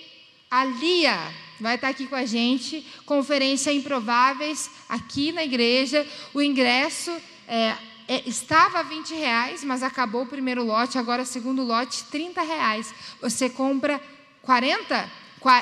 a 0.50 0.66
Lia 0.66 1.18
vai 1.58 1.76
estar 1.76 1.88
aqui 1.88 2.06
com 2.06 2.14
a 2.14 2.26
gente. 2.26 2.86
Conferência 3.06 3.72
Improváveis 3.72 4.70
aqui 4.86 5.32
na 5.32 5.42
igreja. 5.42 6.06
O 6.34 6.42
ingresso 6.42 7.10
é, 7.48 7.74
é, 8.06 8.28
estava 8.28 8.80
a 8.80 8.82
20 8.82 9.14
reais, 9.14 9.64
mas 9.64 9.82
acabou 9.82 10.24
o 10.24 10.26
primeiro 10.26 10.62
lote, 10.62 10.98
agora 10.98 11.22
o 11.22 11.26
segundo 11.26 11.64
lote, 11.64 12.04
30 12.04 12.42
reais. 12.42 12.94
Você 13.22 13.48
compra 13.48 13.98
40? 14.42 15.10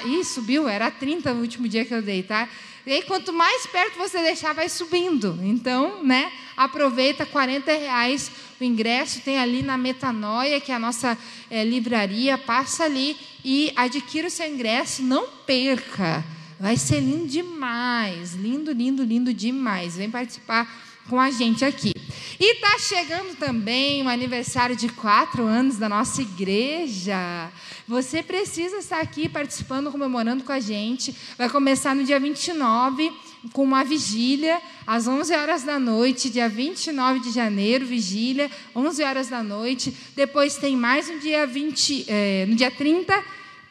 Ih, 0.06 0.24
subiu, 0.24 0.68
era 0.68 0.90
30 0.90 1.34
no 1.34 1.40
último 1.40 1.68
dia 1.68 1.84
que 1.84 1.94
eu 1.94 2.02
dei, 2.02 2.24
tá? 2.24 2.48
E 2.86 2.92
aí, 2.92 3.02
quanto 3.02 3.32
mais 3.32 3.66
perto 3.66 3.96
você 3.96 4.20
deixar, 4.22 4.52
vai 4.52 4.68
subindo. 4.68 5.38
Então, 5.42 6.02
né, 6.02 6.32
aproveita 6.56 7.24
40 7.24 7.70
reais 7.72 8.30
o 8.60 8.64
ingresso, 8.64 9.20
tem 9.20 9.38
ali 9.38 9.62
na 9.62 9.76
Metanoia, 9.76 10.60
que 10.60 10.70
é 10.72 10.74
a 10.74 10.78
nossa 10.78 11.18
é, 11.50 11.64
livraria, 11.64 12.38
passa 12.38 12.84
ali 12.84 13.16
e 13.44 13.72
adquira 13.76 14.28
o 14.28 14.30
seu 14.30 14.48
ingresso, 14.48 15.02
não 15.02 15.26
perca. 15.46 16.24
Vai 16.58 16.76
ser 16.76 17.00
lindo 17.00 17.26
demais, 17.26 18.34
lindo, 18.34 18.72
lindo, 18.72 19.02
lindo 19.02 19.34
demais. 19.34 19.96
Vem 19.96 20.10
participar 20.10 20.81
com 21.08 21.20
a 21.20 21.30
gente 21.30 21.64
aqui. 21.64 21.92
E 22.38 22.54
está 22.54 22.78
chegando 22.78 23.36
também 23.36 24.02
o 24.02 24.08
aniversário 24.08 24.74
de 24.74 24.88
quatro 24.88 25.44
anos 25.44 25.76
da 25.76 25.88
nossa 25.88 26.22
igreja. 26.22 27.50
Você 27.86 28.22
precisa 28.22 28.78
estar 28.78 29.00
aqui 29.00 29.28
participando, 29.28 29.90
comemorando 29.90 30.42
com 30.44 30.52
a 30.52 30.60
gente. 30.60 31.14
Vai 31.36 31.48
começar 31.48 31.94
no 31.94 32.04
dia 32.04 32.18
29 32.18 33.12
com 33.52 33.62
uma 33.62 33.84
vigília 33.84 34.60
às 34.86 35.06
11 35.06 35.34
horas 35.34 35.62
da 35.64 35.78
noite, 35.78 36.30
dia 36.30 36.48
29 36.48 37.20
de 37.20 37.30
janeiro, 37.30 37.84
vigília, 37.84 38.50
11 38.74 39.02
horas 39.02 39.28
da 39.28 39.42
noite. 39.42 39.94
Depois 40.14 40.56
tem 40.56 40.76
mais 40.76 41.08
um 41.08 41.18
dia 41.18 41.46
20, 41.46 42.06
é, 42.08 42.46
no 42.46 42.54
dia 42.54 42.70
30. 42.70 43.22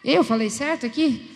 Eu 0.03 0.23
falei 0.23 0.49
certo 0.49 0.85
aqui? 0.85 1.30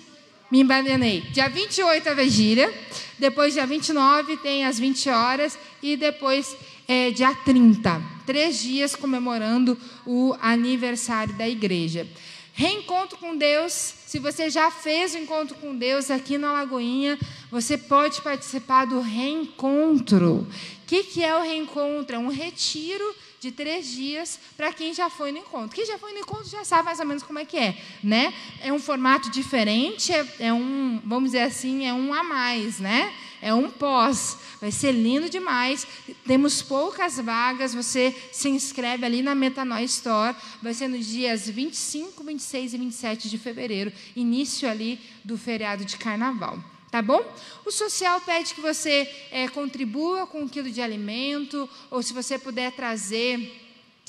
Me 0.56 0.62
embananei. 0.62 1.20
Dia 1.34 1.49
28 1.49 2.12
a 2.12 2.14
vigília, 2.14 2.74
depois 3.20 3.53
dia 3.53 3.66
29 3.66 4.38
tem 4.38 4.66
às 4.66 4.80
20 4.80 5.10
horas 5.10 5.60
e 5.84 5.97
depois 5.97 6.56
é, 6.88 7.12
dia 7.12 7.36
30. 7.36 8.01
Três 8.26 8.62
dias 8.62 8.95
comemorando 8.95 9.78
o 10.06 10.34
aniversário 10.39 11.34
da 11.34 11.45
igreja. 11.45 12.08
Reencontro 12.53 13.18
com 13.18 13.36
Deus. 13.36 13.74
Se 14.06 14.18
você 14.18 14.49
já 14.49 14.72
fez 14.72 15.14
o 15.14 15.18
encontro 15.18 15.58
com 15.58 15.76
Deus 15.76 16.10
aqui 16.10 16.38
na 16.38 16.53
Lagoinha, 16.53 17.20
você 17.51 17.78
pode 17.78 18.22
participar 18.22 18.86
do 18.86 19.01
reencontro. 19.01 20.36
O 20.36 20.47
que, 20.88 21.03
que 21.03 21.22
é 21.22 21.36
o 21.36 21.41
reencontro? 21.41 22.16
É 22.16 22.20
um 22.20 22.30
retiro 22.30 23.14
de 23.46 23.52
três 23.52 23.88
dias 23.88 24.39
para 24.58 24.74
quem 24.74 24.91
já 24.93 25.08
foi 25.08 25.32
no 25.32 25.38
encontro. 25.38 25.76
Quem 25.76 25.86
já 25.86 26.00
foi 26.00 26.14
no 26.14 26.20
encontro 26.20 26.50
já 26.50 26.64
sabe 26.64 26.86
mais 26.86 27.00
ou 27.00 27.06
menos 27.06 27.22
como 27.22 27.38
é 27.38 27.46
que 27.46 27.58
é, 27.58 27.78
né? 28.04 28.34
É 28.60 28.74
um 28.74 28.80
formato 28.80 29.30
diferente, 29.30 30.12
é, 30.12 30.28
é 30.39 30.54
um, 30.54 31.00
vamos 31.06 31.32
dizer 31.32 31.43
assim, 31.43 31.86
é 31.86 31.93
um 31.93 32.12
a 32.12 32.24
mais, 32.24 32.80
né? 32.80 33.14
É 33.41 33.54
um 33.54 33.70
pós. 33.70 34.38
Vai 34.60 34.72
ser 34.72 34.91
lindo 34.91 35.30
demais. 35.30 35.86
Temos 36.26 36.64
poucas 36.64 37.18
vagas. 37.20 37.76
Você 37.76 38.16
se 38.32 38.50
inscreve 38.50 39.06
ali 39.06 39.22
na 39.22 39.36
Metanoia 39.36 39.86
Store. 39.86 40.36
Vai 40.64 40.74
ser 40.74 40.88
nos 40.88 41.06
dias 41.06 41.48
25, 41.48 42.24
26 42.24 42.74
e 42.74 42.78
27 42.78 43.30
de 43.30 43.38
fevereiro, 43.38 43.93
início 44.16 44.68
ali 44.68 45.00
do 45.24 45.38
feriado 45.38 45.86
de 45.86 45.98
carnaval. 45.98 46.58
Tá 46.96 47.02
bom? 47.02 47.22
O 47.66 47.72
social 47.72 48.22
pede 48.22 48.54
que 48.54 48.62
você 48.62 49.14
é, 49.30 49.50
contribua 49.50 50.26
com 50.26 50.43
um 50.43 50.48
quilo 50.48 50.72
de 50.72 50.82
alimento, 50.82 51.70
ou 51.91 52.02
se 52.02 52.14
você 52.14 52.39
puder 52.39 52.72
trazer 52.72 53.54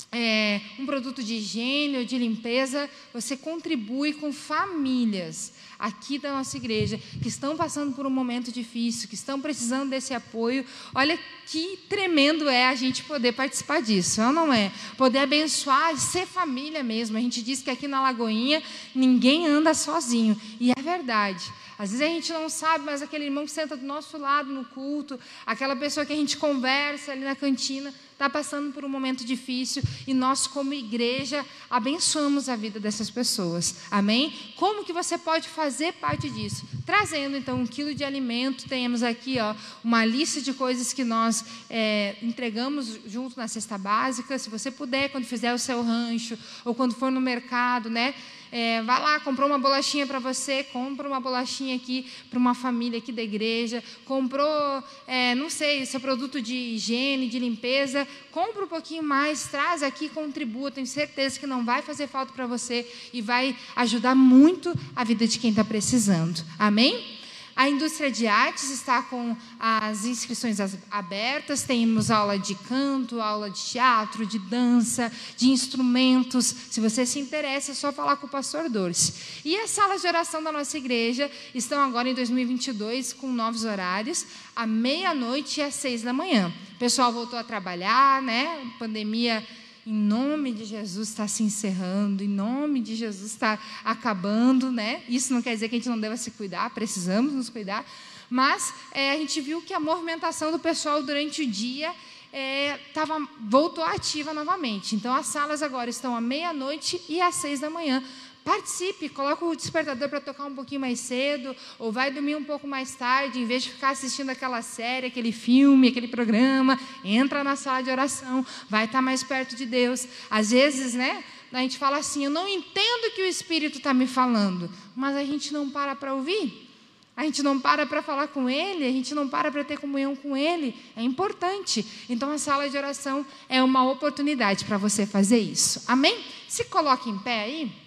é, 0.09 0.61
um 0.79 0.85
produto 0.85 1.21
de 1.21 1.33
higiene 1.33 1.97
ou 1.97 2.05
de 2.05 2.17
limpeza, 2.17 2.89
você 3.13 3.35
contribui 3.35 4.13
com 4.13 4.31
famílias 4.31 5.51
aqui 5.77 6.17
da 6.17 6.31
nossa 6.31 6.55
igreja 6.55 6.97
que 7.21 7.27
estão 7.27 7.57
passando 7.57 7.93
por 7.93 8.05
um 8.05 8.09
momento 8.09 8.53
difícil, 8.53 9.09
que 9.09 9.15
estão 9.15 9.41
precisando 9.41 9.89
desse 9.89 10.13
apoio. 10.13 10.65
Olha 10.95 11.19
que 11.45 11.77
tremendo 11.89 12.47
é 12.47 12.67
a 12.67 12.75
gente 12.75 13.03
poder 13.03 13.33
participar 13.33 13.81
disso, 13.81 14.21
não 14.31 14.53
é? 14.53 14.71
Poder 14.97 15.19
abençoar, 15.19 15.97
ser 15.97 16.25
família 16.25 16.81
mesmo. 16.83 17.17
A 17.17 17.19
gente 17.19 17.41
diz 17.41 17.61
que 17.61 17.69
aqui 17.69 17.85
na 17.85 18.01
Lagoinha 18.01 18.63
ninguém 18.95 19.45
anda 19.45 19.73
sozinho, 19.73 20.39
e 20.57 20.71
é 20.71 20.81
verdade. 20.81 21.51
Às 21.77 21.91
vezes 21.91 22.05
a 22.05 22.09
gente 22.09 22.33
não 22.33 22.49
sabe, 22.49 22.85
mas 22.85 23.01
aquele 23.01 23.25
irmão 23.25 23.45
que 23.45 23.51
senta 23.51 23.77
do 23.77 23.85
nosso 23.85 24.17
lado 24.17 24.51
no 24.51 24.65
culto, 24.65 25.19
aquela 25.45 25.75
pessoa 25.75 26.05
que 26.05 26.13
a 26.13 26.15
gente 26.15 26.37
conversa 26.37 27.11
ali 27.11 27.21
na 27.21 27.35
cantina, 27.35 27.93
está 28.17 28.27
passando 28.27 28.73
por 28.73 28.83
um 28.83 28.89
momento 28.89 29.23
difícil 29.23 29.83
e 30.07 30.13
nós, 30.13 30.47
como 30.47 30.73
igreja, 30.73 31.45
abençoamos 31.69 32.49
a 32.49 32.55
vida 32.55 32.79
dessas 32.79 33.11
pessoas. 33.11 33.75
Amém? 33.91 34.33
Como 34.55 34.83
que 34.83 34.91
você 34.91 35.19
pode 35.19 35.47
fazer 35.47 35.93
parte 35.93 36.27
disso? 36.27 36.65
Trazendo, 36.83 37.37
então, 37.37 37.59
um 37.59 37.67
quilo 37.67 37.93
de 37.93 38.03
alimento. 38.03 38.67
Temos 38.67 39.03
aqui 39.03 39.37
ó, 39.39 39.53
uma 39.83 40.03
lista 40.03 40.41
de 40.41 40.51
coisas 40.51 40.93
que 40.93 41.03
nós 41.03 41.45
é, 41.69 42.15
entregamos 42.23 42.99
junto 43.05 43.37
na 43.37 43.47
cesta 43.47 43.77
básica. 43.77 44.39
Se 44.39 44.49
você 44.49 44.71
puder, 44.71 45.09
quando 45.09 45.25
fizer 45.25 45.53
o 45.53 45.59
seu 45.59 45.83
rancho 45.83 46.35
ou 46.65 46.73
quando 46.73 46.95
for 46.95 47.11
no 47.11 47.21
mercado, 47.21 47.87
né? 47.87 48.15
É, 48.51 48.81
vai 48.83 49.01
lá, 49.01 49.19
comprou 49.19 49.47
uma 49.47 49.59
bolachinha 49.59 50.05
para 50.05 50.19
você, 50.19 50.63
compra 50.63 51.07
uma 51.07 51.19
bolachinha 51.19 51.75
aqui 51.75 52.09
para 52.29 52.39
uma 52.39 52.53
família 52.53 52.99
aqui 52.99 53.11
da 53.11 53.21
igreja, 53.21 53.83
comprou, 54.05 54.83
é, 55.07 55.35
não 55.35 55.49
sei, 55.49 55.85
seu 55.85 55.99
produto 55.99 56.41
de 56.41 56.55
higiene, 56.55 57.27
de 57.27 57.39
limpeza, 57.39 58.07
compra 58.31 58.65
um 58.65 58.67
pouquinho 58.67 59.03
mais, 59.03 59.47
traz 59.47 59.83
aqui, 59.83 60.09
contribua, 60.09 60.71
tenho 60.71 60.87
certeza 60.87 61.39
que 61.39 61.47
não 61.47 61.65
vai 61.65 61.81
fazer 61.81 62.07
falta 62.07 62.31
para 62.33 62.45
você 62.45 62.87
e 63.11 63.21
vai 63.21 63.55
ajudar 63.75 64.15
muito 64.15 64.73
a 64.95 65.03
vida 65.03 65.27
de 65.27 65.39
quem 65.39 65.49
está 65.49 65.63
precisando. 65.63 66.43
Amém? 66.57 67.16
A 67.57 67.67
indústria 67.67 68.11
de 68.11 68.27
artes 68.27 68.69
está 68.69 69.01
com 69.01 69.35
as 69.59 70.05
inscrições 70.05 70.59
as- 70.59 70.77
abertas, 70.91 71.63
temos 71.63 72.11
aula 72.11 72.37
de 72.37 72.53
canto, 72.53 73.19
aula 73.19 73.49
de 73.49 73.59
teatro, 73.59 74.27
de 74.27 74.37
dança, 74.37 75.11
de 75.35 75.49
instrumentos. 75.49 76.45
Se 76.69 76.79
você 76.79 77.03
se 77.03 77.17
interessa, 77.19 77.71
é 77.71 77.75
só 77.75 77.91
falar 77.91 78.17
com 78.17 78.27
o 78.27 78.29
pastor 78.29 78.69
Dores. 78.69 79.41
E 79.43 79.57
as 79.57 79.71
salas 79.71 80.01
de 80.01 80.07
oração 80.07 80.43
da 80.43 80.51
nossa 80.51 80.77
igreja 80.77 81.31
estão 81.55 81.81
agora 81.81 82.07
em 82.07 82.13
2022 82.13 83.11
com 83.11 83.31
novos 83.31 83.65
horários, 83.65 84.27
à 84.55 84.67
meia-noite 84.67 85.59
e 85.59 85.63
às 85.63 85.73
seis 85.73 86.03
da 86.03 86.13
manhã. 86.13 86.53
O 86.75 86.77
pessoal 86.77 87.11
voltou 87.11 87.39
a 87.39 87.43
trabalhar, 87.43 88.21
né? 88.21 88.69
Pandemia 88.77 89.43
em 89.87 89.93
nome 89.93 90.51
de 90.51 90.65
Jesus 90.65 91.07
está 91.07 91.29
se 91.29 91.43
encerrando, 91.43 92.21
em 92.21 92.27
nome 92.27 92.81
de 92.81 92.93
Jesus 92.93 93.31
está 93.31 93.57
acabando, 93.85 94.69
né? 94.69 95.01
Isso 95.07 95.33
não 95.33 95.41
quer 95.41 95.53
dizer 95.53 95.69
que 95.69 95.75
a 95.75 95.79
gente 95.79 95.87
não 95.87 95.97
deva 95.97 96.17
se 96.17 96.31
cuidar, 96.31 96.69
precisamos 96.71 97.31
nos 97.31 97.49
cuidar, 97.49 97.85
mas 98.29 98.73
é, 98.91 99.11
a 99.11 99.17
gente 99.17 99.39
viu 99.39 99.61
que 99.61 99.73
a 99.73 99.79
movimentação 99.79 100.51
do 100.51 100.59
pessoal 100.59 101.01
durante 101.01 101.41
o 101.41 101.47
dia 101.47 101.95
é, 102.33 102.77
tava, 102.93 103.25
voltou 103.39 103.81
ativa 103.81 104.33
novamente. 104.33 104.93
Então, 104.93 105.15
as 105.15 105.27
salas 105.27 105.63
agora 105.63 105.89
estão 105.89 106.13
à 106.13 106.19
meia-noite 106.19 107.01
e 107.07 107.21
às 107.21 107.35
seis 107.35 107.61
da 107.61 107.69
manhã. 107.69 108.03
Participe, 108.47 109.09
coloca 109.09 109.43
o 109.43 109.53
despertador 109.53 110.07
para 110.07 110.21
tocar 110.21 110.45
um 110.45 110.55
pouquinho 110.55 110.79
mais 110.79 111.01
cedo, 111.01 111.53
ou 111.77 111.91
vai 111.91 112.09
dormir 112.09 112.37
um 112.37 112.45
pouco 112.45 112.65
mais 112.65 112.95
tarde, 112.95 113.41
em 113.41 113.45
vez 113.45 113.63
de 113.63 113.71
ficar 113.71 113.89
assistindo 113.89 114.29
aquela 114.29 114.61
série, 114.61 115.07
aquele 115.07 115.33
filme, 115.33 115.89
aquele 115.89 116.07
programa, 116.07 116.79
entra 117.03 117.43
na 117.43 117.57
sala 117.57 117.83
de 117.83 117.89
oração, 117.89 118.45
vai 118.69 118.85
estar 118.85 119.01
mais 119.01 119.21
perto 119.21 119.53
de 119.53 119.65
Deus. 119.65 120.07
Às 120.29 120.51
vezes, 120.51 120.93
né, 120.93 121.25
a 121.51 121.59
gente 121.59 121.77
fala 121.77 121.97
assim, 121.97 122.23
eu 122.23 122.31
não 122.31 122.47
entendo 122.47 123.07
o 123.07 123.11
que 123.15 123.21
o 123.21 123.25
Espírito 123.25 123.79
está 123.79 123.93
me 123.93 124.07
falando, 124.07 124.71
mas 124.95 125.17
a 125.17 125.25
gente 125.25 125.51
não 125.51 125.69
para 125.69 125.93
para 125.93 126.13
ouvir. 126.13 126.69
A 127.17 127.23
gente 127.23 127.43
não 127.43 127.59
para 127.59 127.85
para 127.85 128.01
falar 128.01 128.29
com 128.29 128.49
Ele, 128.49 128.85
a 128.85 128.91
gente 128.91 129.13
não 129.13 129.27
para 129.27 129.51
para 129.51 129.65
ter 129.65 129.77
comunhão 129.77 130.15
com 130.15 130.37
Ele. 130.37 130.73
É 130.95 131.03
importante. 131.03 131.85
Então, 132.07 132.31
a 132.31 132.37
sala 132.37 132.69
de 132.69 132.77
oração 132.77 133.25
é 133.49 133.61
uma 133.61 133.83
oportunidade 133.91 134.63
para 134.63 134.77
você 134.77 135.05
fazer 135.05 135.39
isso. 135.39 135.83
Amém? 135.85 136.23
Se 136.47 136.63
coloque 136.63 137.09
em 137.09 137.19
pé 137.19 137.41
aí. 137.41 137.86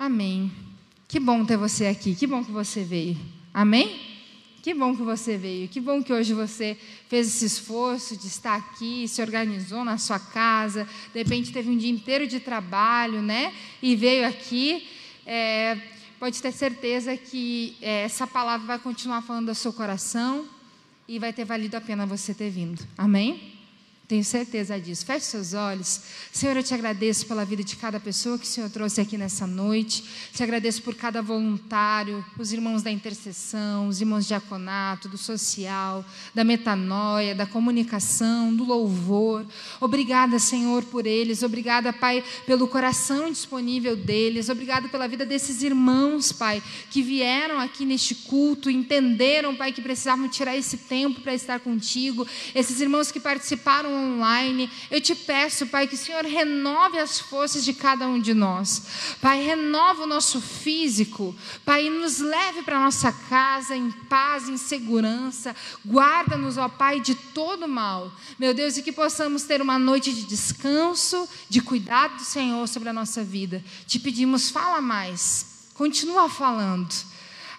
Amém. 0.00 0.50
Que 1.06 1.20
bom 1.20 1.44
ter 1.44 1.58
você 1.58 1.84
aqui. 1.84 2.14
Que 2.14 2.26
bom 2.26 2.42
que 2.42 2.50
você 2.50 2.82
veio. 2.82 3.18
Amém? 3.52 4.00
Que 4.62 4.72
bom 4.72 4.96
que 4.96 5.02
você 5.02 5.36
veio. 5.36 5.68
Que 5.68 5.78
bom 5.78 6.02
que 6.02 6.10
hoje 6.10 6.32
você 6.32 6.74
fez 7.06 7.26
esse 7.26 7.44
esforço 7.44 8.16
de 8.16 8.26
estar 8.26 8.56
aqui, 8.56 9.06
se 9.06 9.20
organizou 9.20 9.84
na 9.84 9.98
sua 9.98 10.18
casa. 10.18 10.88
De 11.12 11.22
repente 11.22 11.52
teve 11.52 11.68
um 11.68 11.76
dia 11.76 11.90
inteiro 11.90 12.26
de 12.26 12.40
trabalho, 12.40 13.20
né? 13.20 13.52
E 13.82 13.94
veio 13.94 14.26
aqui. 14.26 14.88
É, 15.26 15.76
pode 16.18 16.40
ter 16.40 16.52
certeza 16.52 17.14
que 17.14 17.76
é, 17.82 18.04
essa 18.04 18.26
palavra 18.26 18.66
vai 18.66 18.78
continuar 18.78 19.20
falando 19.20 19.50
ao 19.50 19.54
seu 19.54 19.70
coração 19.70 20.48
e 21.06 21.18
vai 21.18 21.34
ter 21.34 21.44
valido 21.44 21.76
a 21.76 21.80
pena 21.80 22.06
você 22.06 22.32
ter 22.32 22.48
vindo. 22.48 22.82
Amém? 22.96 23.59
Tenho 24.10 24.24
certeza 24.24 24.76
disso. 24.76 25.06
Feche 25.06 25.26
seus 25.26 25.54
olhos. 25.54 26.00
Senhor, 26.32 26.56
eu 26.56 26.64
te 26.64 26.74
agradeço 26.74 27.24
pela 27.26 27.44
vida 27.44 27.62
de 27.62 27.76
cada 27.76 28.00
pessoa 28.00 28.36
que 28.36 28.42
o 28.42 28.48
Senhor 28.48 28.68
trouxe 28.68 29.00
aqui 29.00 29.16
nessa 29.16 29.46
noite. 29.46 30.02
Te 30.32 30.42
agradeço 30.42 30.82
por 30.82 30.96
cada 30.96 31.22
voluntário, 31.22 32.24
os 32.36 32.52
irmãos 32.52 32.82
da 32.82 32.90
intercessão, 32.90 33.86
os 33.86 34.00
irmãos 34.00 34.22
de 34.22 34.30
diaconato, 34.30 35.08
do 35.08 35.16
social, 35.16 36.04
da 36.34 36.42
metanoia, 36.42 37.36
da 37.36 37.46
comunicação, 37.46 38.52
do 38.52 38.64
louvor. 38.64 39.46
Obrigada, 39.80 40.40
Senhor, 40.40 40.82
por 40.86 41.06
eles. 41.06 41.44
Obrigada, 41.44 41.92
Pai, 41.92 42.24
pelo 42.44 42.66
coração 42.66 43.30
disponível 43.30 43.94
deles. 43.94 44.48
Obrigada 44.48 44.88
pela 44.88 45.06
vida 45.06 45.24
desses 45.24 45.62
irmãos, 45.62 46.32
Pai, 46.32 46.60
que 46.90 47.00
vieram 47.00 47.60
aqui 47.60 47.84
neste 47.84 48.16
culto, 48.16 48.68
entenderam, 48.68 49.54
Pai, 49.54 49.70
que 49.70 49.80
precisavam 49.80 50.28
tirar 50.28 50.56
esse 50.56 50.78
tempo 50.78 51.20
para 51.20 51.32
estar 51.32 51.60
contigo. 51.60 52.26
Esses 52.56 52.80
irmãos 52.80 53.12
que 53.12 53.20
participaram 53.20 53.99
online. 54.00 54.70
Eu 54.90 55.00
te 55.00 55.14
peço, 55.14 55.66
Pai, 55.66 55.86
que 55.86 55.94
o 55.94 55.98
Senhor 55.98 56.24
renove 56.24 56.98
as 56.98 57.18
forças 57.18 57.64
de 57.64 57.72
cada 57.72 58.06
um 58.06 58.18
de 58.18 58.34
nós. 58.34 59.16
Pai, 59.20 59.42
renova 59.42 60.02
o 60.02 60.06
nosso 60.06 60.40
físico. 60.40 61.34
Pai, 61.64 61.88
nos 61.90 62.18
leve 62.18 62.62
para 62.62 62.80
nossa 62.80 63.12
casa 63.12 63.76
em 63.76 63.90
paz, 63.90 64.48
em 64.48 64.56
segurança. 64.56 65.54
Guarda-nos, 65.86 66.56
ó 66.56 66.68
Pai, 66.68 67.00
de 67.00 67.14
todo 67.14 67.68
mal. 67.68 68.12
Meu 68.38 68.54
Deus, 68.54 68.76
e 68.76 68.82
que 68.82 68.92
possamos 68.92 69.44
ter 69.44 69.62
uma 69.62 69.78
noite 69.78 70.12
de 70.12 70.24
descanso, 70.24 71.28
de 71.48 71.60
cuidado 71.60 72.16
do 72.16 72.24
Senhor 72.24 72.66
sobre 72.66 72.88
a 72.88 72.92
nossa 72.92 73.22
vida. 73.22 73.62
Te 73.86 73.98
pedimos, 73.98 74.50
fala 74.50 74.80
mais. 74.80 75.46
Continua 75.74 76.28
falando. 76.28 77.10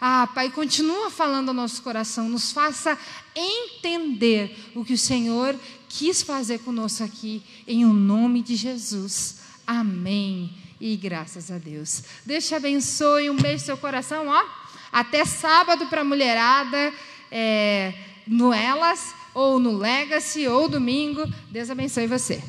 Ah, 0.03 0.27
Pai, 0.33 0.49
continua 0.49 1.11
falando 1.11 1.49
ao 1.49 1.53
nosso 1.53 1.83
coração, 1.83 2.27
nos 2.27 2.51
faça 2.51 2.97
entender 3.35 4.71
o 4.73 4.83
que 4.83 4.93
o 4.93 4.97
Senhor 4.97 5.55
quis 5.91 6.21
fazer 6.21 6.59
conosco 6.59 7.03
aqui, 7.03 7.43
em 7.67 7.85
o 7.85 7.91
nome 7.91 8.41
de 8.41 8.55
Jesus. 8.55 9.39
Amém. 9.67 10.53
E 10.79 10.95
graças 10.95 11.51
a 11.51 11.57
Deus. 11.57 12.03
Deus 12.25 12.47
te 12.47 12.55
abençoe, 12.55 13.29
um 13.29 13.35
beijo 13.35 13.63
no 13.63 13.65
seu 13.65 13.77
coração, 13.77 14.27
ó. 14.27 14.43
Até 14.91 15.25
sábado 15.25 15.85
para 15.87 16.01
a 16.01 16.05
mulherada, 16.05 16.93
é, 17.29 17.93
no 18.25 18.53
Elas, 18.53 19.13
ou 19.33 19.59
no 19.59 19.77
Legacy, 19.77 20.47
ou 20.47 20.69
domingo. 20.69 21.21
Deus 21.49 21.69
abençoe 21.69 22.07
você. 22.07 22.41